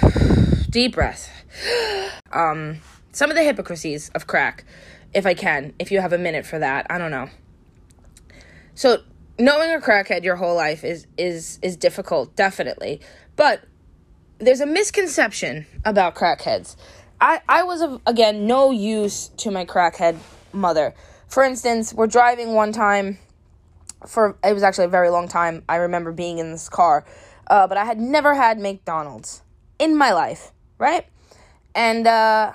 Deep 0.70 0.94
breath. 0.94 1.30
Um, 2.32 2.78
some 3.12 3.30
of 3.30 3.36
the 3.36 3.44
hypocrisies 3.44 4.08
of 4.08 4.26
crack, 4.26 4.64
if 5.12 5.24
I 5.24 5.34
can, 5.34 5.72
if 5.78 5.92
you 5.92 6.00
have 6.00 6.12
a 6.12 6.18
minute 6.18 6.44
for 6.44 6.58
that. 6.58 6.84
I 6.90 6.98
don't 6.98 7.12
know. 7.12 7.28
So 8.74 9.02
knowing 9.38 9.72
a 9.72 9.78
crackhead 9.78 10.24
your 10.24 10.34
whole 10.34 10.56
life 10.56 10.82
is 10.82 11.06
is 11.16 11.60
is 11.62 11.76
difficult, 11.76 12.34
definitely. 12.34 13.00
But 13.36 13.62
there's 14.38 14.60
a 14.60 14.66
misconception 14.66 15.66
about 15.84 16.16
crackheads 16.16 16.74
I, 17.20 17.40
I 17.48 17.62
was, 17.62 17.80
of, 17.80 18.02
again, 18.06 18.46
no 18.46 18.70
use 18.70 19.28
to 19.38 19.50
my 19.50 19.64
crackhead 19.64 20.18
mother. 20.52 20.94
For 21.28 21.42
instance, 21.42 21.94
we're 21.94 22.06
driving 22.06 22.52
one 22.52 22.72
time 22.72 23.18
for, 24.06 24.36
it 24.44 24.52
was 24.52 24.62
actually 24.62 24.86
a 24.86 24.88
very 24.88 25.10
long 25.10 25.28
time. 25.28 25.62
I 25.68 25.76
remember 25.76 26.12
being 26.12 26.38
in 26.38 26.52
this 26.52 26.68
car, 26.68 27.04
uh, 27.46 27.66
but 27.66 27.76
I 27.76 27.84
had 27.84 27.98
never 27.98 28.34
had 28.34 28.58
McDonald's 28.58 29.42
in 29.78 29.96
my 29.96 30.12
life, 30.12 30.52
right? 30.78 31.06
And 31.74 32.06
uh, 32.06 32.52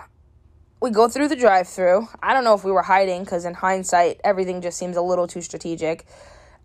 we 0.81 0.91
go 0.91 1.07
through 1.07 1.27
the 1.27 1.35
drive 1.35 1.67
through. 1.67 2.07
I 2.23 2.33
don't 2.33 2.43
know 2.43 2.53
if 2.53 2.63
we 2.63 2.71
were 2.71 2.83
hiding 2.83 3.23
because, 3.23 3.45
in 3.45 3.53
hindsight, 3.53 4.21
everything 4.23 4.61
just 4.61 4.77
seems 4.77 4.95
a 4.95 5.01
little 5.01 5.27
too 5.27 5.41
strategic 5.41 6.05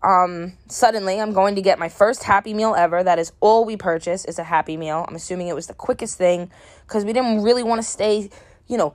um, 0.05 0.53
suddenly 0.67 1.19
I'm 1.19 1.33
going 1.33 1.55
to 1.55 1.61
get 1.61 1.79
my 1.79 1.89
first 1.89 2.23
Happy 2.23 2.53
Meal 2.53 2.75
ever. 2.75 3.03
That 3.03 3.19
is 3.19 3.31
all 3.39 3.65
we 3.65 3.75
purchase 3.75 4.23
is 4.25 4.37
a 4.37 4.43
Happy 4.43 4.77
Meal. 4.77 5.03
I'm 5.07 5.15
assuming 5.15 5.47
it 5.47 5.55
was 5.55 5.67
the 5.67 5.73
quickest 5.73 6.17
thing 6.17 6.51
because 6.85 7.03
we 7.03 7.11
didn't 7.13 7.41
really 7.41 7.63
want 7.63 7.81
to 7.81 7.87
stay, 7.87 8.29
you 8.67 8.77
know, 8.77 8.93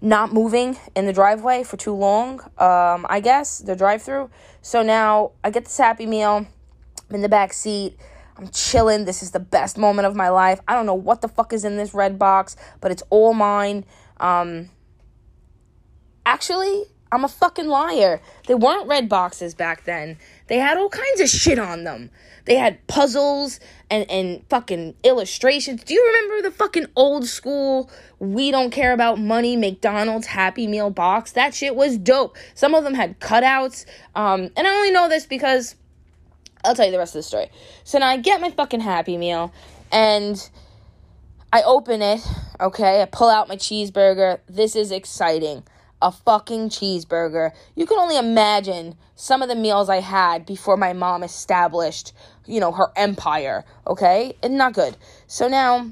not 0.00 0.32
moving 0.32 0.76
in 0.96 1.06
the 1.06 1.12
driveway 1.12 1.62
for 1.62 1.76
too 1.76 1.94
long. 1.94 2.40
Um, 2.58 3.06
I 3.08 3.20
guess 3.22 3.58
the 3.58 3.76
drive-through. 3.76 4.30
So 4.62 4.82
now 4.82 5.32
I 5.44 5.50
get 5.50 5.64
this 5.64 5.76
Happy 5.76 6.06
Meal. 6.06 6.46
I'm 7.08 7.14
in 7.14 7.22
the 7.22 7.28
back 7.28 7.52
seat. 7.52 7.96
I'm 8.36 8.48
chilling. 8.48 9.04
This 9.04 9.22
is 9.22 9.32
the 9.32 9.40
best 9.40 9.76
moment 9.76 10.06
of 10.06 10.16
my 10.16 10.30
life. 10.30 10.60
I 10.66 10.74
don't 10.74 10.86
know 10.86 10.94
what 10.94 11.20
the 11.20 11.28
fuck 11.28 11.52
is 11.52 11.64
in 11.64 11.76
this 11.76 11.92
red 11.92 12.18
box, 12.18 12.56
but 12.80 12.90
it's 12.90 13.02
all 13.10 13.34
mine. 13.34 13.84
Um, 14.18 14.70
actually, 16.24 16.84
I'm 17.12 17.24
a 17.24 17.28
fucking 17.28 17.66
liar. 17.66 18.20
They 18.46 18.54
weren't 18.54 18.86
red 18.86 19.08
boxes 19.08 19.54
back 19.54 19.84
then. 19.84 20.18
They 20.46 20.58
had 20.58 20.78
all 20.78 20.88
kinds 20.88 21.20
of 21.20 21.28
shit 21.28 21.58
on 21.58 21.84
them. 21.84 22.10
They 22.44 22.56
had 22.56 22.86
puzzles 22.86 23.60
and, 23.90 24.08
and 24.10 24.44
fucking 24.48 24.94
illustrations. 25.02 25.82
Do 25.84 25.94
you 25.94 26.04
remember 26.06 26.48
the 26.48 26.54
fucking 26.54 26.86
old 26.96 27.26
school, 27.26 27.90
we 28.18 28.50
don't 28.50 28.70
care 28.70 28.92
about 28.92 29.18
money 29.18 29.56
McDonald's 29.56 30.28
Happy 30.28 30.66
Meal 30.66 30.90
box? 30.90 31.32
That 31.32 31.54
shit 31.54 31.74
was 31.74 31.98
dope. 31.98 32.36
Some 32.54 32.74
of 32.74 32.84
them 32.84 32.94
had 32.94 33.18
cutouts. 33.20 33.86
Um, 34.14 34.50
and 34.56 34.66
I 34.66 34.70
only 34.70 34.92
know 34.92 35.08
this 35.08 35.26
because 35.26 35.74
I'll 36.64 36.74
tell 36.74 36.86
you 36.86 36.92
the 36.92 36.98
rest 36.98 37.14
of 37.14 37.20
the 37.20 37.24
story. 37.24 37.50
So 37.84 37.98
now 37.98 38.08
I 38.08 38.16
get 38.18 38.40
my 38.40 38.50
fucking 38.50 38.80
Happy 38.80 39.16
Meal 39.16 39.52
and 39.90 40.48
I 41.52 41.62
open 41.62 42.02
it, 42.02 42.20
okay? 42.60 43.02
I 43.02 43.06
pull 43.06 43.28
out 43.28 43.48
my 43.48 43.56
cheeseburger. 43.56 44.38
This 44.48 44.76
is 44.76 44.92
exciting 44.92 45.64
a 46.02 46.10
fucking 46.10 46.70
cheeseburger. 46.70 47.52
You 47.74 47.86
can 47.86 47.98
only 47.98 48.16
imagine 48.16 48.96
some 49.16 49.42
of 49.42 49.48
the 49.48 49.54
meals 49.54 49.88
I 49.88 50.00
had 50.00 50.46
before 50.46 50.76
my 50.76 50.92
mom 50.92 51.22
established, 51.22 52.12
you 52.46 52.60
know, 52.60 52.72
her 52.72 52.90
empire, 52.96 53.64
okay? 53.86 54.36
And 54.42 54.56
not 54.56 54.72
good. 54.72 54.96
So 55.26 55.48
now 55.48 55.90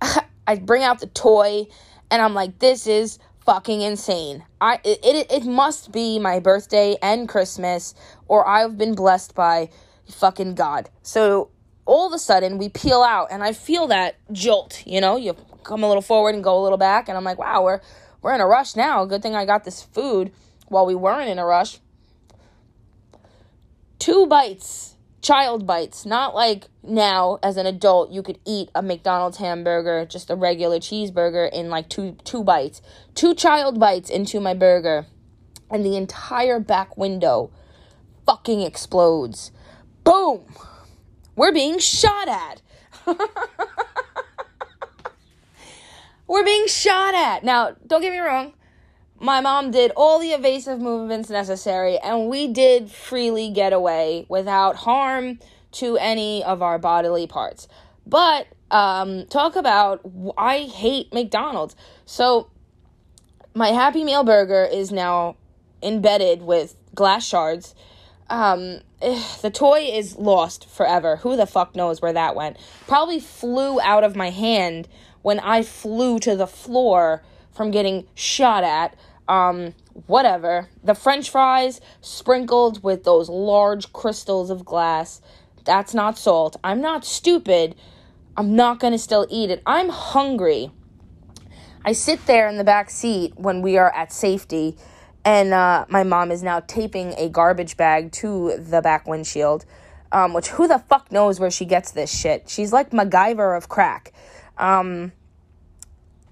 I 0.46 0.56
bring 0.56 0.82
out 0.82 1.00
the 1.00 1.06
toy 1.08 1.66
and 2.10 2.22
I'm 2.22 2.34
like, 2.34 2.58
this 2.58 2.86
is 2.86 3.18
fucking 3.44 3.82
insane. 3.82 4.44
I 4.60 4.80
it, 4.84 5.00
it, 5.04 5.32
it 5.32 5.44
must 5.44 5.92
be 5.92 6.18
my 6.18 6.40
birthday 6.40 6.96
and 7.02 7.28
Christmas 7.28 7.94
or 8.28 8.46
I've 8.46 8.78
been 8.78 8.94
blessed 8.94 9.34
by 9.34 9.70
fucking 10.08 10.54
God. 10.54 10.88
So 11.02 11.50
all 11.86 12.06
of 12.06 12.12
a 12.12 12.18
sudden 12.18 12.58
we 12.58 12.68
peel 12.68 13.02
out 13.02 13.28
and 13.30 13.42
I 13.42 13.52
feel 13.52 13.88
that 13.88 14.16
jolt, 14.32 14.82
you 14.86 15.00
know, 15.00 15.16
you 15.16 15.36
come 15.64 15.82
a 15.82 15.88
little 15.88 16.02
forward 16.02 16.34
and 16.34 16.44
go 16.44 16.58
a 16.58 16.62
little 16.62 16.78
back. 16.78 17.08
And 17.08 17.18
I'm 17.18 17.24
like, 17.24 17.38
wow, 17.38 17.64
we're 17.64 17.80
we're 18.24 18.34
in 18.34 18.40
a 18.40 18.46
rush 18.46 18.74
now. 18.74 19.04
Good 19.04 19.22
thing 19.22 19.36
I 19.36 19.44
got 19.44 19.64
this 19.64 19.82
food 19.82 20.32
while 20.68 20.86
we 20.86 20.94
weren't 20.94 21.28
in 21.28 21.38
a 21.38 21.44
rush. 21.44 21.78
Two 23.98 24.26
bites, 24.26 24.94
child 25.20 25.66
bites, 25.66 26.06
not 26.06 26.34
like 26.34 26.68
now 26.82 27.38
as 27.42 27.58
an 27.58 27.66
adult 27.66 28.10
you 28.10 28.22
could 28.22 28.38
eat 28.46 28.70
a 28.74 28.80
McDonald's 28.80 29.36
hamburger, 29.36 30.06
just 30.06 30.30
a 30.30 30.36
regular 30.36 30.78
cheeseburger 30.78 31.52
in 31.52 31.68
like 31.68 31.90
two 31.90 32.16
two 32.24 32.42
bites. 32.42 32.80
Two 33.14 33.34
child 33.34 33.78
bites 33.78 34.08
into 34.08 34.40
my 34.40 34.54
burger 34.54 35.04
and 35.70 35.84
the 35.84 35.94
entire 35.94 36.58
back 36.58 36.96
window 36.96 37.50
fucking 38.24 38.62
explodes. 38.62 39.52
Boom. 40.02 40.46
We're 41.36 41.52
being 41.52 41.78
shot 41.78 42.28
at. 42.28 42.62
We're 46.26 46.44
being 46.44 46.66
shot 46.66 47.14
at. 47.14 47.44
Now, 47.44 47.76
don't 47.86 48.00
get 48.00 48.12
me 48.12 48.18
wrong. 48.18 48.54
My 49.20 49.40
mom 49.40 49.70
did 49.70 49.92
all 49.96 50.18
the 50.18 50.32
evasive 50.32 50.80
movements 50.80 51.30
necessary, 51.30 51.98
and 51.98 52.28
we 52.28 52.48
did 52.48 52.90
freely 52.90 53.50
get 53.50 53.72
away 53.72 54.26
without 54.28 54.76
harm 54.76 55.38
to 55.72 55.96
any 55.98 56.42
of 56.42 56.62
our 56.62 56.78
bodily 56.78 57.26
parts. 57.26 57.68
But 58.06 58.46
um, 58.70 59.26
talk 59.26 59.56
about 59.56 60.00
I 60.36 60.60
hate 60.60 61.12
McDonald's. 61.12 61.76
So 62.04 62.50
my 63.54 63.68
Happy 63.68 64.04
Meal 64.04 64.24
burger 64.24 64.68
is 64.70 64.90
now 64.90 65.36
embedded 65.82 66.42
with 66.42 66.74
glass 66.94 67.24
shards. 67.24 67.74
Um, 68.28 68.80
the 69.00 69.50
toy 69.52 69.90
is 69.92 70.16
lost 70.16 70.68
forever. 70.68 71.16
Who 71.16 71.36
the 71.36 71.46
fuck 71.46 71.76
knows 71.76 72.02
where 72.02 72.12
that 72.12 72.34
went? 72.34 72.56
Probably 72.86 73.20
flew 73.20 73.80
out 73.80 74.02
of 74.02 74.16
my 74.16 74.30
hand 74.30 74.88
when 75.24 75.40
I 75.40 75.62
flew 75.62 76.18
to 76.18 76.36
the 76.36 76.46
floor 76.46 77.22
from 77.50 77.70
getting 77.70 78.06
shot 78.14 78.62
at. 78.62 78.94
Um, 79.26 79.72
whatever. 80.06 80.68
The 80.84 80.94
french 80.94 81.30
fries 81.30 81.80
sprinkled 82.02 82.82
with 82.84 83.04
those 83.04 83.30
large 83.30 83.90
crystals 83.94 84.50
of 84.50 84.66
glass. 84.66 85.22
That's 85.64 85.94
not 85.94 86.18
salt. 86.18 86.56
I'm 86.62 86.82
not 86.82 87.06
stupid. 87.06 87.74
I'm 88.36 88.54
not 88.54 88.80
going 88.80 88.92
to 88.92 88.98
still 88.98 89.26
eat 89.30 89.48
it. 89.48 89.62
I'm 89.64 89.88
hungry. 89.88 90.70
I 91.86 91.92
sit 91.92 92.26
there 92.26 92.46
in 92.46 92.58
the 92.58 92.64
back 92.64 92.90
seat 92.90 93.32
when 93.36 93.62
we 93.62 93.78
are 93.78 93.94
at 93.94 94.12
safety, 94.12 94.76
and 95.24 95.54
uh, 95.54 95.86
my 95.88 96.02
mom 96.02 96.32
is 96.32 96.42
now 96.42 96.60
taping 96.60 97.14
a 97.16 97.30
garbage 97.30 97.78
bag 97.78 98.12
to 98.12 98.58
the 98.58 98.82
back 98.82 99.06
windshield. 99.08 99.64
Um, 100.12 100.34
which 100.34 100.48
who 100.48 100.68
the 100.68 100.78
fuck 100.78 101.10
knows 101.10 101.40
where 101.40 101.50
she 101.50 101.64
gets 101.64 101.92
this 101.92 102.14
shit? 102.14 102.50
She's 102.50 102.74
like 102.74 102.90
MacGyver 102.90 103.56
of 103.56 103.70
crack. 103.70 104.12
Um, 104.58 105.12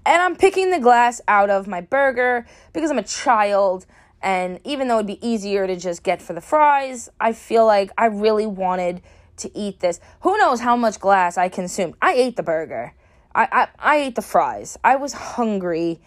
and 0.05 0.21
I'm 0.21 0.35
picking 0.35 0.71
the 0.71 0.79
glass 0.79 1.21
out 1.27 1.49
of 1.49 1.67
my 1.67 1.81
burger 1.81 2.45
because 2.73 2.91
I'm 2.91 2.99
a 2.99 3.03
child. 3.03 3.85
And 4.21 4.59
even 4.63 4.87
though 4.87 4.95
it'd 4.95 5.07
be 5.07 5.25
easier 5.25 5.67
to 5.67 5.75
just 5.75 6.03
get 6.03 6.21
for 6.21 6.33
the 6.33 6.41
fries, 6.41 7.09
I 7.19 7.33
feel 7.33 7.65
like 7.65 7.91
I 7.97 8.05
really 8.05 8.45
wanted 8.45 9.01
to 9.37 9.57
eat 9.57 9.79
this. 9.79 9.99
Who 10.21 10.37
knows 10.37 10.59
how 10.59 10.75
much 10.75 10.99
glass 10.99 11.37
I 11.37 11.49
consumed? 11.49 11.95
I 12.01 12.13
ate 12.13 12.35
the 12.35 12.43
burger. 12.43 12.93
I, 13.35 13.47
I, 13.51 13.67
I 13.79 13.97
ate 13.97 14.15
the 14.15 14.21
fries. 14.21 14.77
I 14.83 14.95
was 14.95 15.13
hungry. 15.13 16.01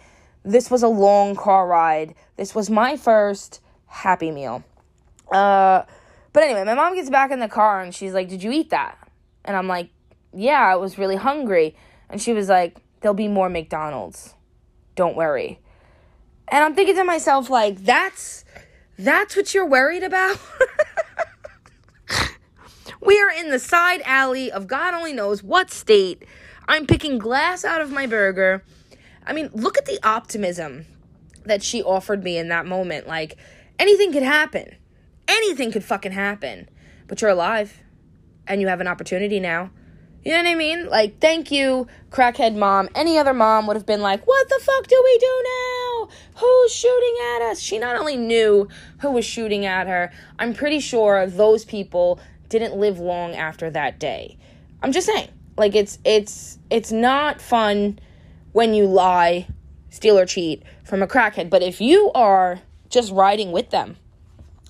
This 0.45 0.71
was 0.71 0.83
a 0.83 0.89
long 0.89 1.35
car 1.35 1.67
ride. 1.67 2.15
This 2.37 2.55
was 2.55 2.71
my 2.71 2.97
first 2.97 3.61
Happy 3.87 4.31
Meal. 4.31 4.63
Uh, 5.33 5.83
but 6.33 6.43
anyway, 6.43 6.65
my 6.65 6.75
mom 6.75 6.95
gets 6.95 7.11
back 7.11 7.31
in 7.31 7.41
the 7.41 7.49
car 7.49 7.81
and 7.81 7.95
she's 7.95 8.13
like, 8.13 8.29
Did 8.29 8.43
you 8.43 8.53
eat 8.53 8.71
that? 8.71 8.97
And 9.45 9.57
I'm 9.57 9.67
like, 9.67 9.91
Yeah, 10.33 10.61
I 10.61 10.77
was 10.77 10.99
really 10.99 11.17
hungry. 11.17 11.75
And 12.09 12.21
she 12.21 12.33
was 12.33 12.49
like, 12.49 12.77
There'll 13.01 13.15
be 13.15 13.29
more 13.29 13.49
McDonald's. 13.49 14.35
Don't 14.95 15.17
worry. 15.17 15.61
And 16.49 16.65
I'm 16.65 16.75
thinking 16.75 16.97
to 16.97 17.05
myself, 17.05 17.51
like, 17.51 17.85
that's 17.85 18.45
that's 18.99 19.37
what 19.37 19.53
you're 19.53 19.67
worried 19.67 20.03
about? 20.03 20.39
we 23.01 23.21
are 23.21 23.31
in 23.31 23.51
the 23.51 23.59
side 23.59 24.01
alley 24.05 24.51
of 24.51 24.67
God 24.67 24.95
only 24.95 25.13
knows 25.13 25.43
what 25.43 25.71
state. 25.71 26.25
I'm 26.67 26.87
picking 26.87 27.19
glass 27.19 27.65
out 27.65 27.81
of 27.81 27.93
my 27.93 28.07
burger. 28.07 28.65
I 29.27 29.33
mean, 29.33 29.51
look 29.53 29.77
at 29.77 29.87
the 29.87 29.99
optimism 30.03 30.87
that 31.45 31.63
she 31.63 31.83
offered 31.83 32.25
me 32.25 32.39
in 32.39 32.49
that 32.49 32.65
moment. 32.67 33.07
Like, 33.07 33.37
anything 33.79 34.13
could 34.13 34.23
happen. 34.23 34.75
Anything 35.29 35.73
could 35.73 35.85
fucking 35.85 36.13
happen. 36.13 36.69
But 37.07 37.21
you're 37.21 37.31
alive. 37.31 37.83
And 38.47 38.61
you 38.61 38.69
have 38.69 38.81
an 38.81 38.87
opportunity 38.87 39.41
now. 39.41 39.71
You 40.27 40.33
know 40.33 40.39
what 40.39 40.49
I 40.49 40.55
mean? 40.57 40.89
Like, 40.89 41.21
thank 41.21 41.53
you, 41.53 41.87
crackhead 42.11 42.57
mom. 42.57 42.89
Any 42.97 43.17
other 43.17 43.33
mom 43.33 43.69
would 43.69 43.77
have 43.77 43.87
been 43.87 44.01
like, 44.01 44.27
what 44.27 44.49
the 44.49 44.59
fuck 44.61 44.89
do 44.89 45.01
we 45.05 45.19
do 45.19 45.45
now? 45.45 46.09
Who's 46.39 46.73
shooting 46.73 47.15
at 47.37 47.43
us? 47.43 47.61
She 47.61 47.79
not 47.79 47.95
only 47.95 48.17
knew 48.17 48.67
who 49.03 49.13
was 49.13 49.25
shooting 49.25 49.67
at 49.67 49.87
her, 49.87 50.11
I'm 50.37 50.53
pretty 50.53 50.81
sure 50.81 51.29
those 51.29 51.65
people 51.65 52.19
didn't 52.49 52.75
live 52.75 52.99
long 52.99 53.37
after 53.37 53.71
that 53.71 54.01
day. 54.01 54.37
I'm 54.83 54.91
just 54.91 55.07
saying. 55.07 55.29
Like 55.57 55.77
it's 55.77 56.01
it's 56.05 56.59
it's 56.71 56.91
not 56.91 57.41
fun 57.41 58.01
when 58.51 58.75
you 58.75 58.87
lie, 58.87 59.47
steal 59.91 60.19
or 60.19 60.27
cheat 60.27 60.65
from 60.83 61.05
a 61.05 61.07
crackhead, 61.07 61.51
but 61.51 61.63
if 61.63 61.81
you 61.81 62.11
are 62.17 62.59
just 62.89 63.13
riding 63.13 63.53
with 63.53 63.71
them, 63.71 63.97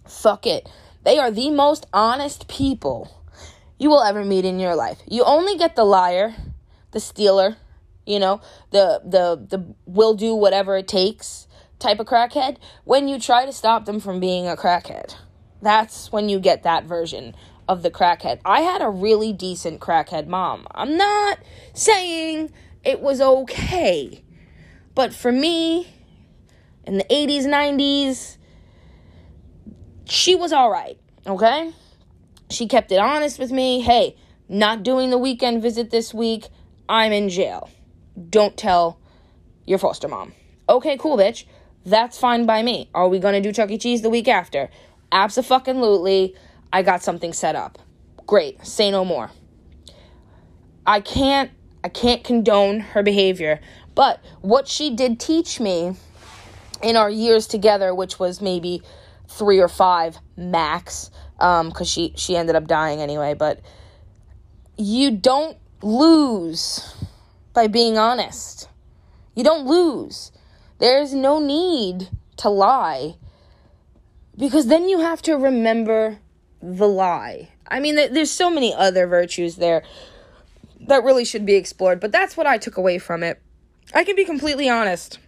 fuck 0.06 0.46
it. 0.46 0.68
They 1.04 1.16
are 1.16 1.30
the 1.30 1.50
most 1.50 1.86
honest 1.94 2.46
people 2.46 3.15
you 3.78 3.88
will 3.88 4.02
ever 4.02 4.24
meet 4.24 4.44
in 4.44 4.58
your 4.58 4.74
life. 4.74 4.98
You 5.06 5.24
only 5.24 5.56
get 5.56 5.76
the 5.76 5.84
liar, 5.84 6.34
the 6.92 7.00
stealer, 7.00 7.56
you 8.06 8.18
know, 8.18 8.40
the 8.70 9.00
the 9.04 9.46
the 9.48 9.74
will 9.84 10.14
do 10.14 10.34
whatever 10.34 10.76
it 10.76 10.88
takes 10.88 11.46
type 11.78 12.00
of 12.00 12.06
crackhead 12.06 12.56
when 12.84 13.08
you 13.08 13.18
try 13.18 13.44
to 13.44 13.52
stop 13.52 13.84
them 13.84 14.00
from 14.00 14.20
being 14.20 14.46
a 14.46 14.56
crackhead. 14.56 15.16
That's 15.60 16.12
when 16.12 16.28
you 16.28 16.38
get 16.38 16.62
that 16.62 16.84
version 16.84 17.34
of 17.68 17.82
the 17.82 17.90
crackhead. 17.90 18.40
I 18.44 18.60
had 18.60 18.80
a 18.80 18.88
really 18.88 19.32
decent 19.32 19.80
crackhead 19.80 20.26
mom. 20.26 20.66
I'm 20.70 20.96
not 20.96 21.38
saying 21.74 22.52
it 22.84 23.00
was 23.00 23.20
okay. 23.20 24.22
But 24.94 25.12
for 25.12 25.32
me, 25.32 25.88
in 26.84 26.98
the 26.98 27.04
80s, 27.04 27.44
90s, 27.44 28.36
she 30.06 30.34
was 30.34 30.52
all 30.52 30.70
right, 30.70 30.98
okay? 31.26 31.72
She 32.50 32.66
kept 32.66 32.92
it 32.92 32.98
honest 32.98 33.38
with 33.38 33.50
me. 33.50 33.80
Hey, 33.80 34.16
not 34.48 34.82
doing 34.82 35.10
the 35.10 35.18
weekend 35.18 35.62
visit 35.62 35.90
this 35.90 36.14
week. 36.14 36.48
I'm 36.88 37.12
in 37.12 37.28
jail. 37.28 37.70
Don't 38.30 38.56
tell 38.56 39.00
your 39.66 39.78
foster 39.78 40.08
mom. 40.08 40.32
Okay, 40.68 40.96
cool, 40.96 41.16
bitch. 41.16 41.44
That's 41.84 42.18
fine 42.18 42.46
by 42.46 42.62
me. 42.62 42.90
Are 42.94 43.08
we 43.08 43.18
gonna 43.18 43.40
do 43.40 43.52
Chuck 43.52 43.70
E. 43.70 43.78
Cheese 43.78 44.02
the 44.02 44.10
week 44.10 44.28
after? 44.28 44.70
Absolutely. 45.12 46.34
I 46.72 46.82
got 46.82 47.02
something 47.02 47.32
set 47.32 47.56
up. 47.56 47.78
Great. 48.26 48.64
Say 48.66 48.90
no 48.90 49.04
more. 49.04 49.30
I 50.86 51.00
can't 51.00 51.50
I 51.82 51.88
can't 51.88 52.24
condone 52.24 52.80
her 52.80 53.02
behavior, 53.02 53.60
but 53.94 54.20
what 54.40 54.66
she 54.66 54.94
did 54.94 55.20
teach 55.20 55.60
me 55.60 55.94
in 56.82 56.96
our 56.96 57.10
years 57.10 57.46
together, 57.46 57.94
which 57.94 58.18
was 58.18 58.40
maybe 58.40 58.82
three 59.28 59.60
or 59.60 59.68
five 59.68 60.18
max, 60.36 61.10
um 61.38 61.68
because 61.68 61.88
she 61.88 62.12
she 62.16 62.36
ended 62.36 62.56
up 62.56 62.66
dying 62.66 63.00
anyway 63.00 63.34
but 63.34 63.60
you 64.76 65.10
don't 65.10 65.56
lose 65.82 66.94
by 67.52 67.66
being 67.66 67.96
honest. 67.96 68.68
You 69.34 69.44
don't 69.44 69.66
lose. 69.66 70.32
There's 70.78 71.14
no 71.14 71.38
need 71.38 72.10
to 72.38 72.50
lie 72.50 73.16
because 74.36 74.66
then 74.66 74.88
you 74.88 75.00
have 75.00 75.22
to 75.22 75.34
remember 75.34 76.18
the 76.62 76.86
lie. 76.86 77.50
I 77.66 77.80
mean 77.80 77.96
there's 77.96 78.30
so 78.30 78.50
many 78.50 78.74
other 78.74 79.06
virtues 79.06 79.56
there 79.56 79.82
that 80.86 81.02
really 81.02 81.24
should 81.24 81.46
be 81.46 81.54
explored 81.54 81.98
but 81.98 82.12
that's 82.12 82.36
what 82.36 82.46
i 82.46 82.58
took 82.58 82.76
away 82.76 82.98
from 82.98 83.22
it. 83.22 83.40
I 83.94 84.04
can 84.04 84.14
be 84.14 84.24
completely 84.24 84.68
honest 84.68 85.18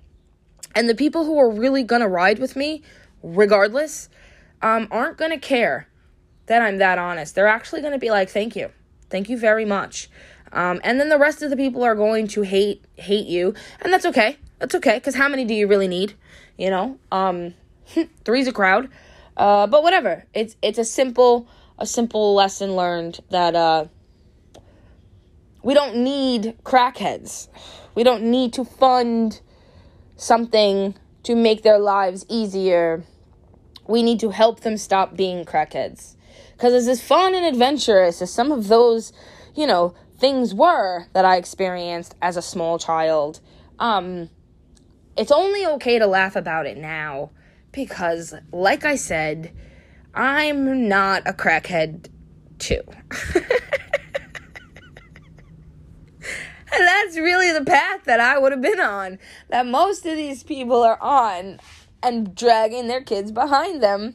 and 0.75 0.89
the 0.89 0.95
people 0.95 1.25
who 1.25 1.39
are 1.39 1.51
really 1.51 1.83
gonna 1.83 2.09
ride 2.09 2.39
with 2.39 2.55
me 2.55 2.83
regardless 3.23 4.09
um, 4.61 4.89
aren't 4.91 5.17
gonna 5.17 5.39
care 5.39 5.88
that 6.49 6.61
I'm 6.61 6.79
that 6.79 6.99
honest. 6.99 7.35
They're 7.35 7.47
actually 7.47 7.81
going 7.81 7.93
to 7.93 7.99
be 7.99 8.11
like, 8.11 8.29
"Thank 8.29 8.57
you, 8.57 8.71
thank 9.09 9.29
you 9.29 9.39
very 9.39 9.65
much," 9.65 10.11
um, 10.53 10.81
and 10.85 11.01
then 11.01 11.09
the 11.09 11.19
rest 11.19 11.43
of 11.43 11.51
the 11.51 11.57
people 11.57 11.85
are 11.85 11.95
going 11.95 12.27
to 12.29 12.43
hate 12.43 12.85
hate 12.97 13.27
you, 13.27 13.55
and 13.81 13.93
that's 13.93 14.07
okay. 14.07 14.37
That's 14.59 14.75
okay 14.75 14.97
because 14.97 15.15
how 15.15 15.29
many 15.29 15.45
do 15.45 15.55
you 15.55 15.69
really 15.69 15.89
need? 15.89 16.15
You 16.57 16.71
know, 16.71 16.99
um, 17.13 17.55
three's 18.25 18.49
a 18.49 18.53
crowd, 18.53 18.89
uh, 19.37 19.67
but 19.67 19.83
whatever. 19.83 20.25
It's 20.35 20.57
it's 20.61 20.79
a 20.79 20.85
simple 20.85 21.49
a 21.79 21.87
simple 21.87 22.35
lesson 22.35 22.75
learned 22.75 23.21
that 23.31 23.55
uh, 23.55 23.87
we 25.63 25.75
don't 25.75 25.97
need 25.97 26.57
crackheads. 26.65 27.49
We 27.95 28.03
don't 28.03 28.25
need 28.25 28.53
to 28.55 28.65
fund 28.65 29.41
something 30.17 30.95
to 31.23 31.37
make 31.37 31.63
their 31.63 31.79
lives 31.79 32.27
easier. 32.29 33.05
We 33.87 34.03
need 34.03 34.21
to 34.21 34.31
help 34.31 34.61
them 34.61 34.77
stop 34.77 35.17
being 35.17 35.45
crackheads. 35.45 36.17
Because 36.59 36.75
it's 36.75 36.89
as 36.89 37.01
fun 37.01 37.35
and 37.35 37.47
adventurous 37.47 38.21
as 38.21 38.33
some 38.33 38.53
of 38.53 38.69
those, 38.69 39.13
you 39.55 39.65
know, 39.65 39.95
things 40.19 40.53
were 40.53 41.07
that 41.13 41.25
I 41.25 41.37
experienced 41.37 42.17
as 42.21 42.37
a 42.37 42.43
small 42.43 42.79
child. 42.79 43.41
Um, 43.79 44.29
it's 45.17 45.31
only 45.31 45.65
okay 45.65 45.99
to 46.01 46.07
laugh 46.07 46.35
about 46.35 46.67
it 46.67 46.77
now 46.77 47.31
because, 47.71 48.35
like 48.53 48.85
I 48.85 48.97
said, 48.97 49.53
I'm 50.13 50.89
not 50.89 51.23
a 51.27 51.33
crackhead, 51.33 52.09
too. 52.59 52.83
And 56.71 56.87
that's 56.87 57.17
really 57.17 57.53
the 57.53 57.65
path 57.65 58.05
that 58.05 58.21
I 58.21 58.39
would 58.39 58.53
have 58.53 58.61
been 58.61 58.81
on, 58.81 59.19
that 59.49 59.67
most 59.67 60.05
of 60.05 60.17
these 60.17 60.43
people 60.43 60.83
are 60.83 61.01
on, 61.01 61.61
and 62.03 62.35
dragging 62.35 62.87
their 62.87 63.03
kids 63.03 63.33
behind 63.33 63.83
them 63.83 64.15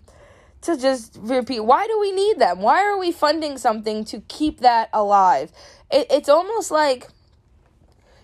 to 0.64 0.78
just 0.78 1.18
repeat. 1.22 1.61
Why 1.61 1.88
do 1.88 1.99
we 1.99 2.11
need 2.11 2.39
them? 2.39 2.59
Why 2.59 2.84
are 2.84 2.97
we 2.97 3.11
funding 3.11 3.57
something 3.57 4.05
to 4.05 4.22
keep 4.22 4.61
that 4.61 4.89
alive? 4.93 5.51
It, 5.91 6.07
it's 6.09 6.30
almost 6.30 6.72
like 6.72 7.07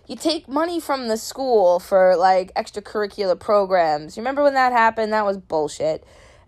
you 0.08 0.16
take 0.16 0.48
money 0.48 0.80
from 0.80 1.08
the 1.08 1.18
school 1.18 1.80
for 1.80 2.16
like 2.16 2.54
extracurricular 2.56 3.40
programs. 3.40 4.18
You 4.18 4.22
remember 4.22 4.44
when 4.44 4.56
that 4.56 4.72
happened? 4.72 5.14
That 5.14 5.26
was 5.26 5.38
bullshit. 5.38 6.04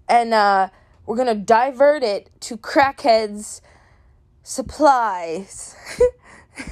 And 0.10 0.34
uh, 0.34 0.70
we're 1.06 1.18
to 1.28 1.36
divert 1.36 2.04
it 2.04 2.30
to 2.42 2.58
crackheads' 2.58 3.62
supplies. 4.44 5.76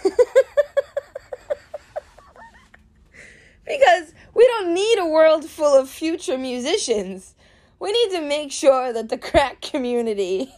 because 3.69 4.13
we 4.33 4.45
don't 4.47 4.73
need 4.73 4.97
a 4.97 5.05
world 5.05 5.45
full 5.45 5.79
of 5.79 5.89
future 5.89 6.37
musicians. 6.37 7.35
We 7.79 7.91
need 7.91 8.11
to 8.17 8.21
make 8.21 8.51
sure 8.51 8.91
that 8.91 9.09
the 9.09 9.17
crack 9.17 9.61
community 9.61 10.53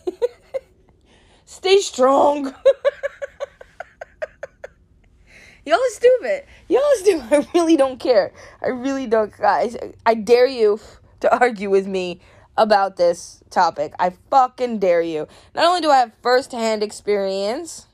stay 1.46 1.78
strong. 1.78 2.46
Y'all 5.66 5.76
are 5.76 5.90
stupid. 5.92 6.46
Y'all 6.68 6.82
are 6.82 6.96
stupid. 6.96 7.32
I 7.32 7.48
really 7.54 7.78
don't 7.78 8.00
care. 8.00 8.34
I 8.64 8.70
really 8.70 9.06
don't. 9.06 9.32
Guys, 9.38 9.78
I 10.06 10.16
dare 10.16 10.48
you 10.48 10.80
to 11.20 11.40
argue 11.40 11.70
with 11.70 11.86
me 11.86 12.20
about 12.58 12.98
this 12.98 13.44
topic. 13.52 13.94
I 14.00 14.14
fucking 14.32 14.80
dare 14.80 15.04
you. 15.04 15.28
Not 15.54 15.66
only 15.66 15.82
do 15.82 15.92
I 15.92 15.98
have 15.98 16.14
firsthand 16.24 16.82
experience 16.82 17.86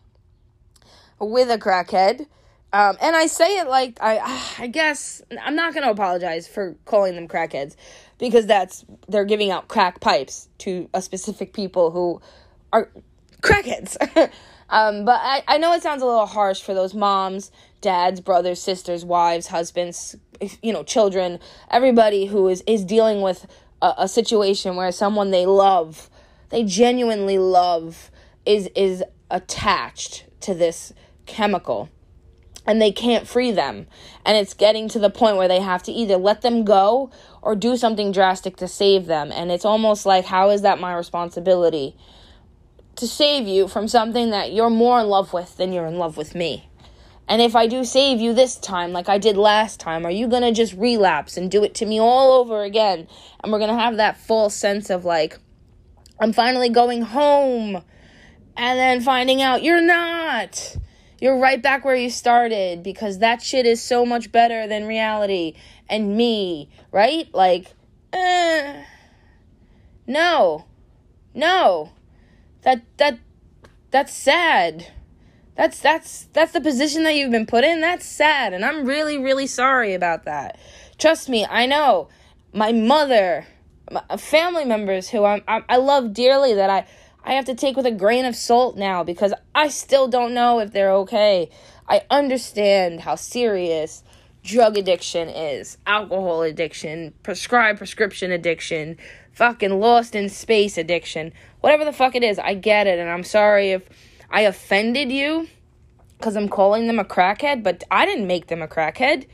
with 1.19 1.49
a 1.51 1.57
crackhead, 1.57 2.27
um, 2.73 2.97
and 3.01 3.15
I 3.15 3.27
say 3.27 3.59
it 3.59 3.67
like 3.67 3.97
I, 4.01 4.53
I 4.59 4.67
guess 4.67 5.21
I'm 5.41 5.55
not 5.55 5.73
gonna 5.73 5.91
apologize 5.91 6.47
for 6.47 6.75
calling 6.85 7.15
them 7.15 7.27
crackheads, 7.27 7.75
because 8.17 8.45
that's 8.45 8.85
they're 9.07 9.25
giving 9.25 9.51
out 9.51 9.67
crack 9.67 9.99
pipes 9.99 10.49
to 10.59 10.89
a 10.93 11.01
specific 11.01 11.53
people 11.53 11.91
who 11.91 12.21
are 12.73 12.89
crackheads. 13.41 13.97
um, 14.69 15.05
but 15.05 15.19
I, 15.21 15.43
I 15.47 15.57
know 15.57 15.73
it 15.73 15.83
sounds 15.83 16.01
a 16.01 16.05
little 16.05 16.25
harsh 16.25 16.61
for 16.61 16.73
those 16.73 16.93
moms, 16.93 17.51
dads, 17.81 18.21
brothers, 18.21 18.61
sisters, 18.61 19.05
wives, 19.05 19.47
husbands, 19.47 20.15
you 20.61 20.73
know, 20.73 20.83
children, 20.83 21.39
everybody 21.69 22.25
who 22.25 22.47
is 22.47 22.63
is 22.67 22.85
dealing 22.85 23.21
with 23.21 23.45
a, 23.81 23.93
a 23.99 24.07
situation 24.07 24.75
where 24.75 24.91
someone 24.91 25.31
they 25.31 25.45
love, 25.45 26.09
they 26.49 26.63
genuinely 26.63 27.37
love, 27.37 28.11
is 28.45 28.69
is 28.75 29.03
attached 29.29 30.25
to 30.41 30.53
this 30.53 30.93
chemical 31.25 31.89
and 32.67 32.81
they 32.81 32.91
can't 32.91 33.25
free 33.25 33.51
them. 33.51 33.87
And 34.25 34.37
it's 34.37 34.53
getting 34.53 34.89
to 34.89 34.99
the 34.99 35.09
point 35.09 35.37
where 35.37 35.47
they 35.47 35.61
have 35.61 35.81
to 35.83 35.91
either 35.91 36.17
let 36.17 36.41
them 36.41 36.65
go 36.65 37.09
or 37.41 37.55
do 37.55 37.77
something 37.77 38.11
drastic 38.11 38.57
to 38.57 38.67
save 38.67 39.05
them. 39.05 39.31
And 39.31 39.49
it's 39.51 39.63
almost 39.63 40.05
like, 40.05 40.25
how 40.25 40.49
is 40.49 40.61
that 40.63 40.79
my 40.79 40.93
responsibility? 40.93 41.95
To 42.97 43.07
save 43.07 43.47
you 43.47 43.69
from 43.69 43.87
something 43.87 44.31
that 44.31 44.51
you're 44.51 44.69
more 44.69 44.99
in 44.99 45.07
love 45.07 45.31
with 45.31 45.55
than 45.55 45.71
you're 45.71 45.87
in 45.87 45.97
love 45.97 46.17
with 46.17 46.35
me. 46.35 46.67
And 47.29 47.41
if 47.41 47.55
I 47.55 47.67
do 47.67 47.85
save 47.85 48.19
you 48.19 48.33
this 48.33 48.57
time, 48.57 48.91
like 48.91 49.07
I 49.07 49.17
did 49.17 49.37
last 49.37 49.79
time, 49.79 50.05
are 50.05 50.11
you 50.11 50.27
gonna 50.27 50.51
just 50.51 50.73
relapse 50.73 51.37
and 51.37 51.49
do 51.49 51.63
it 51.63 51.73
to 51.75 51.85
me 51.85 51.99
all 51.99 52.33
over 52.33 52.63
again? 52.63 53.07
And 53.41 53.51
we're 53.51 53.59
gonna 53.59 53.79
have 53.79 53.97
that 53.97 54.17
false 54.17 54.55
sense 54.55 54.89
of 54.89 55.05
like, 55.05 55.37
I'm 56.19 56.33
finally 56.33 56.69
going 56.69 57.01
home. 57.01 57.81
And 58.55 58.79
then 58.79 59.01
finding 59.01 59.41
out 59.41 59.61
you're 59.61 59.81
not 59.81 60.77
you're 61.19 61.37
right 61.37 61.61
back 61.61 61.83
where 61.83 61.95
you 61.95 62.09
started 62.09 62.83
because 62.83 63.19
that 63.19 63.41
shit 63.41 63.65
is 63.65 63.81
so 63.81 64.05
much 64.05 64.31
better 64.31 64.67
than 64.67 64.85
reality 64.85 65.53
and 65.89 66.15
me, 66.15 66.69
right? 66.91 67.33
Like, 67.33 67.73
eh, 68.13 68.83
no, 70.05 70.65
no, 71.33 71.91
that 72.61 72.83
that 72.97 73.19
that's 73.91 74.13
sad. 74.13 74.91
That's 75.55 75.79
that's 75.79 76.27
that's 76.33 76.51
the 76.51 76.61
position 76.61 77.03
that 77.03 77.15
you've 77.15 77.31
been 77.31 77.47
put 77.47 77.63
in. 77.63 77.81
That's 77.81 78.05
sad, 78.05 78.53
and 78.53 78.63
I'm 78.63 78.85
really 78.85 79.17
really 79.17 79.47
sorry 79.47 79.93
about 79.93 80.25
that. 80.25 80.59
Trust 80.97 81.29
me, 81.29 81.45
I 81.49 81.65
know. 81.65 82.09
My 82.53 82.71
mother, 82.71 83.45
my 83.91 84.17
family 84.17 84.65
members 84.65 85.09
who 85.09 85.25
I'm, 85.25 85.41
I, 85.47 85.61
I 85.67 85.77
love 85.77 86.13
dearly 86.13 86.53
that 86.53 86.69
I 86.69 86.87
I 87.27 87.33
have 87.33 87.45
to 87.45 87.55
take 87.55 87.75
with 87.75 87.85
a 87.85 87.91
grain 87.91 88.23
of 88.23 88.37
salt 88.37 88.77
now 88.77 89.03
because 89.03 89.33
I 89.53 89.67
still 89.67 90.07
don't 90.07 90.33
know 90.33 90.59
if 90.59 90.71
they're 90.71 90.93
okay. 90.93 91.49
I 91.85 92.03
understand 92.09 93.01
how 93.01 93.15
serious 93.15 94.01
drug 94.45 94.77
addiction 94.77 95.27
is, 95.27 95.77
alcohol 95.85 96.43
addiction, 96.43 97.13
prescribed 97.23 97.79
prescription 97.79 98.31
addiction, 98.31 98.97
fucking 99.33 99.77
lost 99.77 100.15
in 100.15 100.29
space 100.29 100.77
addiction, 100.77 101.33
whatever 101.59 101.83
the 101.83 101.91
fuck 101.91 102.15
it 102.15 102.23
is. 102.23 102.39
I 102.39 102.53
get 102.53 102.87
it, 102.87 102.97
and 102.97 103.09
I'm 103.09 103.25
sorry 103.25 103.71
if 103.71 103.89
I 104.31 104.41
offended 104.41 105.11
you 105.11 105.49
because 106.17 106.37
I'm 106.37 106.47
calling 106.47 106.87
them 106.87 106.97
a 106.97 107.03
crackhead, 107.03 107.61
but 107.61 107.83
I 107.91 108.05
didn't 108.05 108.25
make 108.25 108.47
them 108.47 108.61
a 108.61 108.69
crackhead. 108.69 109.27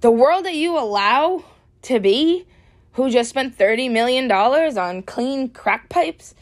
The 0.00 0.12
world 0.12 0.44
that 0.44 0.54
you 0.54 0.78
allow 0.78 1.42
to 1.82 1.98
be, 1.98 2.46
who 2.92 3.10
just 3.10 3.30
spent 3.30 3.58
$30 3.58 3.90
million 3.90 4.30
on 4.30 5.02
clean 5.02 5.48
crack 5.48 5.88
pipes, 5.88 6.36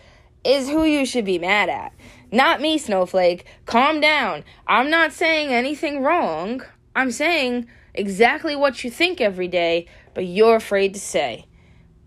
is 0.45 0.69
who 0.69 0.85
you 0.85 1.07
should 1.07 1.25
be 1.25 1.39
mad 1.39 1.69
at. 1.69 1.93
Not 2.31 2.61
me, 2.61 2.79
Snowflake. 2.79 3.45
Calm 3.67 4.01
down. 4.01 4.45
I'm 4.67 4.89
not 4.91 5.13
saying 5.13 5.51
anything 5.51 6.03
wrong. 6.03 6.63
I'm 6.97 7.11
saying 7.11 7.69
exactly 7.95 8.57
what 8.57 8.85
you 8.85 8.91
think 8.91 9.21
every 9.21 9.49
day, 9.49 9.87
but 10.15 10.25
you're 10.25 10.57
afraid 10.57 10.95
to 10.95 11.01
say. 11.01 11.47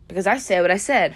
Because 0.08 0.28
I 0.28 0.38
say 0.38 0.62
what 0.62 0.72
I 0.72 0.78
said. 0.78 1.16